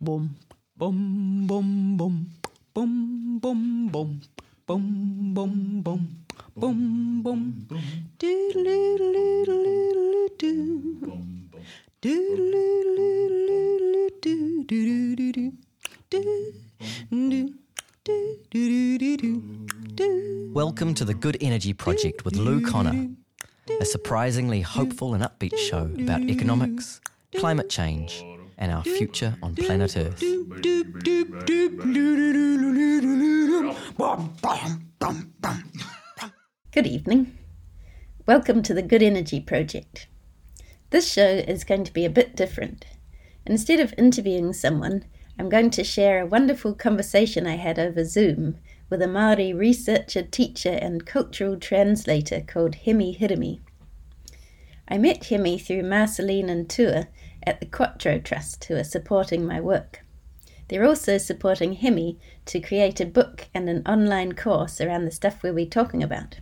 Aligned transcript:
Boom, 0.00 0.36
boom, 0.76 1.46
boom, 1.46 1.96
boom, 1.96 2.26
boom, 2.74 3.38
boom, 3.40 3.88
boom, 3.88 4.20
boom, 4.66 5.32
boom, 5.32 5.82
boom, 5.84 7.22
boom, 7.22 7.22
boom. 7.22 7.68
Welcome 20.52 20.94
to 20.94 21.04
the 21.04 21.14
Good 21.14 21.36
Energy 21.40 21.72
Project 21.72 22.24
with 22.24 22.36
Lou 22.36 22.60
Connor, 22.60 23.08
a 23.80 23.84
surprisingly 23.84 24.60
hopeful 24.60 25.14
and 25.14 25.22
upbeat 25.22 25.56
show 25.56 25.88
about 25.98 26.22
economics, 26.22 27.00
climate 27.36 27.70
change, 27.70 28.24
and 28.64 28.72
our 28.72 28.82
future 28.82 29.36
on 29.42 29.54
planet 29.54 29.94
Earth. 29.94 30.20
Good 36.72 36.86
evening. 36.86 37.36
Welcome 38.26 38.62
to 38.62 38.72
the 38.72 38.80
Good 38.80 39.02
Energy 39.02 39.38
Project. 39.40 40.08
This 40.88 41.12
show 41.12 41.28
is 41.28 41.62
going 41.62 41.84
to 41.84 41.92
be 41.92 42.06
a 42.06 42.10
bit 42.10 42.34
different. 42.34 42.86
Instead 43.44 43.80
of 43.80 43.92
interviewing 43.98 44.54
someone, 44.54 45.04
I'm 45.38 45.50
going 45.50 45.68
to 45.68 45.84
share 45.84 46.22
a 46.22 46.26
wonderful 46.26 46.74
conversation 46.74 47.46
I 47.46 47.56
had 47.56 47.78
over 47.78 48.02
Zoom 48.02 48.56
with 48.88 49.02
a 49.02 49.06
Maori 49.06 49.52
researcher, 49.52 50.22
teacher, 50.22 50.78
and 50.80 51.04
cultural 51.04 51.58
translator 51.58 52.40
called 52.40 52.76
Hemi 52.76 53.18
Hirimi. 53.18 53.60
I 54.88 54.96
met 54.96 55.24
Hemi 55.26 55.58
through 55.58 55.82
Marceline 55.82 56.48
and 56.48 56.70
Tua 56.70 57.08
at 57.46 57.60
the 57.60 57.66
Quatro 57.66 58.18
Trust, 58.18 58.64
who 58.64 58.76
are 58.76 58.84
supporting 58.84 59.46
my 59.46 59.60
work. 59.60 60.04
They're 60.68 60.86
also 60.86 61.18
supporting 61.18 61.74
Hemi 61.74 62.18
to 62.46 62.60
create 62.60 63.00
a 63.00 63.06
book 63.06 63.48
and 63.54 63.68
an 63.68 63.82
online 63.86 64.32
course 64.32 64.80
around 64.80 65.04
the 65.04 65.10
stuff 65.10 65.42
we'll 65.42 65.54
be 65.54 65.66
talking 65.66 66.02
about. 66.02 66.40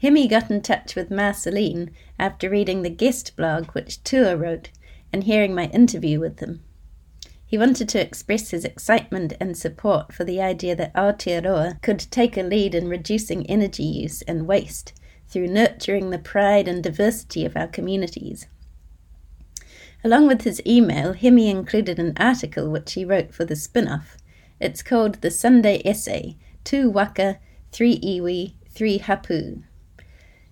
Hemi 0.00 0.26
got 0.28 0.50
in 0.50 0.62
touch 0.62 0.96
with 0.96 1.10
Marceline 1.10 1.90
after 2.18 2.48
reading 2.48 2.82
the 2.82 2.90
guest 2.90 3.36
blog 3.36 3.66
which 3.72 4.02
Tua 4.02 4.36
wrote 4.36 4.70
and 5.12 5.24
hearing 5.24 5.54
my 5.54 5.66
interview 5.66 6.18
with 6.18 6.38
them. 6.38 6.62
He 7.44 7.58
wanted 7.58 7.88
to 7.90 8.00
express 8.00 8.50
his 8.50 8.64
excitement 8.64 9.34
and 9.40 9.58
support 9.58 10.12
for 10.12 10.24
the 10.24 10.40
idea 10.40 10.76
that 10.76 10.94
Aotearoa 10.94 11.82
could 11.82 11.98
take 12.10 12.36
a 12.36 12.42
lead 12.42 12.74
in 12.74 12.88
reducing 12.88 13.44
energy 13.46 13.82
use 13.82 14.22
and 14.22 14.46
waste 14.46 14.94
through 15.28 15.48
nurturing 15.48 16.10
the 16.10 16.18
pride 16.18 16.68
and 16.68 16.82
diversity 16.82 17.44
of 17.44 17.56
our 17.56 17.66
communities. 17.66 18.46
Along 20.02 20.26
with 20.26 20.42
his 20.42 20.62
email, 20.66 21.12
Hemi 21.12 21.48
included 21.48 21.98
an 21.98 22.14
article 22.16 22.70
which 22.70 22.94
he 22.94 23.04
wrote 23.04 23.34
for 23.34 23.44
the 23.44 23.54
Spinoff. 23.54 24.16
It's 24.58 24.82
called 24.82 25.16
The 25.16 25.30
Sunday 25.30 25.82
Essay 25.84 26.36
Two 26.64 26.88
Waka, 26.88 27.38
Three 27.70 27.98
Iwi, 28.00 28.54
Three 28.70 28.98
Hapu. 28.98 29.62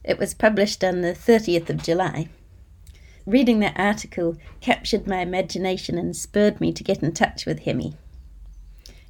It 0.05 0.18
was 0.18 0.34
published 0.34 0.84
on 0.84 1.00
the 1.00 1.14
30th 1.14 1.70
of 1.70 1.82
July. 1.82 2.28
Reading 3.27 3.60
that 3.60 3.78
article 3.78 4.36
captured 4.60 5.06
my 5.06 5.20
imagination 5.20 5.98
and 5.98 6.16
spurred 6.16 6.60
me 6.60 6.72
to 6.72 6.84
get 6.84 7.02
in 7.02 7.12
touch 7.12 7.46
with 7.46 7.60
Hemi. 7.60 7.94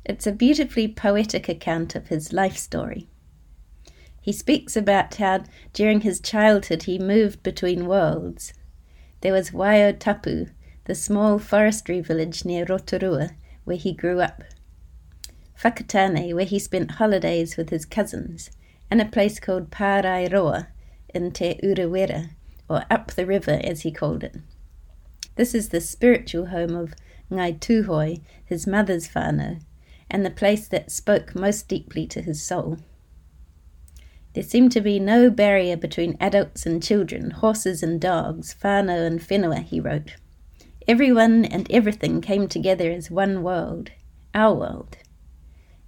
It's 0.04 0.26
a 0.26 0.32
beautifully 0.32 0.88
poetic 0.88 1.48
account 1.48 1.94
of 1.94 2.08
his 2.08 2.32
life 2.32 2.56
story. 2.56 3.08
He 4.20 4.32
speaks 4.32 4.76
about 4.76 5.14
how 5.16 5.44
during 5.72 6.02
his 6.02 6.20
childhood 6.20 6.84
he 6.84 6.98
moved 6.98 7.42
between 7.42 7.86
worlds. 7.86 8.52
There 9.20 9.32
was 9.32 9.50
Waiotapu, 9.50 10.50
the 10.84 10.94
small 10.94 11.38
forestry 11.38 12.00
village 12.00 12.44
near 12.44 12.64
Rotorua, 12.64 13.30
where 13.64 13.76
he 13.76 13.92
grew 13.92 14.20
up. 14.20 14.44
Whakatane, 15.62 16.34
where 16.34 16.44
he 16.44 16.58
spent 16.58 16.92
holidays 16.92 17.56
with 17.56 17.70
his 17.70 17.84
cousins, 17.84 18.50
and 18.90 19.00
a 19.00 19.04
place 19.04 19.40
called 19.40 19.70
Parairoa 19.70 20.68
in 21.12 21.32
Te 21.32 21.58
Urewera, 21.62 22.30
or 22.68 22.84
up 22.90 23.12
the 23.12 23.26
river 23.26 23.60
as 23.64 23.80
he 23.80 23.90
called 23.90 24.22
it. 24.22 24.36
This 25.34 25.54
is 25.54 25.70
the 25.70 25.80
spiritual 25.80 26.46
home 26.46 26.74
of 26.74 26.94
Ngai 27.30 27.58
Tuhoe, 27.58 28.20
his 28.44 28.66
mother's 28.66 29.08
whānau, 29.08 29.60
and 30.10 30.24
the 30.24 30.30
place 30.30 30.68
that 30.68 30.90
spoke 30.90 31.34
most 31.34 31.68
deeply 31.68 32.06
to 32.06 32.22
his 32.22 32.42
soul. 32.42 32.78
There 34.38 34.44
seemed 34.44 34.70
to 34.70 34.80
be 34.80 35.00
no 35.00 35.30
barrier 35.30 35.76
between 35.76 36.16
adults 36.20 36.64
and 36.64 36.80
children, 36.80 37.32
horses 37.32 37.82
and 37.82 38.00
dogs, 38.00 38.54
whānau 38.62 39.04
and 39.04 39.18
whenua, 39.18 39.64
he 39.64 39.80
wrote. 39.80 40.14
Everyone 40.86 41.44
and 41.44 41.68
everything 41.72 42.20
came 42.20 42.46
together 42.46 42.92
as 42.92 43.10
one 43.10 43.42
world, 43.42 43.90
our 44.36 44.54
world. 44.54 44.96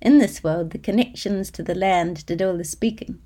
In 0.00 0.18
this 0.18 0.42
world, 0.42 0.70
the 0.70 0.78
connections 0.78 1.52
to 1.52 1.62
the 1.62 1.76
land 1.76 2.26
did 2.26 2.42
all 2.42 2.56
the 2.56 2.64
speaking. 2.64 3.20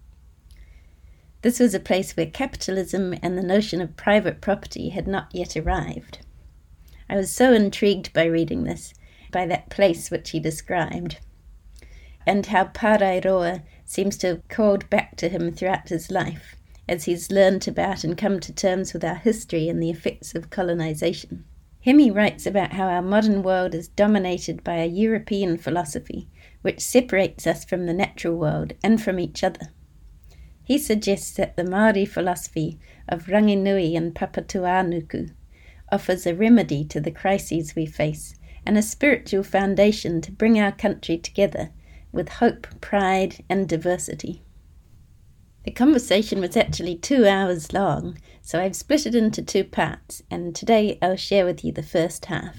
This 1.41 1.59
was 1.59 1.73
a 1.73 1.81
place 1.81 2.15
where 2.15 2.27
capitalism 2.27 3.15
and 3.23 3.39
the 3.39 3.43
notion 3.43 3.81
of 3.81 3.97
private 3.97 4.43
property 4.43 4.91
had 4.91 5.09
not 5.09 5.35
yet 5.35 5.57
arrived. 5.57 6.19
I 7.09 7.17
was 7.17 7.31
so 7.31 7.55
intrigued 7.55 8.13
by 8.13 8.25
reading 8.27 8.65
this, 8.65 8.93
by 9.33 9.47
that 9.47 9.71
place 9.71 10.11
which 10.11 10.33
he 10.33 10.39
described, 10.39 11.17
and 12.27 12.45
how 12.45 12.65
Parairoa 12.65 13.63
seems 13.85 14.17
to 14.19 14.27
have 14.29 14.49
called 14.49 14.89
back 14.91 15.17
to 15.17 15.29
him 15.29 15.53
throughout 15.53 15.89
his 15.89 16.11
life 16.11 16.57
as 16.89 17.05
he's 17.05 17.31
learned 17.31 17.67
about 17.67 18.05
and 18.05 18.19
come 18.19 18.39
to 18.41 18.53
terms 18.53 18.93
with 18.93 19.05
our 19.05 19.15
history 19.15 19.69
and 19.69 19.83
the 19.83 19.91
effects 19.91 20.35
of 20.35 20.51
colonization. 20.51 21.45
Hemi 21.81 22.11
writes 22.11 22.47
about 22.47 22.73
how 22.73 22.89
our 22.89 23.03
modern 23.03 23.43
world 23.43 23.75
is 23.75 23.89
dominated 23.89 24.65
by 24.65 24.77
a 24.77 24.87
European 24.87 25.57
philosophy 25.57 26.29
which 26.63 26.81
separates 26.81 27.47
us 27.47 27.65
from 27.65 27.87
the 27.87 27.93
natural 27.93 28.37
world 28.37 28.73
and 28.83 29.03
from 29.03 29.19
each 29.19 29.45
other. 29.45 29.69
He 30.63 30.79
suggests 30.79 31.33
that 31.33 31.57
the 31.57 31.65
Maori 31.65 32.07
philosophy 32.07 32.79
of 33.07 33.27
Ranginui 33.27 33.95
and 33.97 34.15
Papatuanuku 34.15 35.31
offers 35.93 36.27
a 36.27 36.35
remedy 36.35 36.85
to 36.87 37.01
the 37.01 37.11
crises 37.11 37.77
we 37.77 37.85
face 37.85 38.35
and 38.65 38.79
a 38.79 38.83
spiritual 38.83 39.43
foundation 39.43 40.23
to 40.23 40.33
bring 40.33 40.59
our 40.59 40.73
country 40.73 41.19
together 41.19 41.71
with 42.15 42.29
hope, 42.29 42.67
pride, 42.81 43.45
and 43.51 43.69
diversity. 43.69 44.43
The 45.65 45.71
conversation 45.71 46.41
was 46.41 46.57
actually 46.57 46.97
two 46.97 47.27
hours 47.27 47.73
long, 47.73 48.19
so 48.43 48.61
I've 48.61 48.77
split 48.77 49.07
it 49.07 49.15
into 49.15 49.43
two 49.43 49.65
parts, 49.65 50.23
and 50.31 50.55
today 50.55 50.99
I'll 51.03 51.17
share 51.17 51.45
with 51.45 51.65
you 51.65 51.73
the 51.73 51.83
first 51.83 52.27
half. 52.27 52.57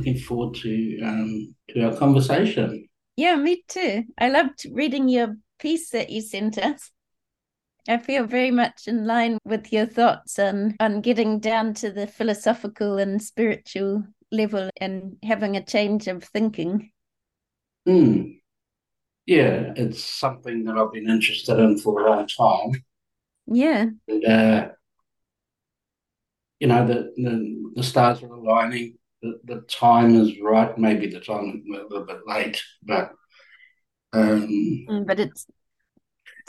looking 0.00 0.16
forward 0.16 0.54
to 0.54 1.00
um, 1.02 1.54
to 1.68 1.82
our 1.84 1.96
conversation. 1.96 2.88
Yeah, 3.16 3.36
me 3.36 3.64
too. 3.68 4.04
I 4.18 4.28
loved 4.28 4.66
reading 4.72 5.08
your 5.08 5.36
piece 5.58 5.90
that 5.90 6.10
you 6.10 6.22
sent 6.22 6.56
us. 6.58 6.90
I 7.90 7.98
feel 7.98 8.24
very 8.24 8.52
much 8.52 8.86
in 8.86 9.04
line 9.04 9.38
with 9.44 9.72
your 9.72 9.86
thoughts 9.86 10.38
on 10.38 10.76
on 10.78 11.00
getting 11.00 11.40
down 11.40 11.74
to 11.74 11.90
the 11.90 12.06
philosophical 12.06 12.98
and 12.98 13.20
spiritual 13.20 14.04
level 14.30 14.70
and 14.80 15.16
having 15.24 15.56
a 15.56 15.64
change 15.64 16.06
of 16.06 16.22
thinking. 16.22 16.92
Mm. 17.88 18.40
Yeah, 19.26 19.72
it's 19.76 20.04
something 20.04 20.64
that 20.64 20.76
I've 20.76 20.92
been 20.92 21.10
interested 21.10 21.58
in 21.58 21.78
for 21.78 22.00
a 22.00 22.10
long 22.10 22.26
time. 22.28 22.82
Yeah. 23.46 23.86
And, 24.08 24.24
uh, 24.24 24.68
you 26.60 26.68
know, 26.68 26.86
the, 26.86 27.12
the 27.16 27.72
the 27.74 27.82
stars 27.82 28.22
are 28.22 28.32
aligning. 28.32 28.98
The, 29.22 29.40
the 29.44 29.60
time 29.62 30.14
is 30.14 30.40
right. 30.40 30.76
Maybe 30.78 31.08
the 31.08 31.20
time 31.20 31.48
is 31.48 31.80
a 31.80 31.82
little 31.90 32.06
bit 32.06 32.20
late, 32.26 32.62
but 32.82 33.12
um, 34.12 34.86
Mm, 34.88 35.06
But 35.06 35.20
it's 35.20 35.46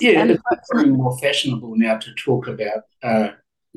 yeah, 0.01 0.21
And- 0.21 0.31
it's 0.31 0.43
becoming 0.49 0.93
more 0.93 1.17
fashionable 1.19 1.73
now 1.77 1.97
to 1.97 2.13
talk 2.15 2.47
about 2.47 2.81
uh, 3.03 3.29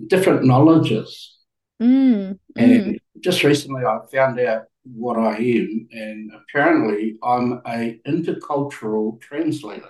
different 0.06 0.44
knowledges. 0.44 1.38
mm, 1.82 2.32
mm. 2.32 2.38
And 2.56 3.00
just 3.20 3.42
recently, 3.44 3.84
I 3.84 3.98
found 4.12 4.38
out 4.40 4.64
what 4.84 5.16
I 5.18 5.36
am, 5.38 5.88
and 5.92 6.30
apparently, 6.40 7.16
I'm 7.22 7.60
a 7.66 8.00
intercultural 8.06 9.20
translator. 9.20 9.88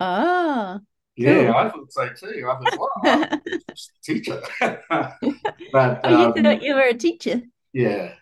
Ah, 0.00 0.80
Yeah, 1.16 1.46
Cool. 1.46 1.54
I 1.56 1.70
thought 1.70 1.92
so 1.92 2.08
too. 2.20 2.48
I 2.50 2.54
thought, 2.58 2.78
wow, 2.78 2.90
I'm 3.32 3.40
just 3.70 3.90
a 3.90 4.02
teacher. 4.04 4.42
but 5.72 6.00
oh, 6.04 6.10
you 6.10 6.24
um, 6.26 6.34
thought 6.34 6.62
you 6.62 6.74
were 6.74 6.88
a 6.88 6.94
teacher. 6.94 7.42
yeah, 7.72 8.12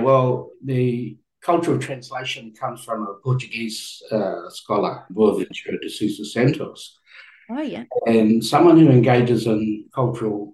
well, 0.00 0.50
the 0.64 1.18
cultural 1.42 1.78
translation 1.78 2.52
comes 2.58 2.84
from 2.84 3.02
a 3.02 3.14
Portuguese 3.22 4.02
uh, 4.10 4.48
scholar, 4.50 5.04
Boaventura 5.10 5.80
de 5.80 5.88
Sousa 5.88 6.24
Santos. 6.24 6.98
Oh, 7.50 7.62
yeah. 7.62 7.84
And 8.06 8.44
someone 8.44 8.78
who 8.78 8.90
engages 8.90 9.46
in 9.46 9.86
cultural 9.94 10.52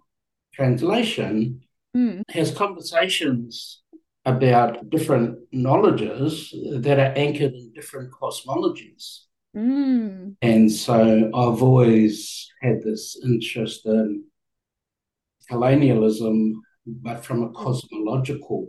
translation 0.52 1.64
Mm, 1.96 2.22
has 2.31 2.50
conversations 2.50 3.82
about 4.25 4.90
different 4.90 5.38
knowledges 5.52 6.52
that 6.78 6.98
are 6.98 7.12
anchored 7.16 7.52
in 7.54 7.72
different 7.72 8.10
cosmologies. 8.10 9.20
Mm. 9.56 10.34
And 10.42 10.72
so 10.72 11.31
I've 11.32 11.62
always 11.62 12.50
had 12.62 12.82
this 12.82 13.16
interest 13.22 13.86
in 13.86 14.25
colonialism, 15.48 16.62
but 16.84 17.25
from 17.25 17.44
a 17.44 17.50
cosmological 17.50 18.66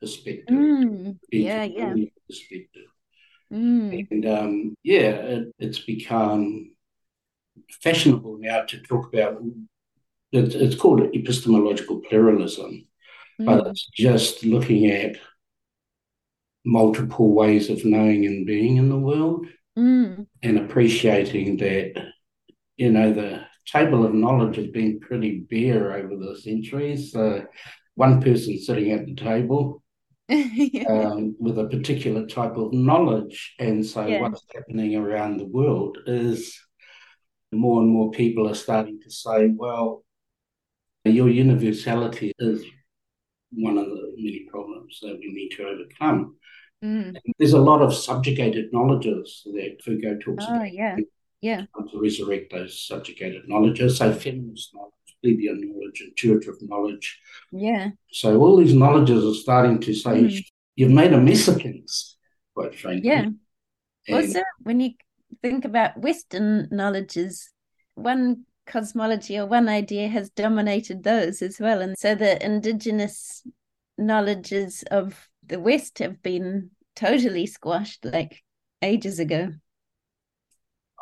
perspective. 0.00 0.56
Mm. 0.56 1.18
Yeah, 1.30 1.64
yeah. 1.64 1.94
Perspective. 2.28 2.86
Mm. 3.52 4.10
And 4.10 4.26
um, 4.26 4.76
yeah, 4.82 5.10
it, 5.10 5.54
it's 5.58 5.80
become 5.80 6.72
fashionable 7.82 8.38
now 8.40 8.62
to 8.62 8.80
talk 8.82 9.12
about 9.12 9.42
it, 10.32 10.54
it's 10.54 10.76
called 10.76 11.02
epistemological 11.14 12.00
pluralism, 12.08 12.86
Mm. 13.40 13.46
but 13.46 13.66
it's 13.68 13.88
just 13.94 14.44
looking 14.44 14.90
at 14.90 15.16
multiple 16.64 17.32
ways 17.32 17.70
of 17.70 17.84
knowing 17.84 18.26
and 18.26 18.46
being 18.46 18.76
in 18.76 18.88
the 18.90 18.98
world 18.98 19.46
Mm. 19.78 20.26
and 20.42 20.58
appreciating 20.58 21.56
that, 21.58 22.12
you 22.76 22.90
know, 22.92 23.12
the 23.12 23.44
table 23.66 24.04
of 24.04 24.12
knowledge 24.12 24.56
has 24.56 24.66
been 24.66 25.00
pretty 25.00 25.38
bare 25.38 25.92
over 25.94 26.16
the 26.16 26.38
centuries. 26.38 27.12
So 27.12 27.46
one 27.94 28.20
person 28.20 28.58
sitting 28.58 28.90
at 28.90 29.06
the 29.06 29.14
table 29.14 29.82
um, 30.30 31.36
with 31.40 31.58
a 31.58 31.66
particular 31.68 32.26
type 32.26 32.56
of 32.56 32.72
knowledge. 32.72 33.54
And 33.58 33.84
so 33.84 34.06
Yeah. 34.06 34.22
what's 34.22 34.44
happening 34.54 34.96
around 34.96 35.38
the 35.38 35.46
world 35.46 35.98
is 36.06 36.58
more 37.52 37.82
and 37.82 37.90
more 37.90 38.10
people 38.10 38.48
are 38.48 38.54
starting 38.54 39.00
to 39.02 39.10
say, 39.10 39.48
well, 39.48 40.04
your 41.04 41.28
universality 41.28 42.32
is 42.38 42.64
one 43.52 43.76
of 43.78 43.86
the 43.86 44.12
many 44.16 44.46
problems 44.50 44.98
that 45.02 45.18
we 45.18 45.32
need 45.32 45.48
to 45.56 45.64
overcome. 45.64 46.36
Mm. 46.84 47.16
There's 47.38 47.52
a 47.52 47.60
lot 47.60 47.82
of 47.82 47.94
subjugated 47.94 48.72
knowledges 48.72 49.42
that 49.46 49.78
Foucault 49.84 50.18
talks 50.24 50.44
Oh, 50.48 50.54
about. 50.56 50.72
yeah. 50.72 50.96
Yeah. 51.40 51.64
To 51.90 52.00
resurrect 52.00 52.52
those 52.52 52.86
subjugated 52.86 53.48
knowledges. 53.48 53.96
So 53.98 54.12
feminist 54.12 54.74
knowledge, 54.74 54.92
plebeian 55.22 55.60
knowledge, 55.72 56.02
intuitive 56.06 56.56
knowledge. 56.62 57.20
Yeah. 57.52 57.90
So 58.10 58.38
all 58.40 58.56
these 58.56 58.74
knowledges 58.74 59.24
are 59.24 59.34
starting 59.34 59.80
to 59.80 59.94
say, 59.94 60.10
Mm. 60.22 60.44
you've 60.76 60.90
made 60.92 61.12
a 61.12 61.20
mess 61.20 61.48
of 61.48 61.56
things, 61.60 62.16
quite 62.54 62.74
frankly. 62.74 63.08
Yeah. 63.08 63.26
And- 64.08 64.26
Also, 64.26 64.40
when 64.62 64.80
you 64.80 64.90
think 65.42 65.64
about 65.64 65.98
Western 66.00 66.68
knowledges, 66.70 67.50
one 67.94 68.46
cosmology 68.66 69.38
or 69.38 69.46
one 69.46 69.68
idea 69.68 70.08
has 70.08 70.30
dominated 70.30 71.02
those 71.02 71.42
as 71.42 71.58
well. 71.60 71.80
And 71.80 71.98
so 71.98 72.14
the 72.14 72.42
indigenous 72.44 73.46
knowledges 73.98 74.84
of 74.90 75.28
the 75.46 75.60
West 75.60 75.98
have 75.98 76.22
been 76.22 76.70
totally 76.96 77.46
squashed 77.46 78.04
like 78.04 78.42
ages 78.82 79.18
ago. 79.18 79.52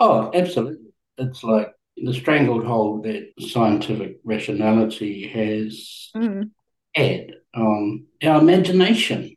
Oh, 0.01 0.31
absolutely. 0.35 0.91
It's 1.19 1.43
like 1.43 1.73
the 2.05 2.15
stranglehold 2.15 3.05
that 3.05 3.33
scientific 3.41 4.19
rationality 4.25 5.27
has 5.29 6.11
Mm. 6.17 6.51
had 6.95 7.35
on 7.55 8.07
our 8.23 8.41
imagination. 8.41 9.35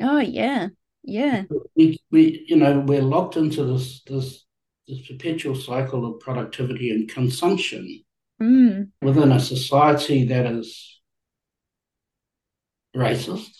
Oh, 0.00 0.18
yeah. 0.18 0.68
Yeah. 1.04 1.44
We, 1.76 1.98
we, 2.10 2.44
you 2.48 2.56
know, 2.56 2.80
we're 2.80 3.02
locked 3.02 3.36
into 3.36 3.64
this 3.64 4.02
this 4.04 4.44
this 4.86 5.06
perpetual 5.06 5.54
cycle 5.54 6.06
of 6.06 6.20
productivity 6.20 6.90
and 6.90 7.08
consumption 7.08 8.04
Mm. 8.40 8.90
within 9.02 9.32
a 9.32 9.40
society 9.40 10.24
that 10.26 10.46
is 10.46 11.00
racist, 12.96 13.50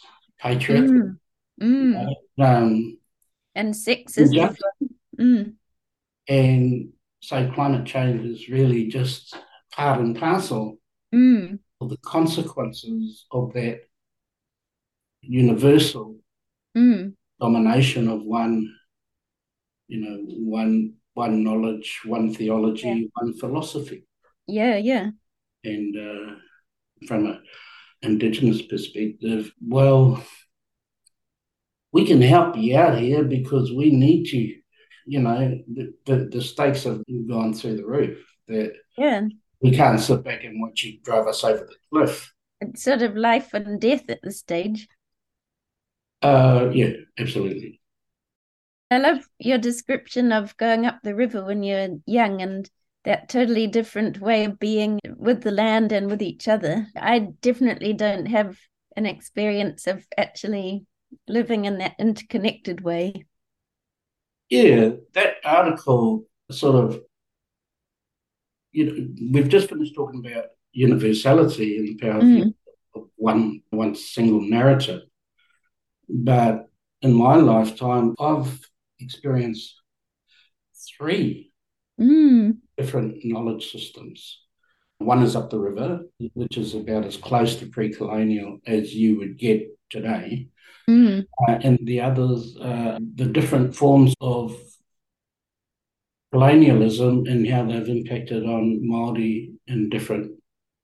patriarchal, 0.41 1.17
Mm. 1.61 1.97
Mm. 1.99 2.15
um, 2.39 2.99
And 3.55 3.75
sexism. 3.75 4.35
Yeah. 4.35 4.55
Mm. 5.19 5.55
and 6.29 6.93
so 7.21 7.51
climate 7.53 7.87
change 7.87 8.25
is 8.25 8.49
really 8.49 8.87
just 8.89 9.37
part 9.73 10.01
and 10.01 10.17
parcel 10.19 10.79
Mm. 11.15 11.59
of 11.81 11.89
the 11.89 11.97
consequences 11.99 13.27
of 13.31 13.53
that 13.55 13.81
universal 15.23 16.17
Mm. 16.77 17.15
domination 17.41 18.09
of 18.09 18.23
one, 18.23 18.75
you 19.89 20.01
know, 20.01 20.19
one 20.61 20.95
one 21.15 21.43
knowledge, 21.43 22.01
one 22.05 22.33
theology, 22.33 22.87
Yeah. 22.87 23.07
one 23.15 23.33
philosophy, 23.35 24.05
Yeah, 24.47 24.77
yeah. 24.77 25.11
and 25.65 25.97
uh, 25.97 26.37
from 27.09 27.27
a 27.27 27.41
indigenous 28.03 28.63
perspective, 28.63 29.53
well, 29.61 30.23
we 31.91 32.05
can 32.07 32.23
help 32.23 32.57
you 32.57 32.77
out 32.77 33.01
here 33.01 33.25
because 33.25 33.73
we 33.73 33.91
need 33.91 34.27
to. 34.27 34.58
You 35.09 35.21
know, 35.21 35.59
the, 35.67 35.95
the, 36.05 36.17
the 36.31 36.43
stakes 36.43 36.85
have 36.85 37.03
gone 37.29 37.55
through 37.55 37.79
the 37.79 37.87
roof. 37.87 38.19
That 38.47 38.75
Yeah. 38.97 39.23
we 39.61 39.71
can't 39.73 39.99
sit 39.99 40.23
back 40.23 40.45
and 40.45 40.61
watch 40.61 40.83
you 40.83 41.01
drive 41.01 41.27
us 41.27 41.43
over 41.45 41.65
the 41.65 41.77
cliff. 41.91 42.33
It's 42.61 42.83
sort 42.83 43.03
of 43.03 43.17
life 43.17 43.55
and 43.55 43.81
death 43.81 44.05
at 44.09 44.21
this 44.23 44.39
stage. 44.39 44.89
Uh, 46.21 46.71
yeah, 46.73 46.93
absolutely. 47.19 47.81
I 48.91 48.99
love 48.99 49.27
your 49.39 49.59
description 49.59 50.33
of 50.33 50.57
going 50.57 50.87
up 50.87 51.01
the 51.03 51.15
river 51.15 51.45
when 51.45 51.63
you're 51.63 51.89
young 52.07 52.43
and 52.43 52.69
that 53.05 53.29
totally 53.29 53.67
different 53.67 54.21
way 54.21 54.45
of 54.45 54.59
being 54.59 54.99
with 55.17 55.43
the 55.43 55.51
land 55.51 55.93
and 55.93 56.11
with 56.11 56.21
each 56.21 56.49
other. 56.49 56.87
I 56.97 57.29
definitely 57.41 57.93
don't 57.93 58.27
have 58.27 58.59
an 58.97 59.07
experience 59.07 59.87
of 59.87 60.05
actually 60.17 60.85
living 61.27 61.65
in 61.65 61.79
that 61.79 61.95
interconnected 61.99 62.81
way. 62.81 63.25
Yeah, 64.51 64.91
that 65.13 65.37
article 65.45 66.25
sort 66.51 66.77
of, 66.77 67.01
you 68.73 68.85
know, 68.87 69.09
we've 69.33 69.49
just 69.49 69.69
finished 69.69 69.95
talking 69.95 70.25
about 70.25 70.47
universality 70.73 71.79
and 71.79 71.89
the 71.89 71.97
power 71.97 72.23
Mm. 72.23 72.55
of 72.95 73.09
one 73.17 73.63
one 73.71 73.95
single 73.95 74.41
narrative. 74.41 75.03
But 76.09 76.69
in 77.03 77.13
my 77.13 77.37
lifetime, 77.37 78.15
I've 78.19 78.59
experienced 79.01 79.75
three 80.97 81.53
Mm. 82.01 82.59
different 82.77 83.25
knowledge 83.25 83.71
systems. 83.71 84.41
One 84.99 85.23
is 85.23 85.37
up 85.37 85.51
the 85.51 85.59
river, 85.59 86.07
which 86.35 86.57
is 86.57 86.75
about 86.75 87.05
as 87.05 87.17
close 87.17 87.57
to 87.57 87.67
pre-colonial 87.67 88.61
as 88.67 88.95
you 88.95 89.19
would 89.19 89.37
get 89.39 89.79
today. 89.91 90.49
Mm. 90.89 91.27
Uh, 91.47 91.59
and 91.63 91.79
the 91.83 92.01
others, 92.01 92.57
uh, 92.57 92.99
the 93.15 93.27
different 93.27 93.77
forms 93.77 94.15
of 94.21 94.57
colonialism 96.33 97.27
and 97.27 97.47
how 97.49 97.65
they've 97.67 97.89
impacted 97.89 98.45
on 98.45 98.81
Māori 98.83 99.53
in 99.67 99.91
different 99.91 100.33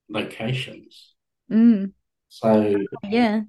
locations. 0.08 1.14
Mm. 1.50 1.92
So, 2.28 2.76
Yeah. 3.02 3.42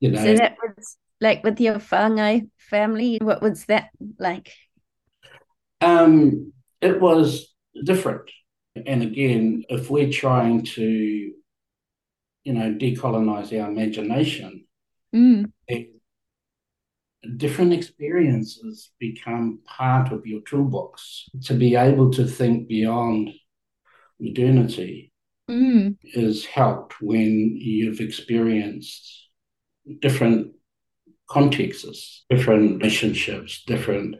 you 0.00 0.10
know, 0.10 0.22
So 0.22 0.34
that 0.34 0.56
was 0.62 0.96
like 1.20 1.42
with 1.44 1.60
your 1.60 1.76
whāngai 1.76 2.50
family. 2.56 3.18
What 3.22 3.40
was 3.42 3.64
that 3.66 3.90
like? 4.18 4.52
um, 5.80 6.52
it 6.80 7.00
was 7.00 7.52
different. 7.84 8.30
And 8.86 9.02
again, 9.02 9.64
if 9.68 9.90
we're 9.90 10.12
trying 10.12 10.64
to, 10.76 10.84
you 12.44 12.52
know, 12.52 12.72
decolonize 12.74 13.52
our 13.60 13.68
imagination, 13.70 14.66
Mm. 15.14 15.52
then 15.68 16.00
different 17.36 17.72
experiences 17.72 18.90
become 18.98 19.60
part 19.64 20.12
of 20.12 20.26
your 20.26 20.40
toolbox 20.40 21.28
to 21.44 21.54
be 21.54 21.76
able 21.76 22.10
to 22.10 22.26
think 22.26 22.68
beyond 22.68 23.30
modernity 24.18 25.12
Mm. 25.50 25.98
is 26.02 26.46
helped 26.46 27.00
when 27.02 27.56
you've 27.56 28.00
experienced 28.00 29.28
different 30.00 30.52
contexts, 31.28 32.24
different 32.30 32.78
relationships, 32.78 33.62
different 33.66 34.16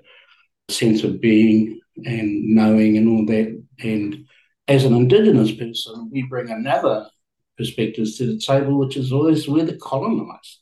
sense 0.68 1.04
of 1.04 1.21
being 1.21 1.80
and 2.04 2.54
knowing 2.54 2.97
and 2.97 3.09
all 3.09 3.26
that. 3.26 3.62
And 3.78 4.26
as 4.66 4.85
an 4.85 4.94
Indigenous 4.94 5.52
person, 5.52 6.11
we 6.11 6.23
bring 6.23 6.50
another 6.50 7.09
perspective 7.56 8.09
to 8.16 8.26
the 8.26 8.38
table, 8.38 8.78
which 8.78 8.97
is 8.97 9.12
always 9.12 9.47
we're 9.49 9.64
the 9.64 9.76
colonized. 9.76 10.59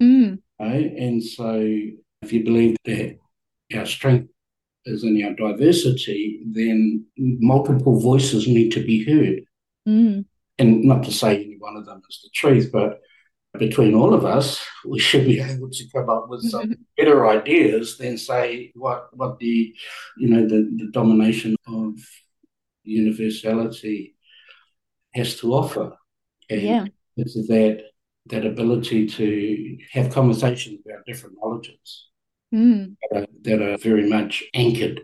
Mm. 0.00 0.38
Right? 0.60 0.92
And 0.92 1.22
so 1.22 1.60
if 2.22 2.32
you 2.32 2.44
believe 2.44 2.76
that 2.84 3.18
our 3.74 3.86
strength 3.86 4.28
is 4.84 5.04
in 5.04 5.22
our 5.24 5.34
diversity, 5.34 6.40
then 6.46 7.04
multiple 7.16 8.00
voices 8.00 8.48
need 8.48 8.72
to 8.72 8.84
be 8.84 9.04
heard. 9.04 9.44
Mm. 9.86 10.24
And 10.58 10.84
not 10.84 11.04
to 11.04 11.12
say 11.12 11.36
any 11.36 11.56
one 11.58 11.76
of 11.76 11.86
them 11.86 12.02
is 12.08 12.20
the 12.22 12.30
truth, 12.34 12.70
but 12.72 13.00
between 13.58 13.94
all 13.94 14.14
of 14.14 14.24
us, 14.24 14.64
we 14.84 14.98
should 14.98 15.24
be 15.24 15.40
able 15.40 15.70
to 15.70 15.84
come 15.94 16.08
up 16.10 16.28
with 16.28 16.42
some 16.42 16.74
better 16.96 17.28
ideas 17.28 17.96
than 17.98 18.18
say 18.18 18.72
what 18.74 19.08
what 19.16 19.38
the 19.38 19.74
you 20.18 20.28
know 20.28 20.42
the, 20.46 20.70
the 20.76 20.90
domination 20.92 21.56
of 21.66 21.94
universality 22.84 24.16
has 25.14 25.38
to 25.40 25.52
offer. 25.54 25.96
And 26.50 26.62
Yeah. 26.62 26.84
it's 27.16 27.34
that 27.34 27.84
that 28.28 28.44
ability 28.46 29.06
to 29.06 29.78
have 29.92 30.12
conversations 30.12 30.80
about 30.84 31.04
different 31.06 31.36
knowledges 31.40 32.06
Mm. 32.54 32.96
that 33.10 33.20
are, 33.20 33.26
that 33.42 33.60
are 33.62 33.76
very 33.76 34.08
much 34.08 34.42
anchored 34.54 35.02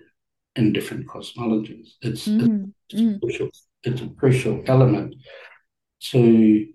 in 0.57 0.73
different 0.73 1.07
cosmologies. 1.07 1.91
It's, 2.01 2.27
Mm, 2.27 2.73
it's, 2.89 3.01
mm. 3.03 3.21
crucial, 3.21 3.51
it's 3.83 4.01
a 4.01 4.09
crucial 4.09 4.63
element 4.67 5.15
to 6.11 6.67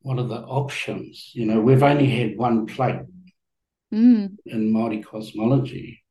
what 0.00 0.18
are 0.18 0.26
the 0.26 0.40
options. 0.42 1.30
You 1.34 1.46
know, 1.46 1.60
we've 1.60 1.82
only 1.82 2.06
had 2.10 2.36
one 2.36 2.66
plate 2.66 3.00
Mm, 3.94 4.36
in 4.44 4.72
Māori 4.72 5.02
cosmology. 5.04 6.02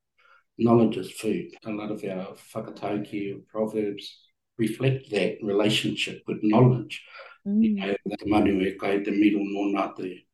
Knowledge 0.57 0.97
is 0.97 1.11
food. 1.11 1.47
A 1.65 1.69
lot 1.69 1.91
of 1.91 2.03
our 2.05 2.35
whakatauki 2.53 3.35
or 3.35 3.39
proverbs 3.51 4.17
reflect 4.57 5.11
that 5.11 5.37
relationship 5.43 6.23
with 6.25 6.37
knowledge. 6.41 7.03
Mm, 7.47 7.95
the 8.05 8.25
manu 8.25 8.61
e 8.61 8.75
kai 8.79 8.99
te 8.99 9.11
miru 9.11 9.39
nōna 9.39 9.95
te, 9.95 10.25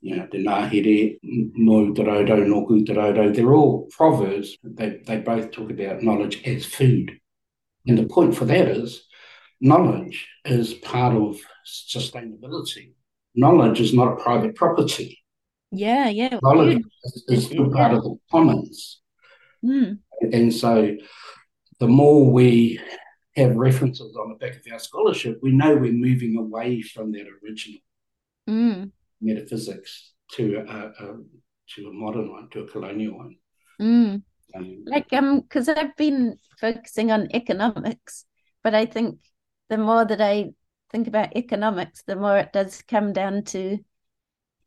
you 0.00 0.16
know, 0.16 0.26
te 0.26 0.38
nāhere, 0.38 1.18
no 1.22 1.92
te 1.94 2.02
raudo, 2.02 2.36
noku 2.46 2.84
te 2.84 2.92
raudo. 2.94 3.34
They're 3.34 3.54
all 3.54 3.88
proverbs. 3.90 4.58
They, 4.62 5.00
they 5.06 5.18
both 5.18 5.50
talk 5.50 5.70
about 5.70 6.02
knowledge 6.02 6.42
as 6.46 6.66
food. 6.66 7.18
And 7.86 7.96
the 7.98 8.04
point 8.06 8.36
for 8.36 8.44
that 8.44 8.68
is 8.68 9.06
knowledge 9.60 10.26
is 10.44 10.74
part 10.74 11.14
of 11.16 11.38
sustainability. 11.66 12.92
Knowledge 13.34 13.80
is 13.80 13.94
not 13.94 14.12
a 14.12 14.16
private 14.22 14.54
property. 14.54 15.18
yeah, 15.70 16.08
yeah. 16.08 16.38
Knowledge 16.42 16.82
is, 17.04 17.24
is 17.28 17.46
still 17.46 17.70
part 17.70 17.94
of 17.94 18.02
the 18.02 18.16
commons. 18.30 19.00
Mm, 19.64 19.98
And 20.20 20.52
so 20.52 20.96
the 21.80 21.88
more 21.88 22.30
we 22.30 22.80
have 23.38 23.56
references 23.56 24.16
on 24.16 24.30
the 24.30 24.34
back 24.34 24.56
of 24.56 24.72
our 24.72 24.78
scholarship, 24.78 25.38
we 25.42 25.52
know 25.52 25.74
we're 25.76 25.92
moving 25.92 26.36
away 26.36 26.82
from 26.82 27.12
that 27.12 27.26
original 27.42 27.80
mm, 28.48 28.90
metaphysics 29.20 30.12
to 30.32 30.64
a, 30.68 31.04
a 31.04 31.16
to 31.74 31.88
a 31.88 31.92
modern 31.92 32.30
one, 32.30 32.48
to 32.50 32.60
a 32.60 32.68
colonial 32.68 33.18
one. 33.18 33.36
mm. 33.80 34.22
Um, 34.54 34.84
Like, 34.86 35.12
um, 35.12 35.40
because 35.40 35.68
I've 35.68 35.96
been 35.96 36.38
focusing 36.60 37.12
on 37.12 37.28
economics, 37.34 38.24
but 38.64 38.74
I 38.74 38.86
think 38.86 39.18
the 39.68 39.78
more 39.78 40.04
that 40.04 40.20
I 40.20 40.52
think 40.90 41.06
about 41.06 41.36
economics, 41.36 42.02
the 42.06 42.16
more 42.16 42.38
it 42.38 42.52
does 42.52 42.82
come 42.82 43.12
down 43.12 43.44
to 43.44 43.78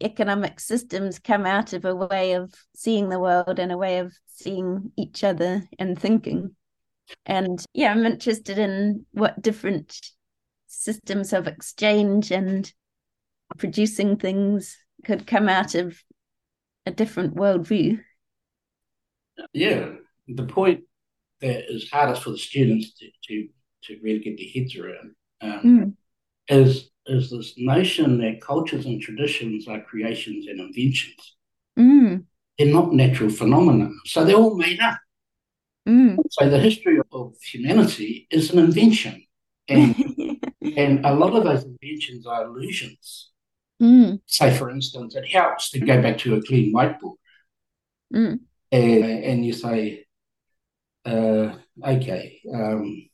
economic 0.01 0.59
systems 0.59 1.19
come 1.19 1.45
out 1.45 1.73
of 1.73 1.85
a 1.85 1.95
way 1.95 2.33
of 2.33 2.53
seeing 2.75 3.09
the 3.09 3.19
world 3.19 3.59
and 3.59 3.71
a 3.71 3.77
way 3.77 3.99
of 3.99 4.13
seeing 4.27 4.91
each 4.97 5.23
other 5.23 5.63
and 5.79 5.99
thinking. 5.99 6.55
And 7.25 7.63
yeah, 7.73 7.91
I'm 7.91 8.05
interested 8.05 8.57
in 8.57 9.05
what 9.11 9.41
different 9.41 9.99
systems 10.67 11.33
of 11.33 11.47
exchange 11.47 12.31
and 12.31 12.71
producing 13.57 14.17
things 14.17 14.77
could 15.05 15.27
come 15.27 15.49
out 15.49 15.75
of 15.75 16.01
a 16.85 16.91
different 16.91 17.35
worldview. 17.35 18.01
yeah, 19.53 19.89
the 20.27 20.45
point 20.45 20.81
that 21.41 21.71
is 21.73 21.89
hardest 21.91 22.23
for 22.23 22.31
the 22.31 22.37
students 22.37 22.93
to 22.99 23.09
to, 23.27 23.47
to 23.83 23.99
really 24.03 24.19
get 24.19 24.37
their 24.37 24.47
heads 24.53 24.75
around 24.75 25.15
um, 25.41 25.61
Mm, 25.65 25.93
is 26.49 26.89
is 27.07 27.31
this 27.31 27.53
notion 27.57 28.19
that 28.19 28.41
cultures 28.41 28.85
and 28.85 29.01
traditions 29.01 29.67
are 29.67 29.81
creations 29.81 30.47
and 30.47 30.59
inventions. 30.59 31.35
mm, 31.77 32.25
They're 32.57 32.71
not 32.71 32.93
natural 32.93 33.29
phenomena, 33.29 33.89
so 34.05 34.23
they're 34.23 34.35
all 34.35 34.55
made 34.55 34.79
up. 34.79 34.99
Mm. 35.87 36.17
So 36.29 36.49
the 36.49 36.59
history 36.59 36.99
of 37.11 37.35
humanity 37.41 38.27
is 38.31 38.51
an 38.51 38.59
invention, 38.59 39.23
and 39.67 39.95
and 40.77 41.05
a 41.05 41.13
lot 41.13 41.35
of 41.35 41.43
those 41.43 41.63
inventions 41.63 42.25
are 42.27 42.45
illusions. 42.45 43.31
mm, 43.81 44.19
Say, 44.25 44.55
for 44.57 44.69
instance, 44.69 45.15
it 45.15 45.27
helps 45.27 45.71
to 45.71 45.79
go 45.79 46.01
back 46.01 46.17
to 46.19 46.35
a 46.35 46.41
clean 46.43 46.73
whiteboard, 46.73 47.15
mm, 48.13 48.39
and, 48.71 49.03
and 49.03 49.45
you 49.45 49.53
say, 49.53 50.05
uh, 51.05 51.55
okay, 51.85 52.39
um, 52.53 53.09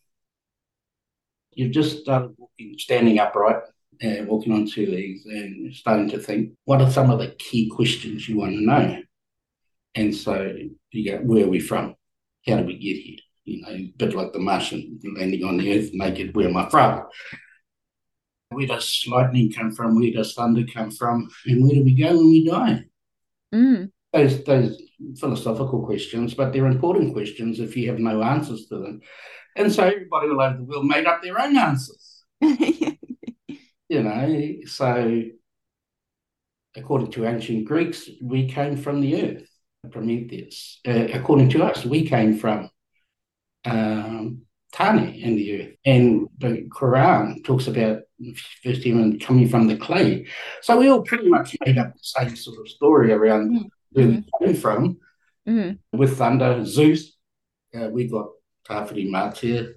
you've 1.53 1.71
just 1.71 1.99
started 2.01 2.35
walking, 2.37 2.75
standing 2.77 3.19
upright, 3.19 3.63
uh, 4.03 4.23
walking 4.25 4.53
on 4.53 4.67
two 4.67 4.85
legs, 4.87 5.25
and 5.25 5.73
starting 5.75 6.09
to 6.09 6.19
think, 6.19 6.51
what 6.65 6.81
are 6.81 6.91
some 6.91 7.09
of 7.11 7.19
the 7.19 7.29
key 7.39 7.69
questions 7.69 8.27
you 8.29 8.37
want 8.37 8.53
to 8.53 8.61
know? 8.61 9.01
And 9.95 10.15
so 10.15 10.55
you 10.91 11.11
go, 11.11 11.17
where 11.19 11.45
are 11.45 11.49
we 11.49 11.59
from? 11.59 11.96
How 12.45 12.57
did 12.57 12.67
we 12.67 12.77
get 12.77 12.97
here? 12.97 13.17
You 13.45 13.61
know, 13.61 13.69
a 13.69 13.93
bit 13.97 14.13
like 14.13 14.33
the 14.33 14.39
Martian 14.39 14.99
landing 15.15 15.43
on 15.43 15.57
the 15.57 15.77
Earth 15.77 15.89
naked, 15.93 16.35
where 16.35 16.49
am 16.49 16.57
I 16.57 16.69
from? 16.69 17.03
Where 18.49 18.67
does 18.67 19.03
lightning 19.07 19.51
come 19.51 19.71
from? 19.71 19.95
Where 19.95 20.11
does 20.11 20.33
thunder 20.33 20.63
come 20.71 20.91
from? 20.91 21.29
And 21.45 21.63
where 21.63 21.75
do 21.75 21.83
we 21.83 21.95
go 21.95 22.15
when 22.17 22.29
we 22.29 22.45
die? 22.45 22.85
mm. 23.53 23.91
Those 24.13 24.43
those 24.45 24.81
philosophical 25.19 25.85
questions, 25.85 26.33
but 26.33 26.51
they're 26.53 26.65
important 26.65 27.13
questions 27.13 27.59
if 27.59 27.75
you 27.77 27.89
have 27.89 27.99
no 27.99 28.23
answers 28.23 28.67
to 28.67 28.77
them. 28.77 29.01
And 29.55 29.71
so 29.71 29.83
everybody 29.83 30.29
all 30.29 30.41
over 30.41 30.57
the 30.57 30.63
world 30.63 30.85
made 30.85 31.05
up 31.05 31.21
their 31.21 31.39
own 31.39 31.57
answers. 31.57 32.23
You 33.89 34.03
know, 34.03 34.55
so 34.65 35.23
according 36.75 37.11
to 37.11 37.25
ancient 37.25 37.65
Greeks, 37.65 38.09
we 38.21 38.49
came 38.49 38.75
from 38.75 38.99
the 38.99 39.21
earth, 39.21 39.49
Prometheus. 39.91 40.79
Uh, 40.87 41.07
according 41.13 41.49
to 41.49 41.63
us, 41.63 41.85
we 41.85 42.07
came 42.07 42.37
from 42.37 42.69
um, 43.65 44.41
Tane 44.73 45.13
in 45.15 45.35
the 45.35 45.61
earth. 45.61 45.75
And 45.85 46.27
the 46.37 46.67
Quran 46.69 47.43
talks 47.43 47.67
about 47.67 48.01
first 48.63 48.81
human 48.83 49.19
coming 49.19 49.47
from 49.47 49.67
the 49.67 49.77
clay. 49.77 50.27
So 50.61 50.77
we 50.77 50.89
all 50.89 51.01
pretty 51.03 51.29
much 51.29 51.55
made 51.65 51.77
up 51.77 51.93
the 51.93 51.99
same 52.01 52.35
sort 52.35 52.59
of 52.59 52.67
story 52.69 53.11
around 53.11 53.51
Mm. 53.51 53.69
where 53.91 54.07
we 54.07 54.23
came 54.47 54.55
from. 54.55 54.97
Mm, 55.47 55.79
With 55.93 56.17
thunder, 56.17 56.65
Zeus, 56.65 57.15
uh, 57.73 57.87
we 57.89 58.07
got 58.07 58.27
Tawhiri 58.67 59.07
Mātea. 59.09 59.73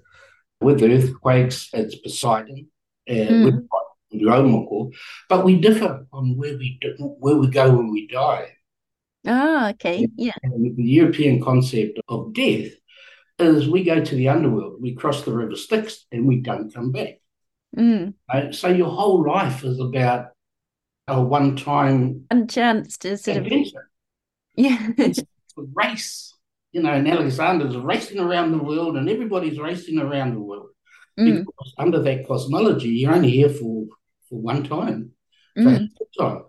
With 0.59 0.83
earthquakes, 0.83 1.69
it's 1.73 1.95
Poseidon. 1.95 2.67
Uh, 3.09 3.13
Mm. 3.13 3.45
We've 3.45 3.69
got 3.69 3.85
Raumoko. 4.13 4.91
But 5.29 5.45
we 5.45 5.59
differ 5.61 6.05
on 6.11 6.35
where 6.37 6.57
we 6.57 6.77
where 6.99 7.37
we 7.37 7.47
go 7.47 7.73
when 7.77 7.89
we 7.91 8.07
die. 8.07 8.47
Oh, 9.25 9.69
okay. 9.71 10.07
Yeah. 10.15 10.33
And 10.43 10.75
the 10.75 10.83
European 10.83 11.41
concept 11.43 11.99
of 12.07 12.33
death 12.33 12.71
is 13.39 13.69
we 13.69 13.83
go 13.83 14.03
to 14.03 14.15
the 14.15 14.29
underworld, 14.29 14.81
we 14.81 14.93
cross 14.93 15.23
the 15.23 15.33
river 15.33 15.55
Styx, 15.55 16.05
and 16.11 16.27
we 16.27 16.41
don't 16.41 16.73
come 16.73 16.91
back. 16.91 17.19
Mm. 17.77 18.13
So 18.53 18.67
your 18.67 18.89
whole 18.89 19.25
life 19.25 19.63
is 19.63 19.79
about 19.79 20.27
a 21.07 21.21
one-time 21.21 22.25
One 22.29 22.47
chance 22.47 22.97
to 22.99 23.17
sort 23.17 23.37
of, 23.37 23.43
adventure. 23.43 23.89
yeah. 24.55 24.89
It's 24.97 25.19
a 25.19 25.61
race, 25.73 26.33
you 26.71 26.81
know. 26.81 26.91
And 26.91 27.07
Alexander's 27.07 27.75
racing 27.77 28.19
around 28.19 28.51
the 28.51 28.63
world, 28.63 28.97
and 28.97 29.09
everybody's 29.09 29.59
racing 29.59 29.99
around 29.99 30.33
the 30.33 30.41
world 30.41 30.67
Mm, 31.19 31.39
because 31.39 31.73
under 31.77 32.01
that 32.01 32.25
cosmology, 32.25 32.89
you're 32.89 33.13
only 33.13 33.31
here 33.31 33.49
for 33.49 33.85
for 34.29 34.39
one 34.39 34.63
time. 34.63 35.11
So 35.57 35.63
mm. 35.63 35.87
time. 36.17 36.43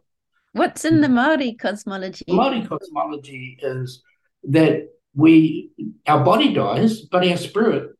What's 0.53 0.85
in 0.85 1.01
the 1.01 1.09
Maori 1.09 1.55
cosmology? 1.55 2.25
Māori 2.29 2.69
cosmology 2.69 3.59
is 3.63 4.03
that 4.45 4.89
we 5.15 5.71
our 6.07 6.25
body 6.25 6.53
dies, 6.53 7.03
but 7.03 7.27
our 7.27 7.37
spirit 7.37 7.93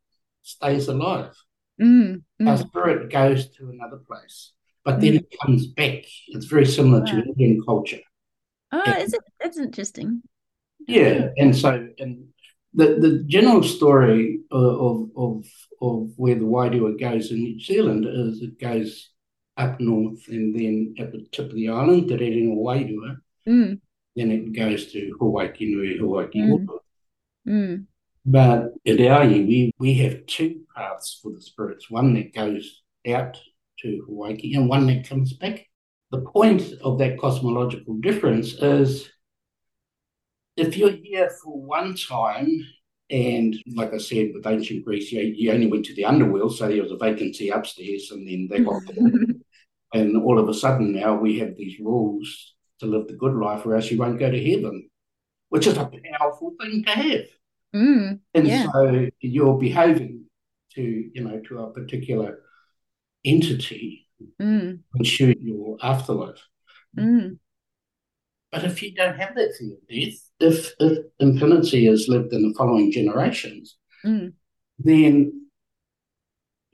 stays 0.43 0.89
alive. 0.89 1.35
Mm, 1.81 2.23
Our 2.41 2.57
mm. 2.59 2.67
spirit 2.67 3.11
goes 3.11 3.49
to 3.57 3.71
another 3.71 3.97
place, 4.07 4.53
but 4.85 5.01
then 5.01 5.15
it 5.15 5.35
comes 5.43 5.67
back. 5.67 6.05
It's 6.29 6.47
very 6.47 6.67
similar 6.67 7.05
to 7.07 7.23
Indian 7.23 7.63
culture. 7.65 8.01
Oh, 8.71 8.93
is 8.99 9.15
it? 9.15 9.21
That's 9.41 9.59
interesting. 9.59 10.23
Yeah, 10.87 11.29
and 11.37 11.57
so 11.57 11.89
and 11.99 12.27
the 12.75 12.99
the 13.01 13.25
general 13.27 13.63
story 13.63 14.41
of 14.51 14.63
of 14.63 15.11
of, 15.17 15.47
of 15.81 16.11
where 16.17 16.35
the 16.35 16.45
Wairua 16.45 17.01
goes 17.01 17.31
in 17.31 17.39
New 17.39 17.59
Zealand 17.61 18.05
is 18.07 18.43
it 18.43 18.59
goes 18.61 19.12
up 19.57 19.81
north 19.81 20.29
and 20.29 20.55
then 20.55 20.95
at 20.99 21.13
the 21.13 21.27
tip 21.33 21.51
of 21.51 21.55
the 21.55 21.69
island, 21.69 22.09
Te 22.09 22.17
Rerenga 22.17 22.57
Wairua, 22.57 23.17
Mm, 23.47 23.81
then 24.15 24.31
it 24.31 24.53
goes 24.53 24.93
to 24.93 25.17
Hawaii 25.19 25.51
Nui, 25.61 25.99
Hawaii 25.99 26.29
Mm. 26.33 26.67
Mm, 27.47 27.87
But 28.25 28.73
at 28.87 28.99
Aoyi, 28.99 29.47
we, 29.49 29.73
we 29.81 29.95
have 29.95 30.25
two 30.27 30.61
paths 30.77 31.19
for 31.21 31.33
the 31.33 31.41
spirits. 31.43 31.91
One 31.91 32.15
that 32.15 32.33
goes 32.33 32.83
out 33.09 33.37
to 33.81 34.05
Hawaii 34.07 34.55
and 34.55 34.69
one 34.69 34.87
that 34.87 35.09
comes 35.09 35.33
back. 35.33 35.67
The 36.13 36.21
point 36.21 36.75
of 36.85 36.99
that 36.99 37.19
cosmological 37.19 37.95
difference 37.95 38.53
is 38.55 39.11
if 40.57 40.77
you're 40.77 40.91
here 41.03 41.31
for 41.43 41.61
one 41.61 41.97
time, 41.97 42.49
and 43.11 43.57
like 43.75 43.93
I 43.93 43.99
said, 43.99 44.31
with 44.33 44.47
ancient 44.47 44.85
Greece, 44.85 45.11
you, 45.11 45.21
you 45.23 45.51
only 45.51 45.67
went 45.67 45.87
to 45.87 45.95
the 45.95 46.05
underworld, 46.05 46.57
so 46.57 46.69
there 46.69 46.83
was 46.83 46.93
a 46.93 46.97
vacancy 46.97 47.49
upstairs, 47.49 48.11
and 48.13 48.27
then 48.29 48.47
they 48.49 48.61
got 48.61 48.83
and 49.93 50.17
all 50.17 50.39
of 50.39 50.49
a 50.49 50.55
sudden 50.55 50.93
now 50.93 51.15
we 51.15 51.39
have 51.39 51.57
these 51.57 51.79
rules 51.81 52.55
to 52.81 52.87
live 52.87 53.07
the 53.07 53.15
good 53.15 53.35
life, 53.35 53.65
or 53.67 53.75
else 53.77 53.91
you 53.91 53.99
won't 53.99 54.19
go 54.19 54.31
to 54.31 54.51
heaven, 54.51 54.89
which 55.51 55.67
is 55.67 55.77
a 55.77 55.91
powerful 56.19 56.55
thing 56.61 56.83
to 56.85 56.91
have. 56.91 57.27
mm. 57.75 58.21
And 58.35 58.47
Yeah. 58.49 58.67
so 58.73 59.09
you're 59.21 59.59
behaving 59.59 60.25
to, 60.75 60.83
you 60.83 61.23
know, 61.23 61.41
to 61.41 61.59
a 61.59 61.73
particular 61.73 62.41
entity 63.25 64.09
Mm, 64.41 64.81
ensure 64.97 65.33
your 65.33 65.77
afterlife. 65.83 66.41
mm. 66.97 67.39
But 68.51 68.65
if 68.65 68.83
you 68.83 68.95
don't 68.95 69.17
have 69.17 69.35
that 69.35 69.55
fear 69.59 69.75
of 69.75 69.89
death, 69.89 70.19
if, 70.41 70.75
if 70.79 70.99
infinity 71.19 71.89
is 71.89 72.09
lived 72.09 72.33
in 72.33 72.43
the 72.49 72.55
following 72.55 72.93
generations, 72.93 73.77
Mm. 74.05 74.33
then 74.79 75.42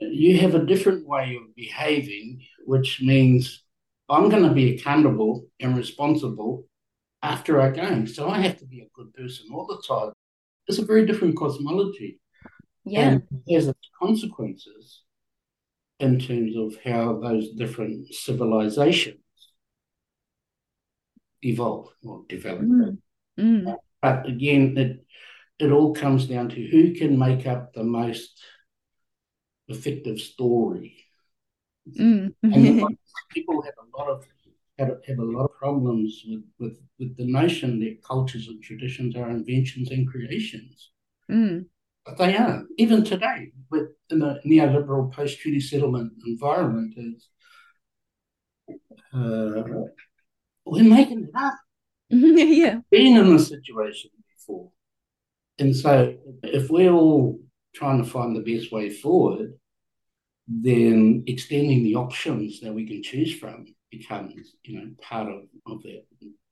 you 0.00 0.38
have 0.38 0.54
a 0.54 0.64
different 0.64 1.06
way 1.06 1.36
of 1.36 1.54
behaving, 1.54 2.42
which 2.64 3.00
means 3.00 3.64
I'm 4.08 4.28
going 4.28 4.44
to 4.44 4.52
be 4.54 4.74
accountable 4.74 5.46
and 5.60 5.76
responsible 5.76 6.66
after 7.22 7.60
I 7.60 7.70
go. 7.70 8.04
So 8.06 8.28
I 8.28 8.38
have 8.40 8.58
to 8.58 8.66
be 8.66 8.80
a 8.80 8.88
good 8.94 9.12
person 9.14 9.48
all 9.52 9.66
the 9.66 9.82
time. 9.86 10.12
It's 10.66 10.78
a 10.78 10.84
very 10.84 11.06
different 11.06 11.36
cosmology. 11.36 12.20
Yeah. 12.84 13.00
And 13.00 13.22
it 13.46 13.54
has 13.54 13.68
its 13.68 13.90
consequences 14.00 15.02
in 15.98 16.18
terms 16.18 16.56
of 16.56 16.76
how 16.84 17.18
those 17.18 17.50
different 17.50 18.14
civilizations 18.14 19.18
evolve 21.42 21.88
or 22.04 22.24
develop. 22.28 22.62
Mm. 22.62 22.98
Mm. 23.38 23.76
But 24.00 24.26
again, 24.26 24.76
it 24.76 25.04
it 25.58 25.72
all 25.72 25.92
comes 25.92 26.26
down 26.26 26.48
to 26.50 26.66
who 26.68 26.94
can 26.94 27.18
make 27.18 27.46
up 27.46 27.72
the 27.72 27.82
most 27.82 28.40
effective 29.68 30.20
story. 30.20 30.96
Mm. 31.98 32.34
And 32.42 32.98
people 33.30 33.62
have 33.62 33.74
a 33.82 33.98
lot 33.98 34.08
of 34.08 34.26
have, 34.78 34.96
have 35.06 35.18
a 35.18 35.24
lot 35.24 35.44
of 35.44 35.54
problems 35.58 36.22
with, 36.26 36.44
with, 36.58 36.78
with 36.98 37.16
the 37.16 37.26
notion 37.26 37.80
that 37.80 38.02
cultures 38.04 38.48
and 38.48 38.62
traditions 38.62 39.16
are 39.16 39.30
inventions 39.30 39.90
and 39.90 40.08
creations. 40.08 40.90
mm. 41.30 41.66
But 42.06 42.16
they 42.16 42.36
are, 42.36 42.62
even 42.78 43.04
today, 43.04 43.52
with 43.70 43.90
in 44.08 44.22
a 44.22 44.38
neoliberal 44.46 45.12
post-treaty 45.12 45.60
settlement 45.60 46.12
environment, 46.26 46.94
is 46.96 47.28
uh, 49.12 49.62
we're 50.64 50.84
making 50.84 51.24
it 51.24 51.30
up. 51.34 51.54
yeah. 52.08 52.78
Been 52.90 53.16
in 53.18 53.36
this 53.36 53.48
situation 53.48 54.10
before. 54.34 54.70
And 55.58 55.76
so 55.76 56.16
if 56.42 56.70
we're 56.70 56.92
all 56.92 57.40
trying 57.78 58.02
to 58.02 58.10
find 58.10 58.34
the 58.34 58.40
best 58.52 58.72
way 58.72 58.90
forward, 58.90 59.54
then 60.48 61.22
extending 61.26 61.84
the 61.84 61.94
options 61.94 62.60
that 62.60 62.72
we 62.74 62.86
can 62.86 63.02
choose 63.02 63.34
from 63.34 63.66
becomes, 63.90 64.34
you 64.64 64.80
know, 64.80 64.90
part 65.00 65.28
of, 65.28 65.42
of 65.66 65.82
that 65.84 66.02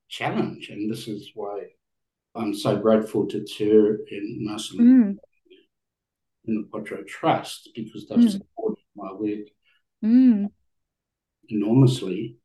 challenge. 0.07 0.69
And 0.69 0.89
this 0.89 1.07
is 1.07 1.31
why 1.35 1.63
I'm 2.33 2.53
so 2.53 2.77
grateful 2.77 3.27
to 3.27 3.43
Ter 3.43 3.99
and 4.09 4.45
Marcel 4.45 4.77
Mm. 4.77 5.17
in 6.45 6.55
the 6.55 6.67
Quatro 6.71 7.03
Trust 7.03 7.69
because 7.75 8.07
they've 8.07 8.19
Mm. 8.19 8.31
supported 8.31 8.83
my 8.95 9.11
work 9.11 9.47
Mm. 10.03 10.49
enormously 11.49 12.37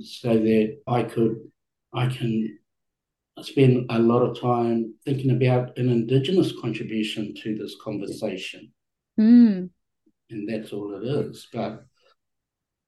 so 0.00 0.38
that 0.38 0.78
I 0.86 1.02
could 1.02 1.36
I 1.94 2.06
can 2.06 2.58
spend 3.40 3.86
a 3.90 3.98
lot 3.98 4.22
of 4.22 4.38
time 4.38 4.94
thinking 5.04 5.30
about 5.30 5.76
an 5.78 5.88
indigenous 5.88 6.52
contribution 6.60 7.34
to 7.42 7.56
this 7.56 7.76
conversation 7.82 8.72
Mm. 9.18 9.68
and 10.30 10.48
that's 10.48 10.72
all 10.72 10.94
it 10.94 11.04
is 11.06 11.46
but 11.52 11.84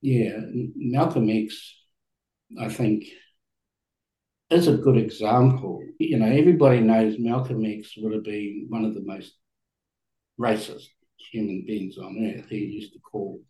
yeah 0.00 0.38
Malcolm 0.74 1.28
X 1.28 1.74
I 2.58 2.68
think 2.68 3.04
is 4.50 4.68
a 4.68 4.76
good 4.76 4.96
example 4.96 5.82
you 5.98 6.18
know 6.18 6.26
everybody 6.26 6.80
knows 6.80 7.18
Malcolm 7.18 7.64
X 7.64 7.94
would 7.98 8.12
have 8.14 8.24
been 8.24 8.66
one 8.70 8.84
of 8.86 8.94
the 8.94 9.02
most 9.02 9.34
racist 10.40 10.88
human 11.30 11.64
beings 11.66 11.98
on 11.98 12.16
earth 12.26 12.48
he 12.48 12.58
used 12.58 12.92
to 12.94 12.98
call 13.00 13.40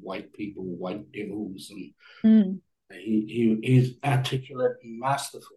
white 0.00 0.32
people 0.32 0.64
white 0.64 1.10
devils 1.12 1.70
and 1.70 1.92
Mm. 2.24 2.60
he, 2.92 3.24
he 3.34 3.58
he's 3.62 3.88
articulate 4.04 4.76
and 4.84 4.98
masterful. 5.00 5.56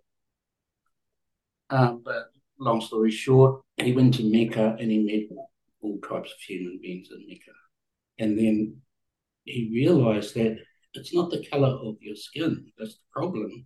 Um, 1.70 2.02
but 2.04 2.28
long 2.60 2.82
story 2.82 3.12
short, 3.12 3.62
he 3.78 3.94
went 3.94 4.16
to 4.16 4.24
Mecca 4.24 4.78
and 4.80 4.92
he 4.92 5.00
met 5.00 5.38
all 5.82 6.00
types 6.00 6.32
of 6.32 6.40
human 6.40 6.80
beings 6.82 7.10
in 7.12 7.26
Mecca. 7.28 7.52
And 8.20 8.38
then 8.38 8.78
he 9.44 9.70
realized 9.72 10.36
that 10.36 10.58
it's 10.94 11.14
not 11.14 11.30
the 11.30 11.46
color 11.46 11.68
of 11.68 11.96
your 12.02 12.16
skin 12.16 12.72
that's 12.78 12.96
the 12.96 13.04
problem. 13.12 13.66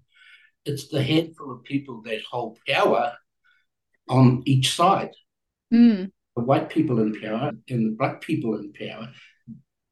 It's 0.65 0.89
the 0.89 1.01
handful 1.01 1.51
of 1.51 1.63
people 1.63 2.01
that 2.03 2.21
hold 2.29 2.59
power 2.67 3.13
on 4.09 4.43
each 4.45 4.75
side. 4.75 5.11
Mm. 5.73 6.11
The 6.35 6.43
white 6.43 6.69
people 6.69 6.99
in 6.99 7.19
power 7.19 7.51
and 7.69 7.91
the 7.91 7.95
black 7.97 8.21
people 8.21 8.55
in 8.55 8.73
power, 8.73 9.09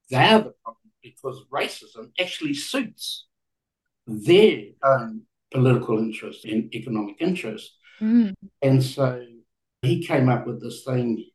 they're 0.09 0.39
the 0.39 0.53
problem 0.63 0.91
because 1.01 1.43
racism 1.51 2.11
actually 2.19 2.53
suits 2.53 3.27
their 4.05 4.63
own 4.83 5.21
political 5.51 5.97
interests 5.97 6.45
and 6.45 6.73
economic 6.73 7.15
interest. 7.19 7.71
Mm. 7.99 8.33
And 8.61 8.83
so 8.83 9.25
he 9.81 10.05
came 10.05 10.29
up 10.29 10.45
with 10.47 10.61
this 10.61 10.83
thing 10.83 11.25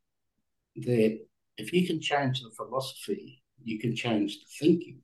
that 0.77 1.20
if 1.57 1.72
you 1.72 1.87
can 1.87 2.00
change 2.00 2.42
the 2.42 2.50
philosophy, 2.50 3.42
you 3.62 3.79
can 3.79 3.94
change 3.94 4.40
the 4.40 4.46
thinking. 4.59 5.00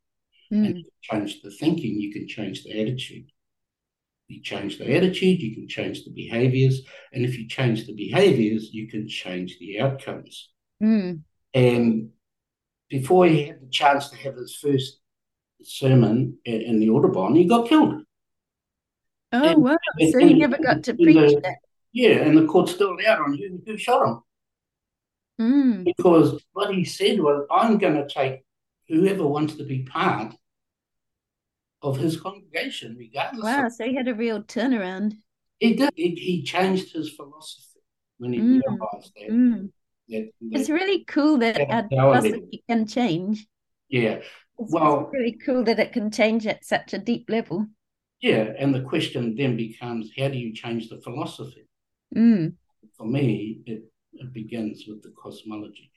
And 0.51 0.66
Mm. 0.66 0.70
if 0.70 0.77
you 0.79 0.90
change 1.03 1.42
the 1.42 1.51
thinking, 1.51 2.01
you 2.01 2.12
can 2.12 2.27
change 2.27 2.64
the 2.64 2.81
attitude. 2.81 3.31
You 4.29 4.42
change 4.42 4.79
the 4.79 4.94
attitude, 4.96 5.40
you 5.40 5.55
can 5.55 5.68
change 5.68 6.05
the 6.05 6.11
behaviors. 6.11 6.83
And 7.12 7.25
if 7.25 7.38
you 7.38 7.49
change 7.49 7.87
the 7.87 7.94
behaviors, 7.94 8.73
you 8.73 8.88
can 8.88 9.09
change 9.09 9.59
the 9.59 9.81
outcomes. 9.81 10.51
Mm. 10.83 11.23
And 11.55 12.11
before 12.88 13.27
he 13.27 13.44
had 13.44 13.61
the 13.61 13.68
chance 13.68 14.09
to 14.11 14.16
have 14.16 14.37
his 14.37 14.57
first 14.57 15.01
sermon 15.62 16.38
in 16.44 16.81
the 16.81 16.90
Audubon, 16.90 17.35
he 17.35 17.44
got 17.44 17.68
killed. 17.68 18.05
Oh 19.33 19.45
And- 19.45 19.62
wow! 19.62 19.77
and- 19.99 20.12
So 20.12 20.19
he 20.19 20.35
never 20.35 20.59
got 20.59 20.83
to 20.85 20.95
preach 20.95 21.35
the- 21.35 21.40
that. 21.43 21.57
Yeah, 21.93 22.16
and 22.25 22.37
the 22.38 22.47
court 22.47 22.69
still 22.69 22.97
out 23.07 23.21
on 23.21 23.37
who, 23.37 23.61
who 23.66 23.77
shot 23.77 24.07
him 24.09 24.21
Mm. 25.40 25.85
because 25.85 26.43
what 26.53 26.75
he 26.75 26.85
said 26.85 27.19
was, 27.21 27.47
I'm 27.51 27.79
going 27.79 27.95
to 27.95 28.07
take 28.07 28.45
whoever 28.88 29.27
wants 29.27 29.55
to 29.57 29.64
be 29.64 29.85
part 29.85 30.35
of 31.83 31.97
his 31.97 32.21
congregation, 32.21 32.97
regardless. 32.99 33.43
Wow! 33.45 33.69
So 33.71 33.85
he 33.87 33.95
had 33.95 34.07
a 34.09 34.14
real 34.14 34.43
turnaround. 34.43 35.14
he 35.59 35.75
did. 35.75 35.90
He, 35.97 36.09
he 36.14 36.43
changed 36.43 36.93
his 36.95 37.11
philosophy 37.11 37.81
when 38.19 38.33
he 38.35 38.40
Mm. 38.40 38.61
realized 38.62 39.12
that. 39.16 39.31
Mm. 39.31 39.73
that, 40.09 40.31
It's 40.53 40.66
that 40.69 40.73
really 40.73 41.05
cool 41.05 41.38
that 41.38 41.57
Yeah, 41.59 41.83
our 41.83 41.88
philosophy 42.21 42.62
can 42.69 42.87
change. 42.87 43.47
yeah, 43.88 44.16
it's 44.59 44.73
Well- 44.73 45.09
really 45.12 45.33
cool 45.45 45.64
that 45.64 45.79
it 45.79 45.93
can 45.93 46.11
change 46.11 46.47
at 46.47 46.64
such 46.64 46.93
a 46.93 46.99
deep 46.99 47.29
level. 47.31 47.66
Yeah. 48.20 48.52
And 48.59 48.74
the 48.74 48.83
question 48.83 49.35
then 49.37 49.56
becomes, 49.56 50.11
how 50.18 50.28
do 50.28 50.38
you 50.38 50.52
change 50.54 50.88
the 50.88 51.00
philosophy? 51.00 51.66
Mm. 52.14 52.54
For 52.96 53.06
me, 53.06 53.61
it, 53.66 53.85
it 54.12 54.33
begins 54.33 54.85
with 54.87 55.02
the 55.02 55.12
cosmology. 55.22 55.90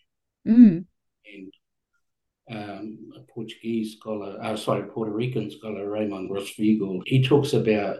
Mm. 0.47 0.86
and 1.33 1.53
um, 2.51 2.97
a 3.15 3.21
Portuguese 3.31 3.95
scholar, 3.97 4.38
uh, 4.41 4.57
sorry, 4.57 4.83
Puerto 4.83 5.12
Rican 5.12 5.49
scholar, 5.49 5.88
Ramón 5.88 6.29
Grosfoguel, 6.29 7.01
he 7.05 7.23
talks 7.23 7.53
about 7.53 7.99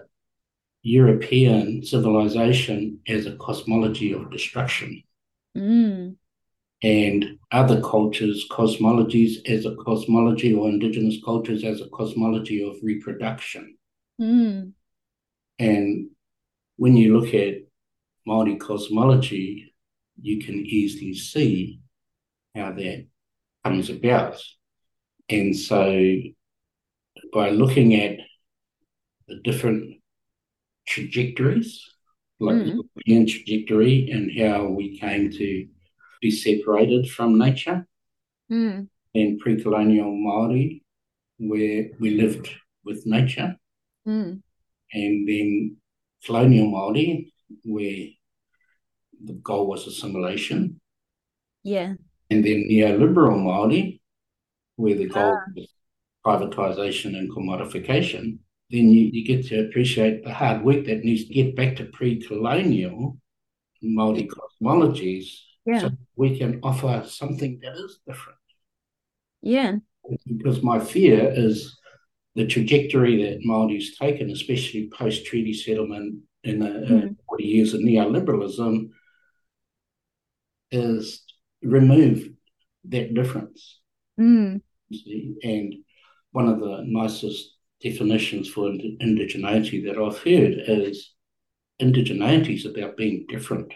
European 0.82 1.86
civilization 1.86 3.00
as 3.08 3.26
a 3.26 3.38
cosmology 3.38 4.12
of 4.12 4.30
destruction 4.32 5.04
Mm. 5.56 6.16
and 6.82 7.38
other 7.52 7.80
cultures, 7.80 8.46
cosmologies 8.50 9.48
as 9.48 9.66
a 9.66 9.76
cosmology 9.76 10.54
or 10.54 10.68
indigenous 10.68 11.18
cultures 11.24 11.64
as 11.64 11.80
a 11.80 11.88
cosmology 11.90 12.64
of 12.64 12.76
reproduction. 12.82 13.78
Mm. 14.20 14.74
And 15.60 16.10
when 16.78 16.98
you 16.98 17.18
look 17.20 17.34
at 17.34 17.56
Māori 18.28 18.60
cosmology, 18.60 19.74
you 20.22 20.40
can 20.44 20.66
easily 20.66 21.14
see 21.14 21.80
how 22.56 22.72
that 22.74 23.08
comes 23.64 23.90
about. 23.90 24.42
And 25.30 25.56
so 25.56 26.16
by 27.32 27.50
looking 27.50 27.96
at 27.96 28.20
the 29.28 29.40
different 29.44 30.02
trajectories, 30.86 31.82
like 32.40 32.58
the 32.58 32.72
Mm. 32.72 32.76
European 32.76 33.26
trajectory 33.26 34.10
and 34.12 34.32
how 34.38 34.68
we 34.68 34.98
came 35.00 35.32
to 35.32 35.68
be 36.22 36.32
separated 36.32 37.10
from 37.10 37.38
nature, 37.38 37.88
Mm. 38.50 38.90
and 39.16 39.40
pre-colonial 39.40 40.12
Māori, 40.12 40.84
where 41.38 41.92
we 42.00 42.10
lived 42.12 42.50
with 42.84 43.06
nature, 43.06 43.58
Mm. 44.08 44.42
and 44.92 45.28
then 45.28 45.78
colonial 46.26 46.68
Māori, 46.68 47.32
where 47.64 48.08
the 49.24 49.34
goal 49.34 49.68
was 49.68 49.88
assimilation, 49.88 50.80
Yeah. 51.64 51.94
and 52.30 52.44
then 52.44 52.68
neoliberal 52.70 53.38
Māori, 53.40 54.02
where 54.76 54.96
the 54.96 55.08
goal 55.08 55.34
Ah. 55.38 55.52
was 55.56 55.68
privatisation 56.26 57.18
and 57.18 57.30
commodification, 57.32 58.40
then 58.70 58.90
you, 58.90 59.10
you 59.14 59.26
get 59.26 59.46
to 59.48 59.68
appreciate 59.68 60.24
the 60.24 60.34
hard 60.34 60.64
work 60.64 60.86
that 60.86 61.04
needs 61.04 61.26
to 61.26 61.34
get 61.34 61.56
back 61.56 61.76
to 61.78 61.86
pre-colonial 61.86 63.18
Māori 63.84 64.28
cosmologies 64.28 65.26
Yeah. 65.66 65.80
so 65.80 65.90
we 66.16 66.38
can 66.38 66.60
offer 66.64 67.04
something 67.08 67.60
that 67.62 67.74
is 67.74 68.00
different. 68.08 68.40
Yeah. 69.42 69.78
Because 70.28 70.62
my 70.64 70.80
fear 70.80 71.32
is 71.36 71.78
the 72.36 72.48
trajectory 72.48 73.24
that 73.24 73.46
Māori's 73.46 73.98
taken, 73.98 74.32
especially 74.32 74.90
post 74.92 75.26
treaty 75.26 75.54
settlement 75.54 76.20
in 76.44 76.60
the 76.60 76.66
mm. 76.66 77.16
40 77.28 77.44
years 77.44 77.74
of 77.74 77.82
neoliberalism, 77.82 78.90
is 80.72 81.24
remove 81.62 82.30
that 82.86 83.14
difference. 83.14 83.80
Mm. 84.20 84.62
And 85.44 85.76
one 86.32 86.48
of 86.48 86.60
the 86.60 86.84
nicest 86.86 87.54
definitions 87.82 88.50
for 88.50 88.70
indigeneity 88.70 89.86
that 89.86 89.98
I've 89.98 90.18
heard 90.18 90.56
is 90.68 91.14
indigeneity 91.82 92.56
is 92.56 92.66
about 92.66 92.98
being 92.98 93.26
different. 93.30 93.72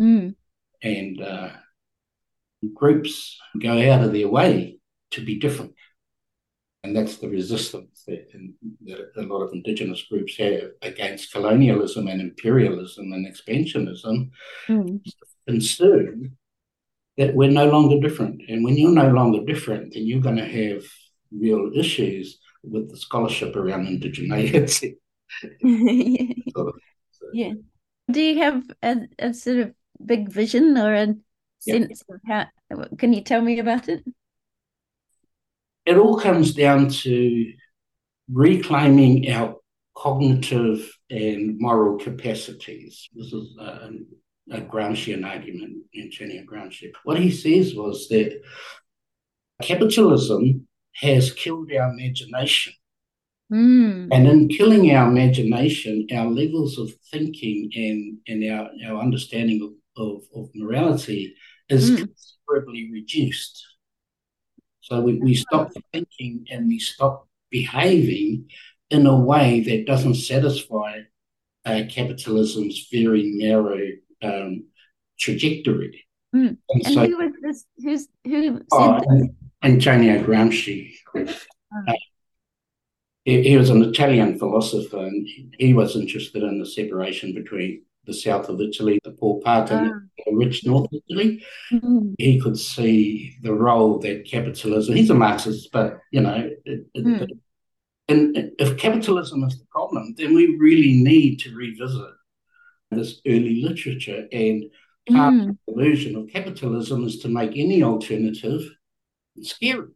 Mm. 0.00 0.34
And 0.82 1.22
uh, 1.22 1.50
groups 2.74 3.38
go 3.60 3.72
out 3.90 4.04
of 4.04 4.12
their 4.12 4.28
way 4.28 4.78
to 5.12 5.24
be 5.24 5.38
different. 5.38 5.74
And 6.82 6.96
that's 6.96 7.18
the 7.18 7.28
resistance 7.28 8.04
that, 8.06 8.32
that 8.86 9.10
a 9.16 9.22
lot 9.22 9.42
of 9.42 9.52
Indigenous 9.52 10.02
groups 10.04 10.36
have 10.38 10.70
against 10.80 11.32
colonialism 11.32 12.08
and 12.08 12.20
imperialism 12.20 13.12
and 13.12 13.26
expansionism. 13.26 14.30
Mm. 14.66 15.02
Concern 15.46 16.36
that 17.18 17.34
we're 17.34 17.50
no 17.50 17.68
longer 17.68 18.00
different. 18.00 18.42
And 18.48 18.64
when 18.64 18.78
you're 18.78 18.92
no 18.92 19.10
longer 19.10 19.44
different, 19.44 19.92
then 19.92 20.06
you're 20.06 20.22
going 20.22 20.36
to 20.36 20.46
have 20.46 20.84
real 21.30 21.70
issues 21.74 22.38
with 22.62 22.90
the 22.90 22.96
scholarship 22.96 23.56
around 23.56 23.86
indigeneity. 23.86 24.94
yeah. 25.60 26.44
so. 26.50 26.72
yeah. 27.34 27.52
Do 28.10 28.20
you 28.22 28.38
have 28.38 28.62
a, 28.82 28.96
a 29.18 29.34
sort 29.34 29.58
of 29.58 29.74
big 30.04 30.30
vision 30.30 30.78
or 30.78 30.94
a 30.94 31.14
sense 31.58 32.02
of 32.08 32.20
how? 32.26 32.46
Can 32.96 33.12
you 33.12 33.20
tell 33.20 33.42
me 33.42 33.58
about 33.58 33.88
it? 33.88 34.02
It 35.90 35.96
all 35.98 36.20
comes 36.20 36.54
down 36.54 36.88
to 37.02 37.52
reclaiming 38.32 39.28
our 39.32 39.56
cognitive 39.96 40.88
and 41.10 41.58
moral 41.58 41.98
capacities. 41.98 43.08
This 43.12 43.32
is 43.32 43.56
a, 43.58 43.90
a 44.52 44.60
Gramscian 44.60 45.26
argument, 45.26 45.78
Antonio 46.00 46.44
Gramsci. 46.44 46.92
What 47.02 47.18
he 47.18 47.32
says 47.32 47.74
was 47.74 48.06
that 48.10 48.40
capitalism 49.62 50.68
has 50.94 51.32
killed 51.32 51.72
our 51.72 51.90
imagination. 51.92 52.72
Mm. 53.52 54.10
And 54.12 54.28
in 54.28 54.48
killing 54.48 54.94
our 54.94 55.08
imagination, 55.08 56.06
our 56.14 56.28
levels 56.28 56.78
of 56.78 56.92
thinking 57.10 57.68
and, 57.74 58.18
and 58.28 58.52
our, 58.52 58.70
our 58.86 59.02
understanding 59.02 59.60
of, 59.96 60.06
of, 60.06 60.22
of 60.36 60.50
morality 60.54 61.34
is 61.68 61.90
mm. 61.90 61.96
considerably 61.96 62.90
reduced. 62.92 63.66
So 64.90 65.00
we, 65.00 65.20
we 65.20 65.34
stop 65.36 65.70
thinking 65.92 66.46
and 66.50 66.66
we 66.66 66.80
stop 66.80 67.28
behaving 67.48 68.50
in 68.90 69.06
a 69.06 69.16
way 69.16 69.60
that 69.60 69.86
doesn't 69.86 70.16
satisfy 70.16 71.02
uh, 71.64 71.82
capitalism's 71.88 72.88
very 72.90 73.30
narrow 73.34 73.78
um, 74.22 74.64
trajectory. 75.18 76.06
Mm. 76.34 76.56
And, 76.68 76.86
and 76.86 76.94
so, 76.94 77.06
who 77.06 77.18
was 77.18 77.32
this? 77.40 77.66
Who's 77.78 78.08
who? 78.24 78.62
Oh, 78.72 79.00
Antonio 79.62 80.24
Gramsci. 80.24 80.94
Oh. 81.14 81.24
Uh, 81.86 81.92
he, 83.24 83.42
he, 83.42 83.56
was 83.56 83.70
an 83.70 83.82
Italian 83.82 84.38
philosopher, 84.38 84.98
and 84.98 85.28
he 85.58 85.72
was 85.72 85.94
interested 85.94 86.42
in 86.42 86.58
the 86.58 86.66
separation 86.66 87.32
between 87.32 87.82
the 88.10 88.14
south 88.14 88.48
of 88.48 88.60
Italy, 88.60 88.98
the 89.04 89.12
poor 89.12 89.40
part, 89.40 89.70
and 89.70 89.90
oh. 89.90 90.00
the 90.26 90.36
rich 90.36 90.66
north 90.66 90.86
of 90.92 91.00
Italy. 91.08 91.44
Mm. 91.72 92.14
He 92.18 92.40
could 92.40 92.58
see 92.58 93.36
the 93.42 93.54
role 93.54 93.98
that 94.00 94.26
capitalism. 94.26 94.96
He's 94.96 95.10
a 95.10 95.14
Marxist, 95.14 95.70
but 95.72 96.00
you 96.10 96.20
know, 96.20 96.50
it, 96.64 96.92
mm. 96.94 97.22
it, 97.22 97.30
and 98.08 98.52
if 98.58 98.76
capitalism 98.76 99.44
is 99.44 99.58
the 99.58 99.66
problem, 99.66 100.14
then 100.16 100.34
we 100.34 100.56
really 100.58 100.94
need 100.94 101.38
to 101.40 101.54
revisit 101.54 102.14
this 102.90 103.20
early 103.24 103.62
literature 103.62 104.26
and 104.32 104.64
part 105.08 105.34
mm. 105.34 105.50
of 105.50 105.56
the 105.66 105.72
illusion 105.72 106.16
of 106.16 106.28
capitalism 106.28 107.04
is 107.04 107.20
to 107.20 107.28
make 107.28 107.52
any 107.54 107.84
alternative 107.84 108.62
scary. 109.42 109.90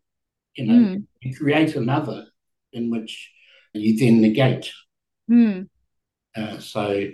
You 0.54 0.66
know, 0.66 0.88
mm. 0.88 1.06
you 1.20 1.36
create 1.36 1.74
another 1.74 2.26
in 2.72 2.90
which 2.90 3.32
you 3.72 3.98
then 3.98 4.20
negate. 4.20 4.70
Mm. 5.28 5.68
Uh, 6.36 6.58
so 6.58 7.08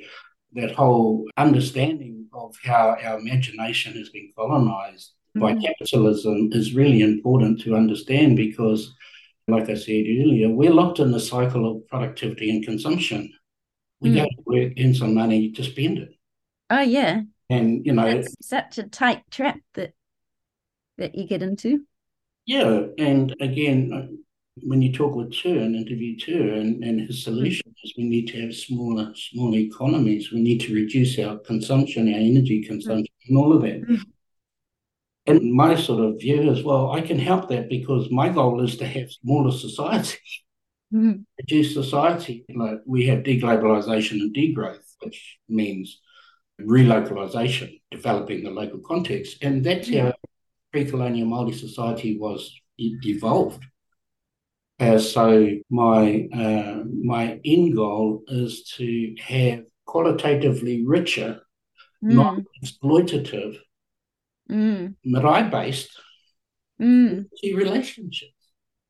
that 0.55 0.73
whole 0.73 1.27
understanding 1.37 2.27
of 2.33 2.57
how 2.63 2.97
our 3.03 3.19
imagination 3.19 3.95
has 3.95 4.09
been 4.11 4.33
colonized 4.37 5.13
mm. 5.37 5.41
by 5.41 5.55
capitalism 5.55 6.51
is 6.53 6.75
really 6.75 7.03
important 7.03 7.61
to 7.63 7.75
understand 7.75 8.37
because, 8.37 8.95
like 9.49 9.69
I 9.69 9.75
said 9.75 10.05
earlier, 10.07 10.49
we're 10.49 10.73
locked 10.73 10.99
in 10.99 11.13
the 11.13 11.21
cycle 11.21 11.71
of 11.71 11.87
productivity 11.89 12.51
and 12.51 12.65
consumption. 12.65 13.33
We 14.01 14.11
mm. 14.11 14.15
go 14.17 14.25
to 14.25 14.43
work, 14.47 14.73
earn 14.79 14.95
some 14.95 15.15
money 15.15 15.53
to 15.53 15.63
spend 15.63 15.99
it. 15.99 16.11
Oh 16.71 16.81
yeah. 16.81 17.23
And 17.49 17.85
you 17.85 17.93
know, 17.93 18.07
it's 18.07 18.35
such 18.41 18.79
a 18.79 18.85
tight 18.85 19.23
trap 19.31 19.59
that 19.75 19.93
that 20.99 21.15
you 21.15 21.27
get 21.27 21.43
into. 21.43 21.85
Yeah, 22.47 22.87
and 22.99 23.35
again, 23.41 24.23
when 24.57 24.83
you 24.83 24.93
talk 24.93 25.15
with 25.15 25.33
Tu 25.33 25.59
and 25.59 25.75
interview 25.75 26.17
Tu, 26.19 26.55
and, 26.55 26.83
and 26.83 27.01
his 27.01 27.23
solution 27.25 27.75
is 27.83 27.95
we 27.97 28.05
need 28.05 28.29
to 28.29 28.43
have 28.43 28.55
smaller, 28.55 29.13
smaller 29.15 29.59
economies. 29.59 30.33
We 30.33 30.41
need 30.41 30.61
to 30.63 30.75
reduce 30.75 31.19
our 31.19 31.39
consumption, 31.39 32.13
our 32.13 32.21
energy 32.21 32.63
consumption, 32.63 33.15
and 33.29 33.39
all 33.39 33.53
of 33.53 33.63
that. 33.63 33.83
Mm. 33.83 34.01
And 35.27 35.53
my 35.53 35.77
sort 35.77 36.05
of 36.05 36.21
view 36.21 36.51
is, 36.51 36.65
well, 36.65 36.91
I 36.93 37.01
can 37.01 37.19
help 37.19 37.49
that 37.49 37.69
because 37.69 38.11
my 38.11 38.29
goal 38.31 38.63
is 38.63 38.77
to 38.79 38.87
have 38.87 39.13
smaller 39.13 39.53
society, 39.53 40.19
mm. 40.93 41.25
reduce 41.39 41.75
society. 41.75 42.45
Like 42.55 42.79
we 42.87 43.07
have 43.07 43.23
deglobalization 43.23 44.21
and 44.21 44.35
degrowth, 44.35 44.85
which 45.03 45.39
means 45.49 46.01
relocalization, 46.61 47.81
developing 47.91 48.45
the 48.45 48.51
local 48.51 48.81
context, 48.81 49.39
and 49.43 49.65
that's 49.65 49.93
how 49.95 50.13
pre-colonial 50.73 51.29
Māori 51.29 51.55
society 51.55 52.19
was 52.19 52.55
evolved. 52.79 53.65
Uh, 54.81 54.99
so 54.99 55.47
my 55.69 56.27
uh, 56.33 56.83
my 57.05 57.39
end 57.45 57.77
goal 57.77 58.23
is 58.29 58.65
to 58.77 59.15
have 59.21 59.63
qualitatively 59.85 60.87
richer, 60.87 61.41
mm. 62.03 62.15
non-exploitative, 62.15 63.59
mm. 64.51 64.95
marae-based 65.05 65.91
mm. 66.81 67.27
relationships 67.55 68.33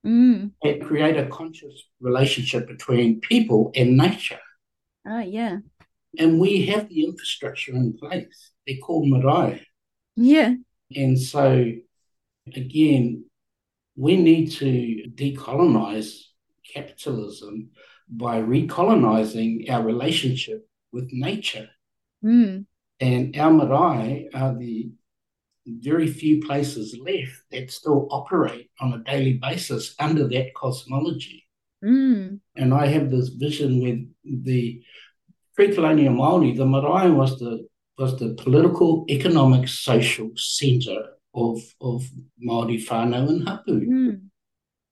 mm. 0.07 0.53
and 0.63 0.83
create 0.85 1.17
a 1.17 1.27
conscious 1.27 1.89
relationship 2.01 2.69
between 2.69 3.21
people 3.21 3.73
and 3.75 3.97
nature. 3.97 4.39
Oh, 5.09 5.19
yeah. 5.19 5.57
And 6.19 6.39
we 6.39 6.67
have 6.67 6.89
the 6.89 7.05
infrastructure 7.05 7.73
in 7.73 7.97
place. 7.97 8.53
They're 8.65 8.77
called 8.79 9.09
marae. 9.09 9.67
Yeah. 10.15 10.55
And 10.95 11.19
so, 11.19 11.73
again, 12.55 13.25
we 14.01 14.17
need 14.17 14.51
to 14.51 15.03
decolonize 15.15 16.11
capitalism 16.75 17.69
by 18.09 18.41
recolonizing 18.41 19.71
our 19.71 19.83
relationship 19.83 20.67
with 20.91 21.07
nature. 21.13 21.69
Mm. 22.25 22.65
And 22.99 23.37
our 23.37 23.53
marae 23.53 24.31
are 24.33 24.55
the 24.57 24.91
very 25.67 26.07
few 26.07 26.41
places 26.41 26.99
left 26.99 27.43
that 27.51 27.71
still 27.71 28.09
operate 28.11 28.71
on 28.81 28.95
a 28.95 29.05
daily 29.05 29.35
basis 29.35 29.95
under 29.99 30.27
that 30.29 30.55
cosmology. 30.55 31.47
Mm. 31.85 32.41
And 32.57 32.73
I 32.73 32.87
have 32.87 33.11
this 33.11 33.29
vision 33.29 33.83
with 33.83 34.45
the 34.45 34.83
pre-colonial 35.55 36.15
Maori, 36.15 36.53
the 36.55 36.65
marae 36.65 37.11
was 37.11 37.39
the 37.39 37.69
was 37.99 38.19
the 38.19 38.33
political, 38.33 39.05
economic, 39.11 39.69
social 39.69 40.31
centre 40.35 41.20
of 41.35 41.61
of 41.81 42.09
Maori 42.39 42.79
whānau 42.79 43.29
and 43.29 43.49
hapu. 43.49 43.81
Mm. 43.81 44.21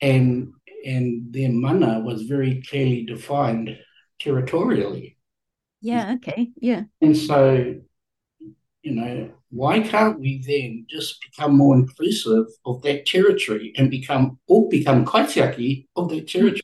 And 0.00 0.52
and 0.84 1.32
their 1.32 1.50
mana 1.50 2.00
was 2.00 2.22
very 2.22 2.62
clearly 2.62 3.04
defined 3.04 3.76
territorially. 4.18 5.16
Yeah, 5.80 6.14
okay. 6.14 6.50
Yeah. 6.60 6.84
And 7.00 7.16
so, 7.16 7.76
you 8.82 8.94
know, 8.94 9.30
why 9.50 9.80
can't 9.80 10.18
we 10.18 10.42
then 10.46 10.86
just 10.88 11.20
become 11.22 11.56
more 11.56 11.74
inclusive 11.76 12.46
of 12.64 12.82
that 12.82 13.06
territory 13.06 13.72
and 13.76 13.90
become 13.90 14.38
all 14.46 14.68
become 14.68 15.04
kaitiaki 15.04 15.86
of 15.96 16.08
that 16.10 16.28
territory? 16.28 16.62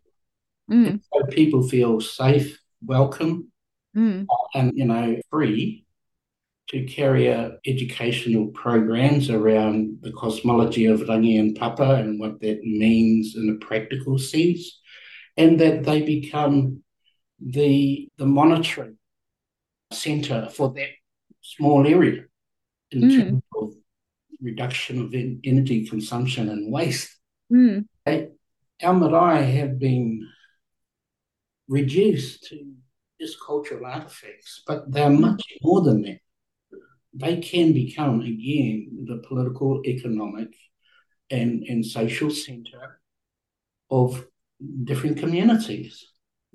Mm. 0.71 1.01
So 1.13 1.27
people 1.27 1.69
feel 1.69 2.01
safe, 2.01 2.59
welcome, 2.85 3.53
mm. 3.97 4.27
and 4.55 4.73
you 4.75 4.87
know, 4.87 5.17
free 5.31 5.84
to 6.69 6.85
carry 6.85 7.33
out 7.33 7.53
educational 7.67 8.47
programs 8.49 9.29
around 9.29 9.99
the 10.01 10.13
cosmology 10.13 10.87
of 10.87 11.01
Rangi 11.01 11.39
and 11.39 11.57
Papa 11.57 11.97
and 11.97 12.19
what 12.19 12.41
that 12.41 12.63
means 12.63 13.37
in 13.37 13.51
a 13.51 13.65
practical 13.65 14.19
sense, 14.19 14.81
and 15.37 15.61
that 15.61 15.85
they 15.85 16.03
become 16.03 16.83
the 17.41 18.09
the 18.17 18.27
monitoring 18.27 18.97
centre 19.93 20.49
for 20.51 20.73
that 20.75 20.89
small 21.43 21.87
area 21.87 22.25
in 22.91 23.03
mm. 23.03 23.17
terms 23.17 23.43
of 23.57 23.73
reduction 24.41 25.01
of 25.03 25.15
energy 25.45 25.87
consumption 25.87 26.49
and 26.49 26.73
waste. 26.73 27.11
Mm. 27.53 27.87
They, 28.07 28.29
our 28.83 28.95
marae 28.95 29.51
have 29.53 29.79
been 29.79 30.29
reduced 31.69 32.45
to 32.49 32.73
just 33.21 33.39
cultural 33.45 33.87
artifacts, 33.87 34.63
but 34.67 34.91
they're 34.91 35.11
much 35.11 35.43
more 35.63 35.83
than 35.83 36.03
that. 36.03 36.19
They 37.17 37.37
can 37.41 37.73
become, 37.73 38.21
again, 38.21 39.05
the 39.07 39.23
political, 39.27 39.83
economic, 39.87 40.49
and, 41.31 41.63
and 41.63 41.87
social 41.87 42.31
centre 42.31 43.01
of 43.91 44.27
different 44.85 45.19
communities. 45.19 46.05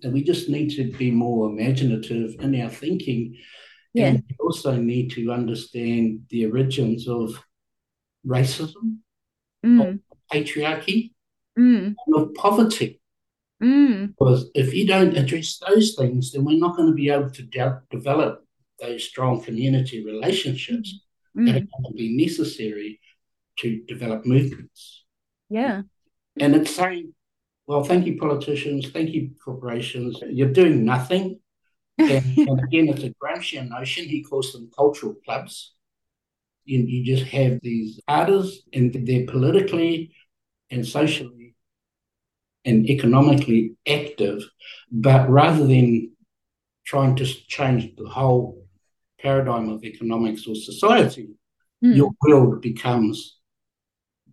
And 0.03 0.13
we 0.13 0.23
just 0.23 0.49
need 0.49 0.69
to 0.71 0.91
be 0.97 1.11
more 1.11 1.49
imaginative 1.49 2.35
in 2.39 2.59
our 2.61 2.69
thinking. 2.69 3.37
Yeah. 3.93 4.07
And 4.07 4.23
we 4.29 4.35
also 4.39 4.75
need 4.75 5.11
to 5.11 5.31
understand 5.31 6.25
the 6.29 6.45
origins 6.45 7.07
of 7.07 7.41
racism, 8.25 8.97
Mm. 9.65 9.99
patriarchy, 10.31 11.11
Mm. 11.57 11.95
and 12.05 12.15
of 12.15 12.33
poverty. 12.33 13.01
Mm. 13.61 14.15
Because 14.17 14.49
if 14.55 14.73
you 14.73 14.87
don't 14.87 15.17
address 15.17 15.59
those 15.59 15.95
things, 15.95 16.31
then 16.31 16.45
we're 16.45 16.57
not 16.57 16.77
going 16.77 16.87
to 16.87 16.95
be 16.95 17.09
able 17.09 17.29
to 17.31 17.43
de- 17.43 17.81
develop 17.89 18.45
those 18.81 19.03
strong 19.03 19.41
community 19.41 20.03
relationships 20.05 20.99
that 21.35 21.55
are 21.55 21.59
Mm. 21.59 21.69
going 21.71 21.83
to 21.87 21.93
be 21.93 22.15
necessary 22.17 22.99
to 23.59 23.81
develop 23.87 24.25
movements. 24.25 25.05
Yeah. 25.49 25.83
And 26.39 26.55
it's 26.55 26.73
saying, 26.75 27.13
well, 27.67 27.83
thank 27.83 28.05
you, 28.07 28.17
politicians, 28.17 28.89
thank 28.89 29.09
you, 29.11 29.31
corporations, 29.43 30.17
you're 30.29 30.51
doing 30.53 30.85
nothing. 30.85 31.39
And, 31.99 32.37
and 32.37 32.59
again, 32.63 32.87
it's 32.87 33.03
a 33.03 33.13
Gramscian 33.21 33.69
notion. 33.69 34.05
He 34.05 34.23
calls 34.23 34.53
them 34.53 34.71
cultural 34.73 35.15
clubs. 35.25 35.73
You, 36.63 36.79
you 36.79 37.03
just 37.03 37.29
have 37.31 37.59
these 37.61 37.99
artists, 38.07 38.63
and 38.71 38.93
they're 39.05 39.25
politically 39.25 40.13
and 40.71 40.87
socially 40.87 41.55
and 42.63 42.89
economically 42.89 43.73
active, 43.85 44.43
but 44.89 45.29
rather 45.29 45.67
than 45.67 46.11
trying 46.85 47.17
to 47.17 47.25
change 47.25 47.95
the 47.97 48.07
whole 48.07 48.58
paradigm 49.21 49.69
of 49.69 49.83
economics 49.83 50.47
or 50.47 50.55
society, 50.55 51.29
Mm. 51.83 51.95
your 51.95 52.11
world 52.21 52.61
becomes 52.61 53.39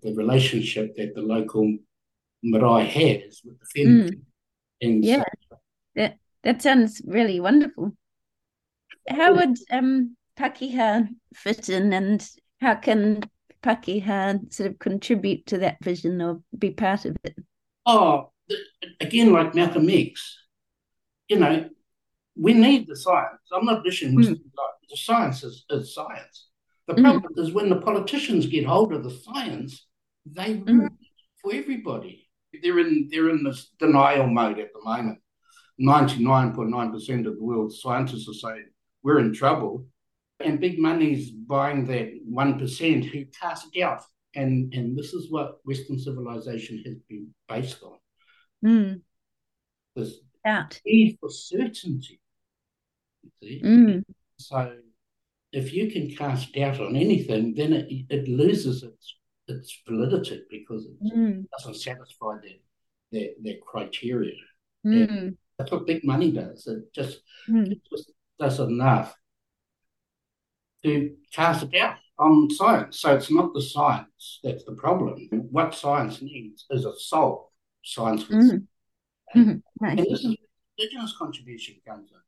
the 0.02 0.12
relationship 0.14 0.96
that 0.96 1.14
the 1.14 1.22
local 1.22 1.78
marae 2.42 2.84
has 2.84 3.40
with 3.44 3.56
the 3.60 3.66
whenua. 3.74 4.20
And 4.80 5.04
Yeah. 5.04 5.22
so 5.94 6.12
That 6.42 6.62
sounds 6.62 7.02
really 7.04 7.40
wonderful. 7.40 7.96
How 9.08 9.34
would 9.34 9.58
um, 9.70 10.16
Pakeha 10.36 11.08
fit 11.34 11.68
in, 11.68 11.92
and 11.92 12.28
how 12.60 12.76
can 12.76 13.22
Pakeha 13.62 14.52
sort 14.52 14.70
of 14.70 14.78
contribute 14.78 15.46
to 15.46 15.58
that 15.58 15.76
vision 15.82 16.20
or 16.22 16.42
be 16.56 16.70
part 16.70 17.04
of 17.04 17.16
it? 17.24 17.34
Oh, 17.84 18.30
again, 19.00 19.32
like 19.32 19.54
Malcolm 19.54 19.88
X, 19.90 20.38
you 21.28 21.38
know, 21.38 21.68
we 22.36 22.54
need 22.54 22.86
the 22.86 22.96
science. 22.96 23.40
I'm 23.52 23.64
not 23.64 23.84
wishing 23.84 24.14
Mm. 24.14 24.40
The 24.90 24.96
science 24.96 25.42
is, 25.42 25.64
is 25.70 25.94
science. 25.94 26.48
The 26.86 26.94
Mm. 26.94 27.02
problem 27.02 27.32
is 27.36 27.52
when 27.52 27.68
the 27.68 27.80
politicians 27.80 28.46
get 28.46 28.64
hold 28.64 28.92
of 28.92 29.02
the 29.04 29.10
science, 29.10 29.86
they 30.24 30.58
Mm. 30.58 30.66
ruin 30.66 30.86
it 31.00 31.08
for 31.42 31.52
everybody. 31.54 32.28
They're 32.62 32.78
in 32.78 33.08
they're 33.10 33.30
in 33.30 33.42
this 33.44 33.68
denial 33.78 34.28
mode 34.28 34.58
at 34.58 34.72
the 34.72 34.80
moment. 34.84 35.18
Ninety 35.78 36.22
nine 36.24 36.54
point 36.54 36.70
nine 36.70 36.90
percent 36.92 37.26
of 37.26 37.36
the 37.36 37.42
world's 37.44 37.80
scientists 37.82 38.28
are 38.28 38.34
saying 38.34 38.68
we're 39.02 39.18
in 39.18 39.32
trouble, 39.34 39.86
and 40.40 40.58
big 40.60 40.78
money's 40.78 41.30
buying 41.30 41.86
that 41.86 42.08
one 42.24 42.58
percent 42.58 43.04
who 43.04 43.26
cast 43.26 43.72
doubt. 43.74 44.02
And 44.34 44.72
and 44.74 44.96
this 44.96 45.12
is 45.12 45.30
what 45.30 45.58
Western 45.64 45.98
civilization 45.98 46.82
has 46.86 46.96
been 47.08 47.34
based 47.48 47.82
on. 47.82 47.98
Mm. 48.64 49.02
This 49.96 50.20
Out. 50.44 50.80
need 50.86 51.18
for 51.20 51.30
certainty. 51.30 52.20
You 53.22 53.30
see? 53.42 53.62
Mm. 53.62 54.04
So 54.38 54.76
if 55.52 55.72
you 55.72 55.90
can 55.90 56.10
cast 56.14 56.52
doubt 56.52 56.80
on 56.80 56.96
anything, 56.96 57.54
then 57.54 57.72
it, 57.72 58.06
it 58.10 58.28
loses 58.28 58.82
its 58.82 59.14
its 59.48 59.80
validity 59.86 60.42
because 60.50 60.86
it 60.86 60.96
Mm. 61.16 61.46
doesn't 61.56 61.76
satisfy 61.76 62.34
that 62.42 62.60
that, 63.12 63.34
that 63.44 63.60
criteria. 63.64 64.34
Mm. 64.84 65.36
That's 65.56 65.70
what 65.70 65.86
big 65.86 66.04
money 66.04 66.32
does. 66.32 66.66
It 66.66 66.92
just 66.92 67.20
Mm. 67.48 67.70
it 67.72 67.80
just 67.90 68.10
does 68.38 68.58
enough 68.60 69.14
to 70.84 71.16
cast 71.32 71.70
doubt 71.70 71.98
on 72.18 72.50
science. 72.50 72.98
So 73.00 73.14
it's 73.14 73.30
not 73.30 73.54
the 73.54 73.62
science 73.62 74.40
that's 74.42 74.64
the 74.64 74.74
problem. 74.74 75.28
What 75.30 75.74
science 75.74 76.20
needs 76.20 76.66
is 76.70 76.84
a 76.84 76.94
soul. 76.98 77.52
Science 77.84 78.24
Mm. 78.24 78.66
Mhm. 79.34 79.62
And 79.80 79.98
this 79.98 80.24
is 80.24 80.36
Indigenous 80.78 81.16
contribution 81.16 81.76
comes 81.86 82.10
in. 82.12 82.18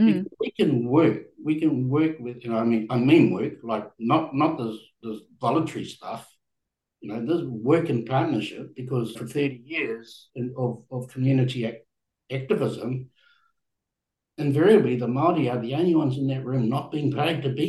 Mm. 0.00 0.24
we 0.38 0.50
can 0.52 0.86
work. 0.86 1.18
We 1.42 1.60
can 1.60 1.88
work 1.88 2.18
with, 2.20 2.42
you 2.44 2.50
know, 2.50 2.58
I 2.58 2.64
mean, 2.64 2.86
I 2.90 2.96
mean 2.96 3.32
work, 3.32 3.54
like 3.62 3.90
not 3.98 4.34
not 4.34 4.58
this 4.58 4.76
this 5.02 5.20
voluntary 5.40 5.84
stuff. 5.84 6.26
You 7.00 7.12
know, 7.12 7.20
this 7.24 7.42
work 7.46 7.88
in 7.90 8.04
partnership 8.04 8.74
because 8.76 9.12
for 9.16 9.26
thirty 9.26 9.62
years 9.64 10.30
in, 10.34 10.54
of 10.56 10.84
of 10.90 11.08
community 11.08 11.64
ac- 11.66 11.84
activism, 12.30 13.10
invariably 14.38 14.96
the 14.96 15.08
Maori 15.08 15.48
are 15.50 15.58
the 15.60 15.74
only 15.74 15.94
ones 15.94 16.16
in 16.18 16.26
that 16.28 16.44
room 16.44 16.68
not 16.68 16.90
being 16.92 17.12
paid 17.12 17.42
to 17.42 17.50
be 17.50 17.68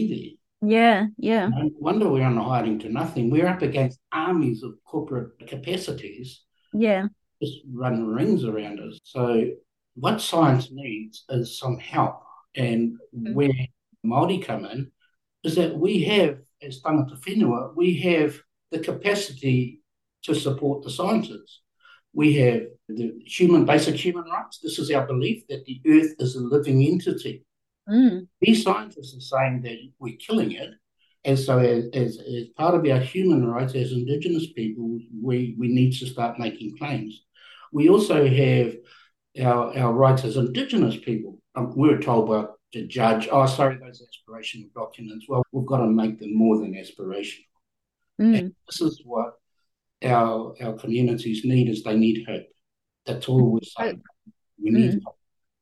there. 0.62 0.70
Yeah. 0.70 1.08
Yeah. 1.18 1.48
No 1.48 1.70
wonder 1.80 2.08
we're 2.10 2.24
on 2.24 2.38
hiding 2.38 2.80
to 2.80 2.90
nothing. 2.90 3.30
We're 3.30 3.48
up 3.48 3.62
against 3.62 4.00
armies 4.12 4.64
of 4.64 4.74
corporate 4.86 5.48
capacities 5.48 6.44
Yeah. 6.74 7.08
just 7.42 7.58
run 7.74 8.06
rings 8.06 8.44
around 8.44 8.80
us. 8.80 9.00
So 9.04 9.48
what 9.96 10.22
science 10.22 10.70
needs 10.72 11.26
is 11.30 11.58
some 11.58 11.78
help. 11.78 12.24
And 12.56 12.98
Mm. 13.16 13.34
where 13.34 13.52
Māori 14.06 14.44
come 14.44 14.66
in 14.66 14.92
is 15.44 15.56
that 15.56 15.78
we 15.78 16.04
have, 16.04 16.40
as 16.62 16.82
tangata 16.82 17.18
whenua, 17.20 17.74
we 17.76 17.96
have 18.00 18.40
the 18.72 18.80
capacity 18.80 19.82
to 20.24 20.34
support 20.36 20.84
the 20.84 20.90
sciences. 20.90 21.62
We 22.14 22.34
have 22.36 22.64
the 22.90 23.14
human 23.26 23.66
basic 23.66 23.96
human 23.96 24.26
rights. 24.26 24.60
This 24.60 24.80
is 24.80 24.92
our 24.92 25.08
belief 25.08 25.44
that 25.48 25.66
the 25.66 25.82
earth 25.88 26.14
is 26.20 26.36
a 26.36 26.42
living 26.42 26.84
entity. 26.84 27.46
Mm. 27.90 28.28
These 28.42 28.64
scientists 28.64 29.16
are 29.16 29.22
saying 29.22 29.62
that 29.64 29.78
we're 30.00 30.18
killing 30.18 30.52
it. 30.52 30.72
And 31.24 31.38
so, 31.38 31.60
as, 31.60 31.86
as, 31.94 32.18
as 32.18 32.48
part 32.58 32.76
of 32.76 32.86
our 32.92 33.00
human 33.00 33.46
rights 33.46 33.76
as 33.76 33.92
Indigenous 33.92 34.52
people, 34.54 35.00
we, 35.22 35.56
we 35.58 35.68
need 35.68 35.94
to 36.00 36.08
start 36.08 36.40
making 36.40 36.78
claims. 36.78 37.24
We 37.72 37.90
also 37.90 38.28
have 38.28 38.76
our, 39.40 39.78
our 39.78 39.94
rights 39.94 40.24
as 40.24 40.38
Indigenous 40.38 40.98
people. 40.98 41.40
Um, 41.56 41.74
we 41.76 41.90
were 41.90 42.00
told 42.00 42.28
by 42.30 42.46
the 42.74 42.88
judge, 42.88 43.28
oh, 43.32 43.46
sorry, 43.46 43.78
those 43.78 44.02
aspirational 44.02 44.74
documents. 44.74 45.26
Well, 45.28 45.44
we've 45.52 45.66
got 45.66 45.78
to 45.78 45.88
make 45.88 46.20
them 46.20 46.36
more 46.36 46.58
than 46.58 46.74
aspirational. 46.74 47.46
Mm. 48.20 48.54
This 48.68 48.82
is 48.82 49.02
what 49.06 49.34
our, 50.04 50.56
our 50.62 50.74
communities 50.74 51.44
need 51.44 51.70
is 51.70 51.84
they 51.84 51.98
need 51.98 52.26
hope. 52.28 52.46
That's 53.06 53.28
all 53.28 53.52
we're 53.52 53.60
saying. 53.64 54.02
We 54.62 54.72
need 54.72 54.92
Mm. 54.94 55.02
hope. 55.06 55.18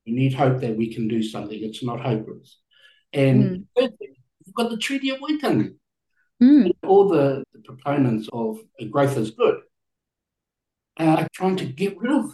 We 0.05 0.13
need 0.13 0.33
hope 0.33 0.59
that 0.61 0.75
we 0.75 0.93
can 0.93 1.07
do 1.07 1.21
something. 1.21 1.57
It's 1.61 1.83
not 1.83 1.99
hopeless. 2.01 2.59
And 3.13 3.43
Mm. 3.43 3.65
thirdly, 3.77 4.09
we've 4.45 4.55
got 4.55 4.69
the 4.69 4.77
Treaty 4.77 5.09
of 5.11 5.19
Waitangi. 5.19 5.75
Mm. 6.41 6.71
All 6.83 7.07
the, 7.07 7.43
the 7.53 7.59
proponents 7.59 8.29
of 8.33 8.59
growth 8.91 9.17
is 9.17 9.31
good 9.31 9.61
are 10.97 11.27
trying 11.33 11.55
to 11.57 11.65
get 11.65 11.97
rid 11.97 12.11
of 12.11 12.31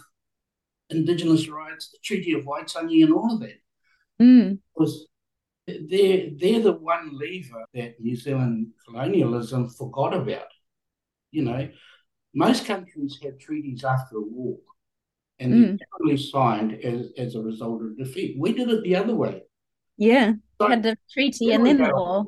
Indigenous 0.90 1.48
rights, 1.48 1.90
the 1.90 1.98
Treaty 2.02 2.32
of 2.32 2.44
Waitangi, 2.44 3.02
and 3.04 3.12
all 3.12 3.34
of 3.34 3.40
that. 3.40 3.58
Mm. 4.20 4.58
Because 4.74 5.06
they're, 5.66 6.28
they're 6.38 6.60
the 6.62 6.72
one 6.72 7.10
lever 7.18 7.64
that 7.74 8.00
New 8.00 8.16
Zealand 8.16 8.68
colonialism 8.86 9.68
forgot 9.68 10.14
about. 10.14 10.46
You 11.32 11.42
know, 11.42 11.68
most 12.34 12.64
countries 12.66 13.18
have 13.22 13.38
treaties 13.38 13.84
after 13.84 14.16
a 14.18 14.22
war, 14.22 14.58
and 15.38 15.52
they're 15.52 15.72
Mm. 15.72 15.78
generally 16.00 16.16
signed 16.22 16.72
as, 16.84 17.10
as 17.18 17.34
a 17.34 17.42
result 17.42 17.82
of 17.82 17.98
defeat. 17.98 18.36
We 18.38 18.52
did 18.52 18.68
it 18.70 18.82
the 18.84 18.96
other 18.96 19.14
way. 19.14 19.42
Yeah. 19.98 20.34
So- 20.60 20.68
Had 20.68 20.82
the 20.82 20.96
treaty 21.12 21.52
and 21.52 21.66
then 21.66 21.78
the 21.78 21.90
war. 21.92 22.26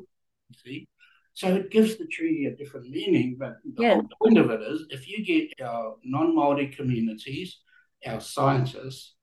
See? 0.63 0.87
So 1.33 1.55
it 1.55 1.71
gives 1.71 1.95
the 1.95 2.05
treaty 2.07 2.47
a 2.47 2.55
different 2.55 2.89
meaning, 2.89 3.37
but 3.39 3.53
the 3.63 3.83
Yeah. 3.83 3.93
whole 3.95 4.09
point 4.21 4.37
of 4.37 4.49
it 4.51 4.61
is 4.61 4.85
if 4.89 5.07
you 5.07 5.23
get 5.23 5.65
our 5.65 5.95
non 6.03 6.35
Māori 6.35 6.75
communities, 6.75 7.57
our 8.05 8.21
scientists, 8.21 9.15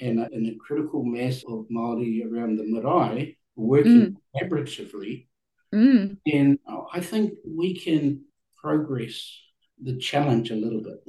and 0.00 0.20
a, 0.20 0.24
and 0.32 0.46
a 0.46 0.54
critical 0.56 1.04
mass 1.04 1.42
of 1.48 1.66
Māori 1.72 2.24
around 2.24 2.56
the 2.56 2.64
marae 2.64 3.36
working 3.56 4.16
collaboratively, 4.34 5.26
Mm. 5.74 6.16
then 6.24 6.58
I 6.92 7.00
think 7.00 7.34
we 7.46 7.74
can 7.74 8.24
progress 8.56 9.38
the 9.82 9.98
challenge 9.98 10.50
a 10.50 10.56
little 10.56 10.82
bit 10.82 11.04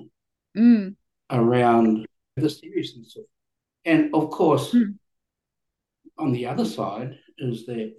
Mm. 0.58 0.95
around 1.29 2.05
the 2.36 2.49
seriousness 2.49 3.15
of 3.15 3.23
And 3.86 4.13
of 4.13 4.29
course, 4.32 4.73
Mm. 4.73 4.97
on 6.17 6.32
the 6.34 6.45
other 6.47 6.65
side 6.65 7.17
is 7.38 7.65
that 7.67 7.95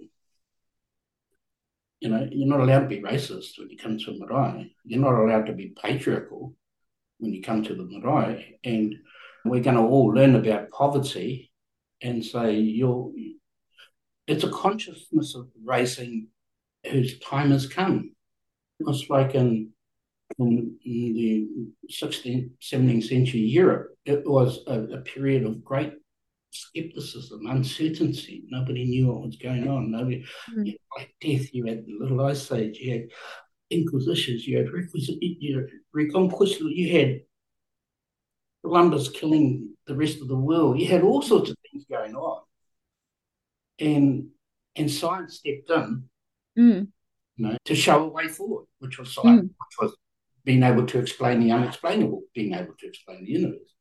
you 1.99 2.09
know 2.09 2.27
you're 2.31 2.47
not 2.47 2.59
allowed 2.61 2.81
to 2.81 2.87
be 2.87 3.01
racist 3.01 3.57
when 3.57 3.69
you 3.69 3.77
come 3.77 3.97
to 3.97 4.11
a 4.11 4.17
marae. 4.19 4.71
You're 4.85 4.99
not 5.01 5.19
allowed 5.19 5.45
to 5.47 5.53
be 5.53 5.69
patriarchal. 5.81 6.55
when 7.19 7.33
you 7.35 7.41
come 7.43 7.61
to 7.63 7.75
the 7.75 7.83
marae, 7.83 8.57
and 8.63 8.95
we're 9.45 9.61
going 9.61 9.75
to 9.75 9.81
all 9.83 10.07
learn 10.07 10.35
about 10.35 10.69
poverty 10.69 11.51
and 12.01 12.23
say 12.23 12.55
you're. 12.55 13.11
It's 14.27 14.43
a 14.43 14.49
consciousness 14.49 15.35
of 15.35 15.49
racing 15.63 16.27
whose 16.89 17.19
time 17.19 17.51
has 17.51 17.67
come. 17.67 18.11
It's 18.79 19.09
like 19.09 19.35
in, 19.35 19.69
in, 20.39 20.77
the 20.83 21.47
16th, 21.91 22.51
17th 22.61 23.03
century 23.03 23.41
Europe, 23.41 23.89
it 24.05 24.27
was 24.27 24.59
a, 24.67 24.79
a 24.79 25.01
period 25.01 25.45
of 25.45 25.63
great 25.63 25.93
skepticism, 26.51 27.45
uncertainty. 27.47 28.43
Nobody 28.49 28.85
knew 28.85 29.07
what 29.07 29.25
was 29.25 29.35
going 29.37 29.67
on. 29.67 29.91
Nobody, 29.91 30.25
mm. 30.53 30.65
you 30.65 30.71
had 30.71 30.77
Black 30.95 31.09
Death, 31.21 31.53
you 31.53 31.65
had 31.65 31.85
the 31.85 31.97
Little 31.99 32.25
Ice 32.25 32.51
Age, 32.51 32.77
you 32.79 32.91
had 32.93 33.07
inquisitions, 33.69 34.47
you 34.47 34.57
had 34.57 34.71
requisite, 34.71 35.17
you 35.21 35.57
had 35.57 35.67
reconquest, 35.93 36.59
you 36.59 36.99
had 36.99 37.21
Columbus 38.63 39.09
killing 39.09 39.75
the 39.87 39.95
rest 39.95 40.21
of 40.21 40.27
the 40.27 40.35
world. 40.35 40.79
You 40.79 40.87
had 40.87 41.03
all 41.03 41.21
sorts 41.21 41.49
of 41.49 41.57
things 41.71 41.85
going 41.89 42.15
on, 42.15 42.41
and 43.79 44.29
and 44.75 44.89
science 44.89 45.35
stepped 45.35 45.69
in, 45.69 46.03
mm. 46.57 46.87
you 47.35 47.45
know, 47.45 47.57
to 47.65 47.75
show 47.75 48.05
a 48.05 48.07
way 48.07 48.27
forward, 48.27 48.65
which 48.79 48.99
was 48.99 49.13
science, 49.13 49.41
mm. 49.41 49.47
which 49.47 49.77
was 49.81 49.95
being 50.43 50.63
able 50.63 50.85
to 50.85 50.99
explain 50.99 51.39
the 51.39 51.51
unexplainable, 51.51 52.21
being 52.33 52.53
able 52.53 52.73
to 52.79 52.87
explain 52.87 53.25
the 53.25 53.31
universe, 53.31 53.73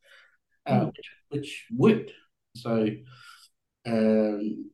uh, 0.66 0.80
mm. 0.80 0.86
which, 0.86 1.10
which 1.28 1.66
worked. 1.76 2.12
So 2.56 2.88
um, 3.86 4.70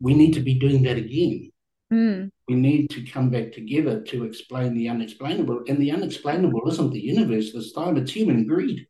we 0.00 0.14
need 0.14 0.34
to 0.34 0.40
be 0.40 0.54
doing 0.54 0.82
that 0.84 0.96
again. 0.96 1.50
Mm. 1.92 2.30
We 2.48 2.54
need 2.54 2.90
to 2.90 3.04
come 3.04 3.30
back 3.30 3.52
together 3.52 4.00
to 4.02 4.24
explain 4.24 4.74
the 4.74 4.88
unexplainable. 4.88 5.64
And 5.68 5.78
the 5.78 5.90
unexplainable 5.90 6.68
isn't 6.68 6.92
the 6.92 7.00
universe 7.00 7.52
this 7.52 7.72
time, 7.72 7.96
it's 7.96 8.12
human 8.12 8.46
greed. 8.46 8.86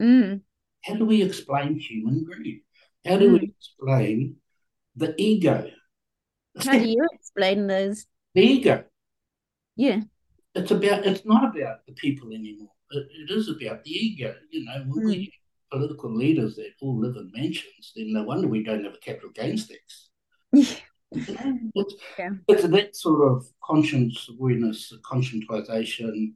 Mm. 0.00 0.40
How 0.84 0.94
do 0.94 1.04
we 1.04 1.22
explain 1.22 1.78
human 1.78 2.24
greed? 2.24 2.62
How 3.06 3.16
do 3.16 3.30
mm. 3.30 3.40
we 3.40 3.54
explain 3.58 4.36
the 4.96 5.14
ego? 5.18 5.70
How 6.64 6.72
do 6.72 6.88
you 6.88 7.06
explain 7.12 7.66
those? 7.66 8.06
The 8.34 8.42
ego. 8.42 8.84
Yeah. 9.76 10.00
It's 10.54 10.70
about 10.70 11.06
it's 11.06 11.24
not 11.24 11.44
about 11.44 11.86
the 11.86 11.92
people 11.94 12.28
anymore. 12.28 12.72
it, 12.90 13.06
it 13.10 13.30
is 13.30 13.48
about 13.48 13.84
the 13.84 13.90
ego. 13.90 14.34
You 14.50 14.64
know, 14.64 14.84
when 14.86 15.06
we 15.06 15.16
mm 15.16 15.32
political 15.72 16.14
leaders 16.14 16.56
that 16.56 16.70
all 16.80 17.00
live 17.00 17.16
in 17.16 17.30
mansions, 17.34 17.92
then 17.96 18.12
no 18.12 18.22
wonder 18.24 18.46
we 18.46 18.62
don't 18.62 18.84
have 18.84 18.94
a 18.94 18.98
capital 18.98 19.30
gains 19.30 19.66
tax. 19.66 20.10
it's, 21.14 21.94
it's 22.48 22.62
that 22.64 22.96
sort 22.96 23.30
of 23.30 23.46
conscience 23.62 24.28
awareness, 24.30 24.92
conscientization 25.04 26.32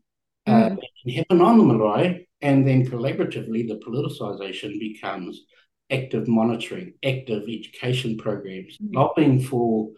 mm. 0.47 0.73
uh, 0.73 0.77
can 1.03 1.13
happen 1.13 1.41
on 1.41 1.59
the 1.59 1.65
marae, 1.65 2.29
and 2.43 2.67
then 2.67 2.87
collaboratively 2.87 3.67
the 3.69 3.81
politicization 3.87 4.79
becomes 4.79 5.43
active 5.91 6.27
monitoring, 6.29 6.95
active 7.05 7.45
education 7.45 8.17
programs, 8.17 8.77
mm. 8.79 8.95
lobbying 8.95 9.41
for 9.41 9.91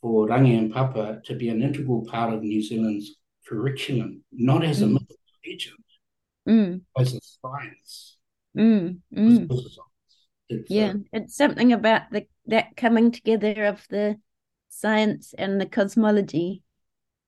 for 0.00 0.28
Rangi 0.28 0.58
and 0.58 0.72
Papa 0.72 1.20
to 1.24 1.34
be 1.34 1.48
an 1.48 1.62
integral 1.62 2.04
part 2.04 2.32
of 2.32 2.42
New 2.42 2.62
Zealand's 2.62 3.16
curriculum, 3.46 4.22
not 4.32 4.64
as 4.64 4.80
mm. 4.80 4.84
a 4.84 4.86
myth 4.86 5.02
legend, 5.46 5.84
mm. 6.48 6.80
as 6.98 7.14
a 7.14 7.20
science. 7.22 8.18
Mm, 8.56 9.00
mm. 9.14 9.48
It's, 10.48 10.70
yeah, 10.70 10.90
uh, 10.90 10.98
it's 11.12 11.36
something 11.36 11.72
about 11.72 12.02
the 12.10 12.26
that 12.46 12.76
coming 12.76 13.10
together 13.10 13.64
of 13.64 13.84
the 13.90 14.16
science 14.68 15.34
and 15.36 15.60
the 15.60 15.66
cosmology. 15.66 16.62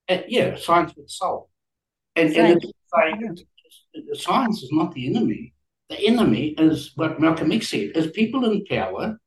Uh, 0.09 0.22
yeah, 0.28 0.57
science 0.57 0.94
with 0.96 1.11
soul, 1.11 1.50
and 2.14 2.33
science. 2.33 2.64
and 2.64 3.40
it's 3.94 4.24
science 4.24 4.62
is 4.62 4.70
not 4.72 4.94
the 4.94 5.07
enemy. 5.07 5.52
The 5.88 6.07
enemy 6.07 6.54
is 6.59 6.92
what 6.94 7.20
Malcolm 7.20 7.52
X 7.52 7.68
said: 7.68 7.92
is 7.94 8.11
people 8.11 8.44
in 8.50 8.64
power 8.66 9.18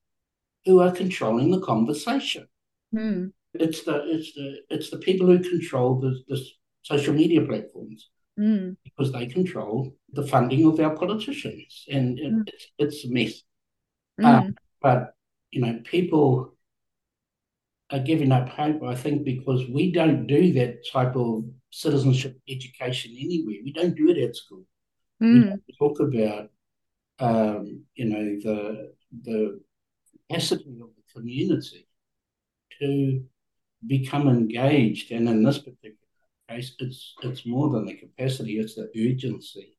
who 0.66 0.80
are 0.80 0.92
controlling 0.92 1.52
the 1.52 1.60
conversation. 1.60 2.48
Mm. 2.96 3.34
It's 3.54 3.84
the 3.84 4.04
it's 4.08 4.34
the 4.34 4.58
it's 4.70 4.90
the 4.90 4.98
people 4.98 5.28
who 5.28 5.40
control 5.40 6.00
the, 6.00 6.18
the 6.28 6.42
social 6.84 7.14
media 7.14 7.42
platforms 7.46 8.10
mm. 8.40 8.76
because 8.84 9.12
they 9.12 9.26
control 9.26 9.94
the 10.14 10.26
funding 10.26 10.66
of 10.66 10.80
our 10.80 10.96
politicians, 10.96 11.86
and 11.92 12.18
mm. 12.18 12.44
it's, 12.48 12.68
it's 12.78 13.06
a 13.06 13.10
mess. 13.10 13.42
Mm. 14.22 14.50
Uh, 14.50 14.52
but 14.82 15.14
you 15.52 15.62
know, 15.62 15.80
people 15.84 16.54
are 17.92 18.00
giving 18.00 18.32
up 18.32 18.50
hope. 18.50 18.84
I 18.84 18.96
think 18.96 19.24
because 19.24 19.68
we 19.70 19.92
don't 19.92 20.28
do 20.28 20.54
that 20.54 20.86
type 20.92 21.16
of 21.16 21.44
citizenship 21.72 22.40
education 22.50 23.16
anywhere. 23.18 23.58
We 23.64 23.74
don't 23.74 23.96
do 23.96 24.10
it 24.10 24.18
at 24.18 24.36
school. 24.36 24.64
We 25.20 25.28
mm. 25.28 25.60
talk 25.78 26.00
about 26.00 26.50
um, 27.20 27.84
you 27.96 28.06
know 28.06 28.40
the 28.42 28.94
the 29.24 29.62
capacity 30.28 30.80
of 30.82 30.90
the 30.96 31.14
community 31.14 31.88
to 32.80 33.24
become 33.86 34.28
engaged, 34.28 35.12
and 35.12 35.30
in 35.30 35.44
this 35.44 35.60
particular 35.60 35.96
case, 36.50 36.74
it's 36.80 37.14
it's 37.22 37.46
more 37.46 37.70
than 37.70 37.86
the 37.86 37.94
capacity; 37.94 38.60
it's 38.60 38.76
the 38.76 38.90
urgency 38.98 39.78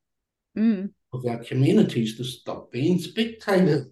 mm. 0.57 0.91
of 1.13 1.27
our 1.27 1.39
communities 1.39 2.17
to 2.17 2.25
stop 2.25 2.71
being 2.71 2.99
spectators. 2.99 3.87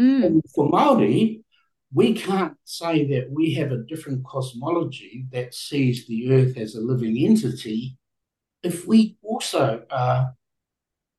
Mm. 0.00 0.24
And 0.24 0.42
for 0.54 0.68
Maori, 0.68 1.44
we 1.92 2.14
can't 2.14 2.56
say 2.64 3.06
that 3.08 3.30
we 3.30 3.52
have 3.54 3.72
a 3.72 3.84
different 3.84 4.24
cosmology 4.24 5.26
that 5.32 5.54
sees 5.54 6.06
the 6.06 6.32
Earth 6.32 6.56
as 6.56 6.74
a 6.74 6.80
living 6.80 7.18
entity 7.18 7.98
if 8.62 8.86
we 8.86 9.16
also 9.22 9.84
are 9.90 10.34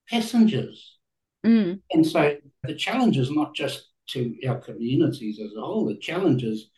passengers. 0.10 0.98
Mm. 1.46 1.82
And 1.92 2.08
so 2.08 2.38
the 2.64 2.76
challenge 2.76 3.18
is 3.18 3.30
not 3.30 3.54
just 3.54 3.90
to 4.10 4.36
our 4.48 4.60
communities 4.60 5.40
as 5.40 5.54
a 5.56 5.62
whole, 5.62 5.86
the 5.86 5.98
challenge 5.98 6.44
is 6.44 6.70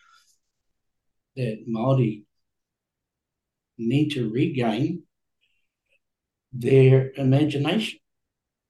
that 1.36 1.64
Maori 1.66 2.26
need 3.78 4.10
to 4.10 4.30
regain 4.30 5.04
their 6.52 7.12
imagination. 7.18 8.00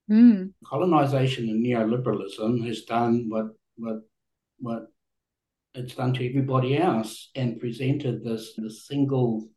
Mm. 0.09 0.53
Colonization 0.65 1.49
and 1.49 1.65
neoliberalism 1.65 2.65
has 2.67 2.83
done 2.83 3.25
what 3.29 3.47
what 3.77 4.01
what 4.59 4.83
it's 5.73 5.95
done 5.95 6.13
to 6.13 6.27
everybody 6.27 6.77
else 6.77 7.31
and 7.35 7.59
presented 7.59 8.23
this, 8.23 8.53
this 8.57 8.85
single 8.85 9.47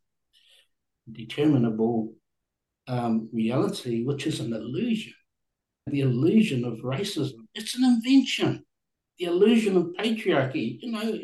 determinable 1.11 2.15
um, 2.87 3.29
reality, 3.31 4.03
which 4.03 4.25
is 4.25 4.39
an 4.39 4.51
illusion. 4.51 5.13
The 5.85 6.01
illusion 6.01 6.65
of 6.65 6.79
racism. 6.79 7.45
It's 7.53 7.75
an 7.75 7.83
invention. 7.83 8.65
The 9.19 9.25
illusion 9.25 9.77
of 9.77 9.93
patriarchy. 9.99 10.79
You 10.81 10.91
know, 10.91 11.19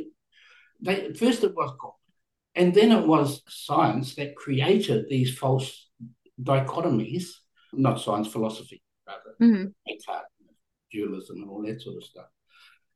they, 0.79 1.13
first 1.13 1.43
it 1.43 1.55
was 1.55 1.73
God 1.81 1.93
and 2.55 2.73
then 2.73 2.91
it 2.91 3.07
was 3.07 3.41
science 3.47 4.15
that 4.15 4.35
created 4.35 5.05
these 5.09 5.35
false 5.35 5.89
dichotomies, 6.41 7.29
not 7.71 7.99
science, 7.99 8.27
philosophy, 8.27 8.82
mm-hmm. 9.41 9.65
Dualism, 10.91 11.37
and 11.37 11.49
all 11.49 11.63
that 11.63 11.81
sort 11.81 11.97
of 11.97 12.03
stuff. 12.03 12.27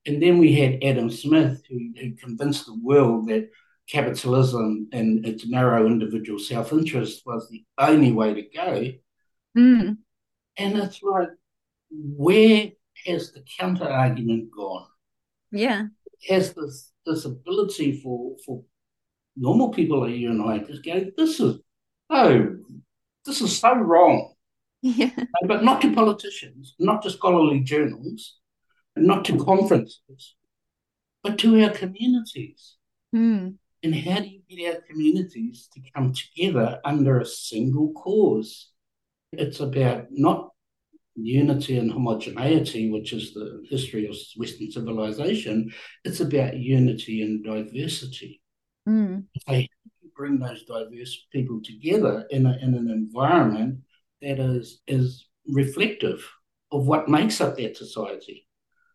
And 0.06 0.22
then 0.22 0.38
we 0.38 0.54
had 0.54 0.84
Adam 0.84 1.10
Smith, 1.10 1.64
who, 1.70 1.94
who 2.00 2.16
convinced 2.16 2.66
the 2.66 2.80
world 2.82 3.28
that 3.28 3.50
capitalism 3.88 4.88
and 4.92 5.26
its 5.26 5.48
narrow 5.48 5.88
individual 5.88 6.40
self 6.40 6.72
interest 6.72 7.24
was 7.26 7.50
the 7.50 7.64
only 7.78 8.12
way 8.12 8.34
to 8.34 8.42
go. 8.44 8.92
Mm. 9.58 9.98
And 10.58 10.78
it's 10.78 11.02
like, 11.02 11.30
where 11.90 12.72
has 13.06 13.32
the 13.32 13.44
counter 13.60 13.88
argument 13.88 14.50
gone? 14.56 14.88
Yeah. 15.52 15.88
Has 16.28 16.54
this 16.54 16.92
this 17.06 17.26
ability 17.26 18.02
for 18.02 18.36
for 18.46 18.64
normal 19.36 19.70
people 19.70 20.02
like 20.02 20.16
you 20.16 20.30
and 20.32 20.42
I 20.42 20.60
just 20.60 20.84
go, 20.84 21.06
this 21.16 21.40
is 21.40 21.60
oh, 22.10 22.58
this 23.26 23.42
is 23.42 23.58
so 23.58 23.76
wrong. 23.76 24.34
Yeah. 24.82 25.12
But 25.46 25.64
not 25.64 25.82
to 25.82 25.94
politicians, 25.94 26.76
not 26.80 27.02
to 27.04 27.10
scholarly 27.10 27.62
journals, 27.62 28.38
not 28.96 29.26
to 29.26 29.44
conferences, 29.44 30.36
but 31.24 31.38
to 31.40 31.64
our 31.64 31.72
communities. 31.72 32.76
Mm. 33.16 33.56
And 33.84 33.96
how 33.96 34.20
do 34.20 34.28
you 34.28 34.42
get 34.50 34.76
our 34.76 34.82
communities 34.82 35.70
to 35.74 35.82
come 35.96 36.14
together 36.14 36.80
under 36.84 37.20
a 37.20 37.26
single 37.26 37.92
cause? 37.94 38.72
It's 39.32 39.60
about 39.60 40.08
not 40.12 40.50
unity 41.16 41.78
and 41.78 41.92
homogeneity, 41.92 42.92
which 42.92 43.14
is 43.14 43.34
the 43.34 43.64
history 43.70 44.08
of 44.08 44.16
Western 44.36 44.72
civilization. 44.72 45.72
It's 46.04 46.20
about 46.20 46.58
unity 46.58 47.22
and 47.22 47.44
diversity. 47.44 48.42
Mm. 48.88 49.26
They 49.48 49.70
bring 50.16 50.40
those 50.40 50.64
diverse 50.64 51.28
people 51.32 51.62
together 51.64 52.26
in, 52.32 52.46
a, 52.46 52.58
in 52.62 52.74
an 52.74 52.90
environment 52.90 53.80
that 54.22 54.40
is 54.40 54.82
is 54.88 55.28
reflective 55.48 56.28
of 56.72 56.88
what 56.88 57.08
makes 57.08 57.40
up 57.42 57.58
that 57.58 57.78
society. 57.78 58.48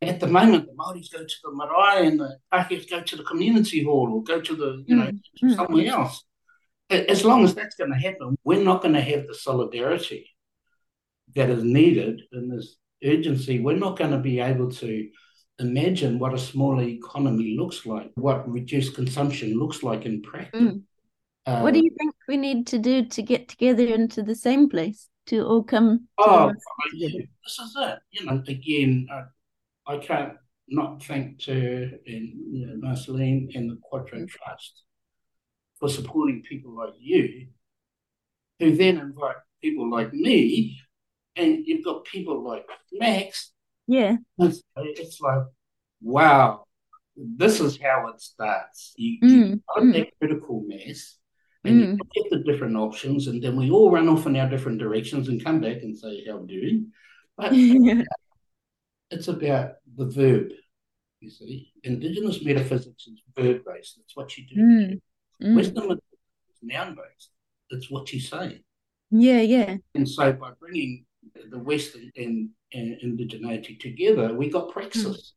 At 0.02 0.20
the 0.20 0.26
moment, 0.26 0.66
the 0.66 0.74
Maoris 0.74 1.08
go 1.08 1.24
to 1.24 1.34
the 1.44 1.54
marae 1.54 2.06
and 2.06 2.18
the 2.18 2.36
Pakeha 2.52 2.90
go 2.90 3.00
to 3.02 3.16
the 3.16 3.22
community 3.22 3.84
hall 3.84 4.12
or 4.12 4.22
go 4.22 4.40
to 4.40 4.56
the, 4.56 4.84
you 4.86 4.96
know, 4.96 5.10
mm. 5.42 5.54
somewhere 5.54 5.86
else. 5.86 6.24
as 6.90 7.24
long 7.24 7.44
as 7.44 7.54
that's 7.54 7.76
going 7.76 7.92
to 7.92 7.96
happen, 7.96 8.36
we're 8.42 8.64
not 8.64 8.82
going 8.82 8.94
to 8.94 9.00
have 9.00 9.26
the 9.26 9.34
solidarity 9.34 10.28
that 11.36 11.50
is 11.50 11.62
needed 11.62 12.22
in 12.32 12.48
this 12.48 12.76
urgency. 13.04 13.60
We're 13.60 13.76
not 13.76 13.96
going 13.96 14.10
to 14.10 14.18
be 14.18 14.40
able 14.40 14.72
to 14.72 15.08
imagine 15.60 16.18
what 16.18 16.34
a 16.34 16.38
smaller 16.38 16.82
economy 16.82 17.56
looks 17.56 17.86
like, 17.86 18.10
what 18.16 18.50
reduced 18.50 18.94
consumption 18.94 19.56
looks 19.56 19.84
like 19.84 20.04
in 20.04 20.20
practice. 20.20 20.60
Mm. 20.60 20.82
Uh, 21.46 21.60
what 21.60 21.74
do 21.74 21.80
you 21.82 21.90
think 21.98 22.14
we 22.28 22.36
need 22.36 22.66
to 22.68 22.78
do 22.78 23.04
to 23.06 23.22
get 23.22 23.48
together 23.48 23.86
into 23.86 24.22
the 24.22 24.34
same 24.34 24.68
place 24.68 25.08
Tur 25.26 25.44
all 25.44 25.62
come? 25.62 26.08
oh, 26.18 26.52
this 26.98 27.12
is 27.12 27.76
it. 27.76 27.98
You 28.10 28.26
know, 28.26 28.42
again, 28.46 29.08
uh, 29.12 29.24
I 29.86 29.98
can't 29.98 30.34
not 30.68 31.02
thank 31.02 31.38
to 31.40 31.98
and 32.06 32.32
you 32.50 32.66
know, 32.66 32.76
Marceline 32.76 33.50
and 33.54 33.70
the 33.70 33.78
Quatro 33.82 34.26
Trust 34.26 34.84
for 35.78 35.88
supporting 35.88 36.42
people 36.42 36.76
like 36.76 36.94
you, 36.98 37.48
who 38.58 38.76
then 38.76 38.98
invite 38.98 39.36
people 39.60 39.90
like 39.90 40.12
me, 40.12 40.80
and 41.36 41.66
you've 41.66 41.84
got 41.84 42.04
people 42.04 42.42
like 42.44 42.66
Max. 42.92 43.52
Yeah. 43.86 44.16
It's, 44.38 44.62
it's 44.76 45.20
like, 45.20 45.42
wow, 46.00 46.64
this 47.16 47.60
is 47.60 47.78
how 47.80 48.08
it 48.08 48.20
starts. 48.20 48.94
You, 48.96 49.20
mm. 49.20 49.30
you 49.30 49.62
mm. 49.76 49.92
that 49.94 50.08
critical 50.18 50.64
mass 50.66 51.18
and 51.64 51.80
mm. 51.80 51.98
you 51.98 52.22
get 52.22 52.30
the 52.30 52.44
different 52.44 52.76
options, 52.76 53.28
and 53.28 53.42
then 53.42 53.56
we 53.56 53.70
all 53.70 53.90
run 53.90 54.08
off 54.08 54.26
in 54.26 54.36
our 54.36 54.48
different 54.48 54.78
directions 54.78 55.28
and 55.28 55.44
come 55.44 55.60
back 55.60 55.82
and 55.82 55.96
say, 55.96 56.24
How 56.26 56.38
do 56.38 56.84
But 57.36 57.52
it's 59.10 59.28
about 59.28 59.74
the 59.96 60.06
verb, 60.06 60.48
you 61.20 61.30
see. 61.30 61.72
Indigenous 61.84 62.44
metaphysics 62.44 63.06
is 63.06 63.22
verb 63.36 63.62
based, 63.66 64.00
it's 64.02 64.16
what 64.16 64.36
you 64.36 64.46
do. 64.46 64.56
Mm. 64.56 65.00
Mm. 65.42 65.56
Western 65.56 65.92
is 65.92 65.98
noun 66.62 66.96
based, 66.96 67.30
it's 67.70 67.90
what 67.90 68.12
you 68.12 68.20
say. 68.20 68.62
Yeah, 69.10 69.40
yeah. 69.40 69.76
And 69.94 70.08
so 70.08 70.32
by 70.32 70.50
bringing 70.58 71.04
the 71.50 71.58
Western 71.58 72.10
and, 72.16 72.48
and 72.72 72.96
indigeneity 73.02 73.78
together, 73.78 74.34
we 74.34 74.50
got 74.50 74.72
praxis. 74.72 75.34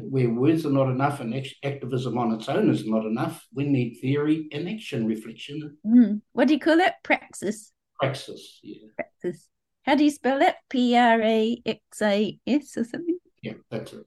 Where 0.00 0.30
words 0.30 0.64
are 0.64 0.70
not 0.70 0.90
enough 0.90 1.18
and 1.20 1.34
activism 1.64 2.18
on 2.18 2.32
its 2.32 2.48
own 2.48 2.70
is 2.70 2.86
not 2.86 3.04
enough, 3.04 3.44
we 3.52 3.64
need 3.64 3.98
theory 4.00 4.48
and 4.52 4.68
action 4.68 5.06
reflection. 5.06 5.76
Mm. 5.84 6.22
What 6.32 6.46
do 6.46 6.54
you 6.54 6.60
call 6.60 6.76
that? 6.76 7.02
Praxis. 7.02 7.72
Praxis, 8.00 8.60
yeah. 8.62 8.86
Praxis. 8.94 9.48
How 9.82 9.96
do 9.96 10.04
you 10.04 10.10
spell 10.10 10.38
that? 10.38 10.56
P 10.70 10.96
R 10.96 11.20
A 11.20 11.60
X 11.66 12.02
A 12.02 12.38
S 12.46 12.76
or 12.76 12.84
something? 12.84 13.18
Yeah, 13.42 13.54
that's 13.70 13.92
it. 13.92 14.06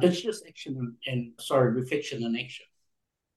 It's 0.00 0.20
just 0.20 0.46
action 0.46 0.76
and, 0.78 0.94
and 1.06 1.32
sorry, 1.40 1.72
reflection 1.72 2.22
and 2.22 2.38
action. 2.38 2.66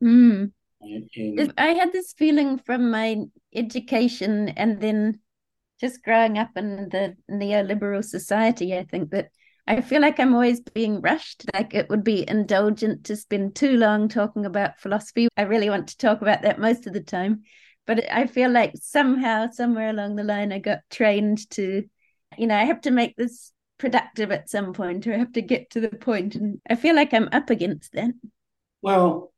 Mm. 0.04 0.52
And, 0.82 1.10
and 1.16 1.54
I 1.58 1.70
had 1.70 1.92
this 1.92 2.14
feeling 2.14 2.60
from 2.60 2.92
my 2.92 3.24
education 3.56 4.50
and 4.50 4.80
then 4.80 5.20
just 5.82 6.04
growing 6.04 6.38
up 6.38 6.52
in 6.56 6.90
the 6.90 7.16
neoliberal 7.32 8.04
society, 8.04 8.78
I 8.78 8.84
think 8.84 9.10
that 9.12 9.30
I 9.70 9.82
feel 9.82 10.02
like 10.02 10.20
I'm 10.20 10.34
always 10.34 10.62
being 10.62 11.00
rushed. 11.00 11.46
Like 11.54 11.76
it 11.76 11.90
would 11.90 12.04
be 12.04 12.28
indulgent 12.28 13.06
to 13.06 13.16
spend 13.16 13.56
too 13.56 13.78
long 13.78 14.10
talking 14.10 14.48
about 14.48 14.80
philosophy. 14.80 15.28
I 15.38 15.44
really 15.44 15.70
want 15.70 15.90
to 15.90 15.98
talk 15.98 16.24
about 16.24 16.42
that 16.42 16.60
most 16.60 16.88
of 16.88 16.94
the 16.94 17.04
time. 17.04 17.44
But 17.86 18.12
I 18.12 18.26
feel 18.26 18.50
like 18.50 18.74
somehow, 18.82 19.52
somewhere 19.52 19.90
along 19.90 20.16
the 20.16 20.24
line, 20.24 20.52
I 20.52 20.58
got 20.58 20.80
trained 20.90 21.48
to, 21.52 21.84
you 22.36 22.48
know, 22.48 22.56
I 22.56 22.66
have 22.66 22.82
to 22.82 22.92
make 22.92 23.16
this 23.16 23.54
productive 23.78 24.32
at 24.32 24.50
some 24.50 24.74
point 24.74 25.06
or 25.06 25.14
I 25.14 25.18
have 25.18 25.34
to 25.34 25.42
get 25.42 25.70
to 25.72 25.82
the 25.82 25.90
point. 25.90 26.34
And 26.34 26.60
I 26.68 26.76
feel 26.76 26.96
like 26.96 27.14
I'm 27.14 27.30
up 27.32 27.52
against 27.52 27.94
that. 27.94 28.10
Well, 28.82 29.32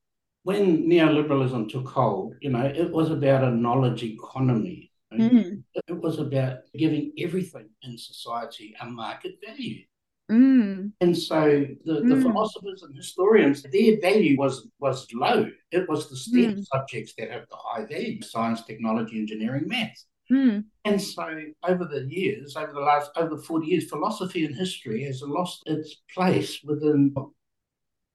when 0.44 0.88
neoliberalism 0.88 1.70
took 1.70 1.90
hold, 1.90 2.36
you 2.40 2.52
know, 2.52 2.66
it 2.66 2.90
was 2.90 3.12
about 3.12 3.44
a 3.44 3.52
knowledge 3.52 4.04
economy. 4.04 4.92
Mm. 5.14 5.64
It 5.76 6.02
was 6.02 6.20
about 6.20 6.60
giving 6.74 7.12
everything 7.18 7.70
in 7.84 7.98
society 7.98 8.74
a 8.80 8.86
market 8.86 9.34
value. 9.46 9.84
Mm. 10.32 10.94
And 11.02 11.18
so 11.18 11.66
the, 11.84 11.94
the 11.96 12.16
mm. 12.16 12.22
philosophers 12.22 12.84
and 12.84 12.96
historians, 12.96 13.64
their 13.64 14.00
value 14.00 14.38
was 14.38 14.68
was 14.80 15.08
low. 15.14 15.50
It 15.72 15.90
was 15.90 16.10
the 16.10 16.16
STEM 16.16 16.56
mm. 16.56 16.66
subjects 16.68 17.14
that 17.18 17.32
have 17.32 17.48
the 17.50 17.58
high 17.58 17.86
value 17.86 18.22
science, 18.22 18.64
technology, 18.64 19.20
engineering, 19.20 19.68
maths. 19.68 20.06
Mm. 20.32 20.64
And 20.86 21.02
so 21.02 21.28
over 21.68 21.86
the 21.86 22.08
years, 22.10 22.56
over 22.56 22.72
the 22.72 22.80
last 22.80 23.12
over 23.18 23.38
40 23.38 23.68
years, 23.68 23.90
philosophy 23.90 24.46
and 24.46 24.56
history 24.56 25.04
has 25.04 25.22
lost 25.22 25.64
its 25.66 25.98
place 26.14 26.62
within 26.64 27.14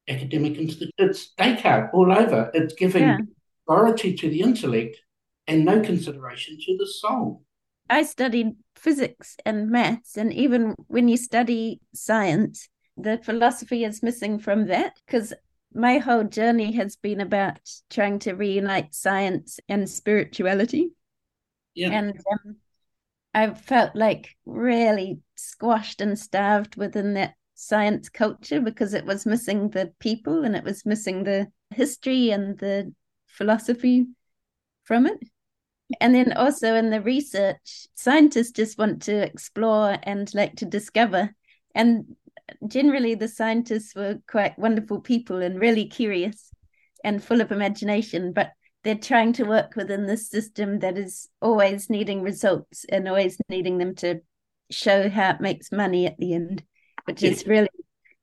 academic 0.09 0.57
institutes. 0.57 0.95
It's 0.97 1.33
Descartes 1.37 1.91
all 1.93 2.11
over. 2.11 2.51
It's 2.55 2.75
giving 2.75 3.03
yeah. 3.03 3.19
priority 3.67 4.14
to 4.14 4.31
the 4.31 4.41
intellect 4.41 4.97
and 5.47 5.64
no 5.64 5.81
consideration 5.81 6.57
to 6.64 6.77
the 6.79 6.87
soul. 6.87 7.43
I 7.89 8.03
studied 8.03 8.57
physics 8.74 9.37
and 9.45 9.70
maths, 9.70 10.16
and 10.16 10.32
even 10.32 10.74
when 10.89 11.09
you 11.09 11.16
study 11.16 11.80
science, 11.95 12.68
the 12.97 13.18
philosophy 13.18 13.84
is 13.84 14.03
missing 14.03 14.39
from 14.39 14.66
that 14.66 14.99
because 15.07 15.32
my 15.74 15.99
whole 15.99 16.24
journey 16.24 16.72
has 16.72 16.97
been 16.97 17.20
about 17.20 17.61
trying 17.91 18.18
to 18.20 18.32
reunite 18.32 18.95
science 18.95 19.61
and 19.68 19.89
spirituality. 19.89 20.93
Yeah. 21.74 21.91
And 21.91 22.18
um, 22.32 22.57
I 23.34 23.53
felt 23.53 23.95
like 23.95 24.34
really 24.47 25.18
squashed 25.34 26.01
and 26.01 26.18
starved 26.18 26.76
within 26.76 27.14
that 27.14 27.34
science 27.55 28.09
culture 28.09 28.61
because 28.61 28.95
it 28.95 29.05
was 29.05 29.26
missing 29.26 29.68
the 29.70 29.93
people 29.99 30.45
and 30.45 30.57
it 30.57 30.64
was 30.64 30.87
missing 30.87 31.24
the 31.24 31.49
history 31.70 32.30
and 32.30 32.59
the 32.59 32.93
philosophy 33.26 34.07
from 34.84 35.07
it. 35.07 35.18
And 36.01 36.14
then 36.14 36.32
also 36.32 36.74
in 36.74 36.91
the 36.91 37.01
research, 37.01 37.87
scientists 37.95 38.53
just 38.53 38.78
want 38.78 39.03
to 39.03 39.14
explore 39.14 39.97
and 40.03 40.32
like 40.34 40.57
to 40.57 40.64
discover. 40.64 41.34
And 41.74 42.16
generally, 42.66 43.14
the 43.14 43.28
scientists 43.28 43.95
were 43.95 44.18
quite 44.28 44.59
wonderful 44.59 45.01
people 45.01 45.37
and 45.43 45.61
really 45.61 45.87
curious 45.87 46.51
and 47.05 47.22
full 47.22 47.41
of 47.41 47.53
imagination. 47.53 48.32
But 48.32 48.53
they're 48.82 48.97
trying 48.97 49.32
to 49.34 49.45
work 49.45 49.76
within 49.76 50.07
this 50.07 50.28
system 50.28 50.80
that 50.80 50.99
is 50.99 51.28
always 51.41 51.89
needing 51.89 52.22
results 52.22 52.84
and 52.89 53.09
always 53.09 53.39
needing 53.49 53.78
them 53.78 53.95
to 53.97 54.20
show 54.70 55.09
how 55.09 55.30
it 55.30 55.41
makes 55.41 55.70
money 55.70 56.07
at 56.07 56.18
the 56.18 56.34
end 56.34 56.64
which 57.07 57.22
yeah. 57.22 57.30
is 57.30 57.47
really 57.47 57.68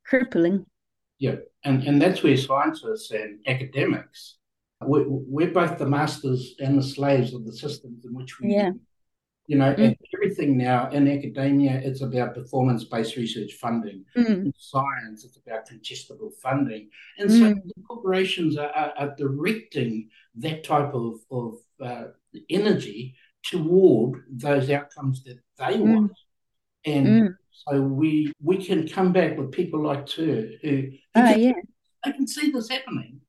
crippling. 0.05 0.65
Yeah, 1.17 1.35
and, 1.63 1.83
and 1.83 2.01
that's 2.01 2.21
where 2.21 2.37
scientists 2.37 3.11
and 3.11 3.39
academics, 3.47 4.37
we're, 4.85 5.05
we're 5.07 5.51
both 5.51 5.77
the 5.77 5.85
masters 5.85 6.55
and 6.59 6.77
the 6.77 6.83
slaves 6.83 7.33
of 7.33 7.45
the 7.45 7.53
systems 7.53 8.05
in 8.05 8.13
which 8.13 8.39
we 8.39 8.53
yeah. 8.53 8.71
You 9.45 9.57
know, 9.57 9.73
mm. 9.73 9.93
everything 10.15 10.57
now 10.57 10.89
in 10.91 11.05
academia, 11.05 11.73
it's 11.73 11.99
about 11.99 12.33
performance 12.33 12.85
based 12.85 13.17
research 13.17 13.51
funding. 13.59 14.05
Mm. 14.15 14.45
In 14.45 14.53
science, 14.57 15.25
it's 15.25 15.35
about 15.35 15.67
contestable 15.67 16.31
funding. 16.41 16.89
And 17.17 17.29
so 17.29 17.53
mm. 17.53 17.59
corporations 17.85 18.57
are, 18.57 18.69
are, 18.69 18.93
are, 18.97 19.15
directing 19.17 20.07
that 20.35 20.63
type 20.63 20.93
of, 20.93 21.15
of 21.29 21.55
uh, 21.81 22.03
energy 22.49 23.15
toward 23.43 24.23
those 24.31 24.69
outcomes 24.69 25.25
that 25.25 25.39
they 25.57 25.77
mm. 25.77 25.93
want. 25.93 26.11
And 26.85 27.07
mm. 27.07 27.35
So 27.53 27.81
we 27.81 28.33
we 28.41 28.57
can 28.57 28.87
come 28.87 29.13
back 29.13 29.37
with 29.37 29.51
people 29.51 29.83
like 29.83 30.05
Tur 30.05 30.49
who, 30.61 30.69
who 30.69 30.89
oh, 31.15 31.21
can, 31.21 31.39
yeah. 31.39 31.53
they 32.03 32.11
can 32.11 32.27
see 32.27 32.51
this 32.51 32.69
happening. 32.69 33.21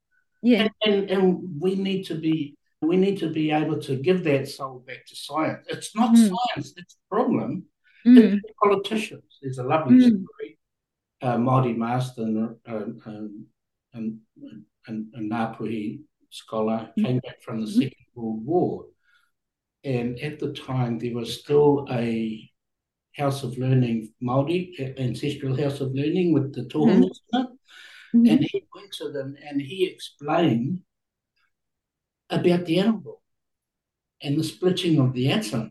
Yeah. 0.45 0.69
And, 0.85 0.95
and, 0.95 1.11
and 1.11 1.41
we 1.59 1.75
need 1.75 2.05
to 2.05 2.15
be 2.15 2.57
we 2.83 2.99
need 2.99 3.19
to 3.21 3.31
be 3.31 3.51
able 3.51 3.81
to 3.81 3.97
give 3.97 4.25
that 4.25 4.47
soul 4.47 4.85
back 4.87 5.07
to 5.07 5.17
science. 5.17 5.67
It's 5.69 5.97
not 5.97 6.15
mm. 6.15 6.19
science 6.19 6.75
that's 6.77 6.95
the 6.95 7.01
problem. 7.11 7.65
Mm. 8.07 8.35
It's 8.35 8.53
politicians. 8.63 9.39
There's 9.41 9.57
a 9.57 9.63
lovely 9.65 9.97
mm. 9.97 10.03
story. 10.03 10.59
Uh, 11.23 11.37
Māori 11.39 11.75
master 11.75 12.23
and, 12.23 12.57
and, 12.67 13.01
and, 13.95 14.19
and, 14.87 15.07
and 15.15 15.33
Ngāpuhi 15.33 16.03
scholar 16.29 16.91
mm. 16.99 17.05
came 17.05 17.19
back 17.21 17.43
from 17.43 17.63
the 17.63 17.67
mm-hmm. 17.67 17.81
Second 17.81 18.07
World 18.15 18.45
War. 18.45 18.85
And 19.83 20.19
at 20.21 20.39
the 20.39 20.53
time, 20.53 20.99
there 20.99 21.15
was 21.15 21.41
still 21.41 21.87
a 21.91 22.51
House 23.17 23.45
of 23.45 23.57
Learning, 23.57 24.13
Māori, 24.23 24.99
Ancestral 24.99 25.57
House 25.57 25.81
of 25.81 25.95
Learning 25.95 26.35
with 26.35 26.55
the 26.55 26.65
tohungas 26.65 27.21
mm-hmm. 28.15 28.27
and 28.27 28.41
he 28.45 28.65
went 28.75 28.93
to 28.93 29.11
them 29.11 29.37
and 29.47 29.61
he 29.61 29.87
explained 29.87 30.81
about 32.31 32.65
the 32.67 32.79
animal 32.79 33.23
and 34.23 34.39
the 34.39 34.45
splitting 34.45 34.99
of 34.99 35.13
the 35.13 35.31
atom. 35.31 35.71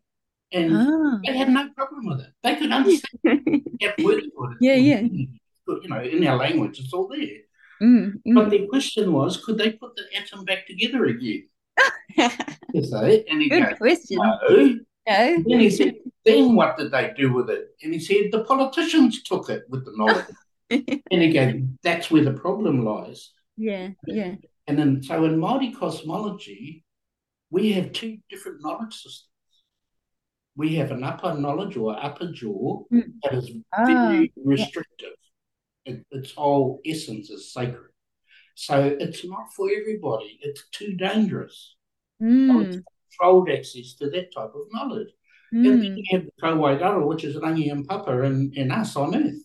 And 0.52 0.72
ah. 0.76 1.20
they 1.26 1.36
had 1.36 1.50
no 1.50 1.70
problem 1.76 2.06
with 2.06 2.20
it. 2.22 2.32
They 2.44 2.56
could 2.56 2.72
understand 2.72 3.14
have 3.82 3.94
words 4.04 4.28
for 4.36 4.52
it. 4.52 4.58
Yeah, 4.62 4.76
yeah. 4.76 5.02
You 5.02 5.89
know, 5.89 6.02
in 6.02 6.28
our 6.28 6.38
language, 6.38 6.80
it's 6.80 6.94
all 6.94 7.08
there. 7.08 7.41
Mm, 7.82 8.22
mm. 8.28 8.36
But 8.36 8.50
the 8.50 8.68
question 8.68 9.12
was, 9.12 9.44
could 9.44 9.58
they 9.58 9.72
put 9.72 9.96
the 9.96 10.04
atom 10.16 10.46
back 10.46 10.68
together 10.68 11.06
again? 11.06 11.48
say, 12.18 13.26
and 13.30 13.41
he 13.41 13.50
Good 13.50 13.64
goes, 13.64 13.78
question. 13.78 14.18
No. 14.18 14.38
No. 14.50 14.80
And 15.06 15.62
he 15.62 15.70
said, 15.70 15.96
then 16.24 16.56
what 16.56 16.78
did 16.78 16.91
they 16.91 17.14
do 17.18 17.34
with 17.34 17.50
it? 17.50 17.70
And 17.82 17.94
he 17.94 18.00
said, 18.00 18.32
the 18.32 18.46
politicians 18.46 19.24
took 19.24 19.50
it 19.50 19.64
with 19.70 19.86
the 19.86 19.94
knowledge. 19.96 20.26
and 21.11 21.21
again, 21.21 21.78
that's 21.84 22.09
where 22.09 22.24
the 22.24 22.34
problem 22.34 22.84
lies. 22.86 23.32
Yeah, 23.57 23.89
yeah. 24.07 24.36
And 24.67 24.80
then, 24.80 25.03
so 25.03 25.26
in 25.26 25.38
Māori 25.38 25.78
cosmology, 25.78 26.84
we 27.49 27.74
have 27.74 27.91
two 27.91 28.17
different 28.30 28.61
knowledge 28.61 28.93
systems. 28.95 29.30
We 30.55 30.76
have 30.76 30.91
an 30.91 31.03
upper 31.03 31.34
knowledge 31.34 31.78
or 31.78 31.97
upper 32.01 32.32
jaw 32.32 32.84
Mm. 32.91 33.13
that 33.24 33.34
is 33.34 33.51
Ah, 33.76 33.86
very 33.86 34.34
restrictive. 34.43 35.17
It, 35.86 36.05
its 36.11 36.34
whole 36.34 36.80
essence 36.86 37.30
is 37.30 37.51
sacred. 37.53 37.91
So 38.55 38.95
it's 38.99 39.26
not 39.26 39.51
for 39.55 39.69
everybody. 39.69 40.39
It's 40.41 40.63
too 40.71 40.95
dangerous. 40.95 41.76
Mm, 42.21 42.84
Controlled 43.19 43.49
access 43.49 43.95
to 43.95 44.09
that 44.11 44.34
type 44.34 44.53
of 44.55 44.67
knowledge. 44.71 45.09
And 45.51 45.65
then 45.65 45.82
mm. 45.82 45.97
you 45.97 46.03
have 46.11 46.26
the 46.26 46.32
Kauwae 46.41 46.80
raro, 46.80 47.07
which 47.07 47.24
is 47.24 47.36
Rangi 47.36 47.71
and 47.71 47.88
Papa 47.88 48.21
and, 48.21 48.53
and 48.55 48.71
us 48.71 48.95
on 48.95 49.15
earth. 49.15 49.43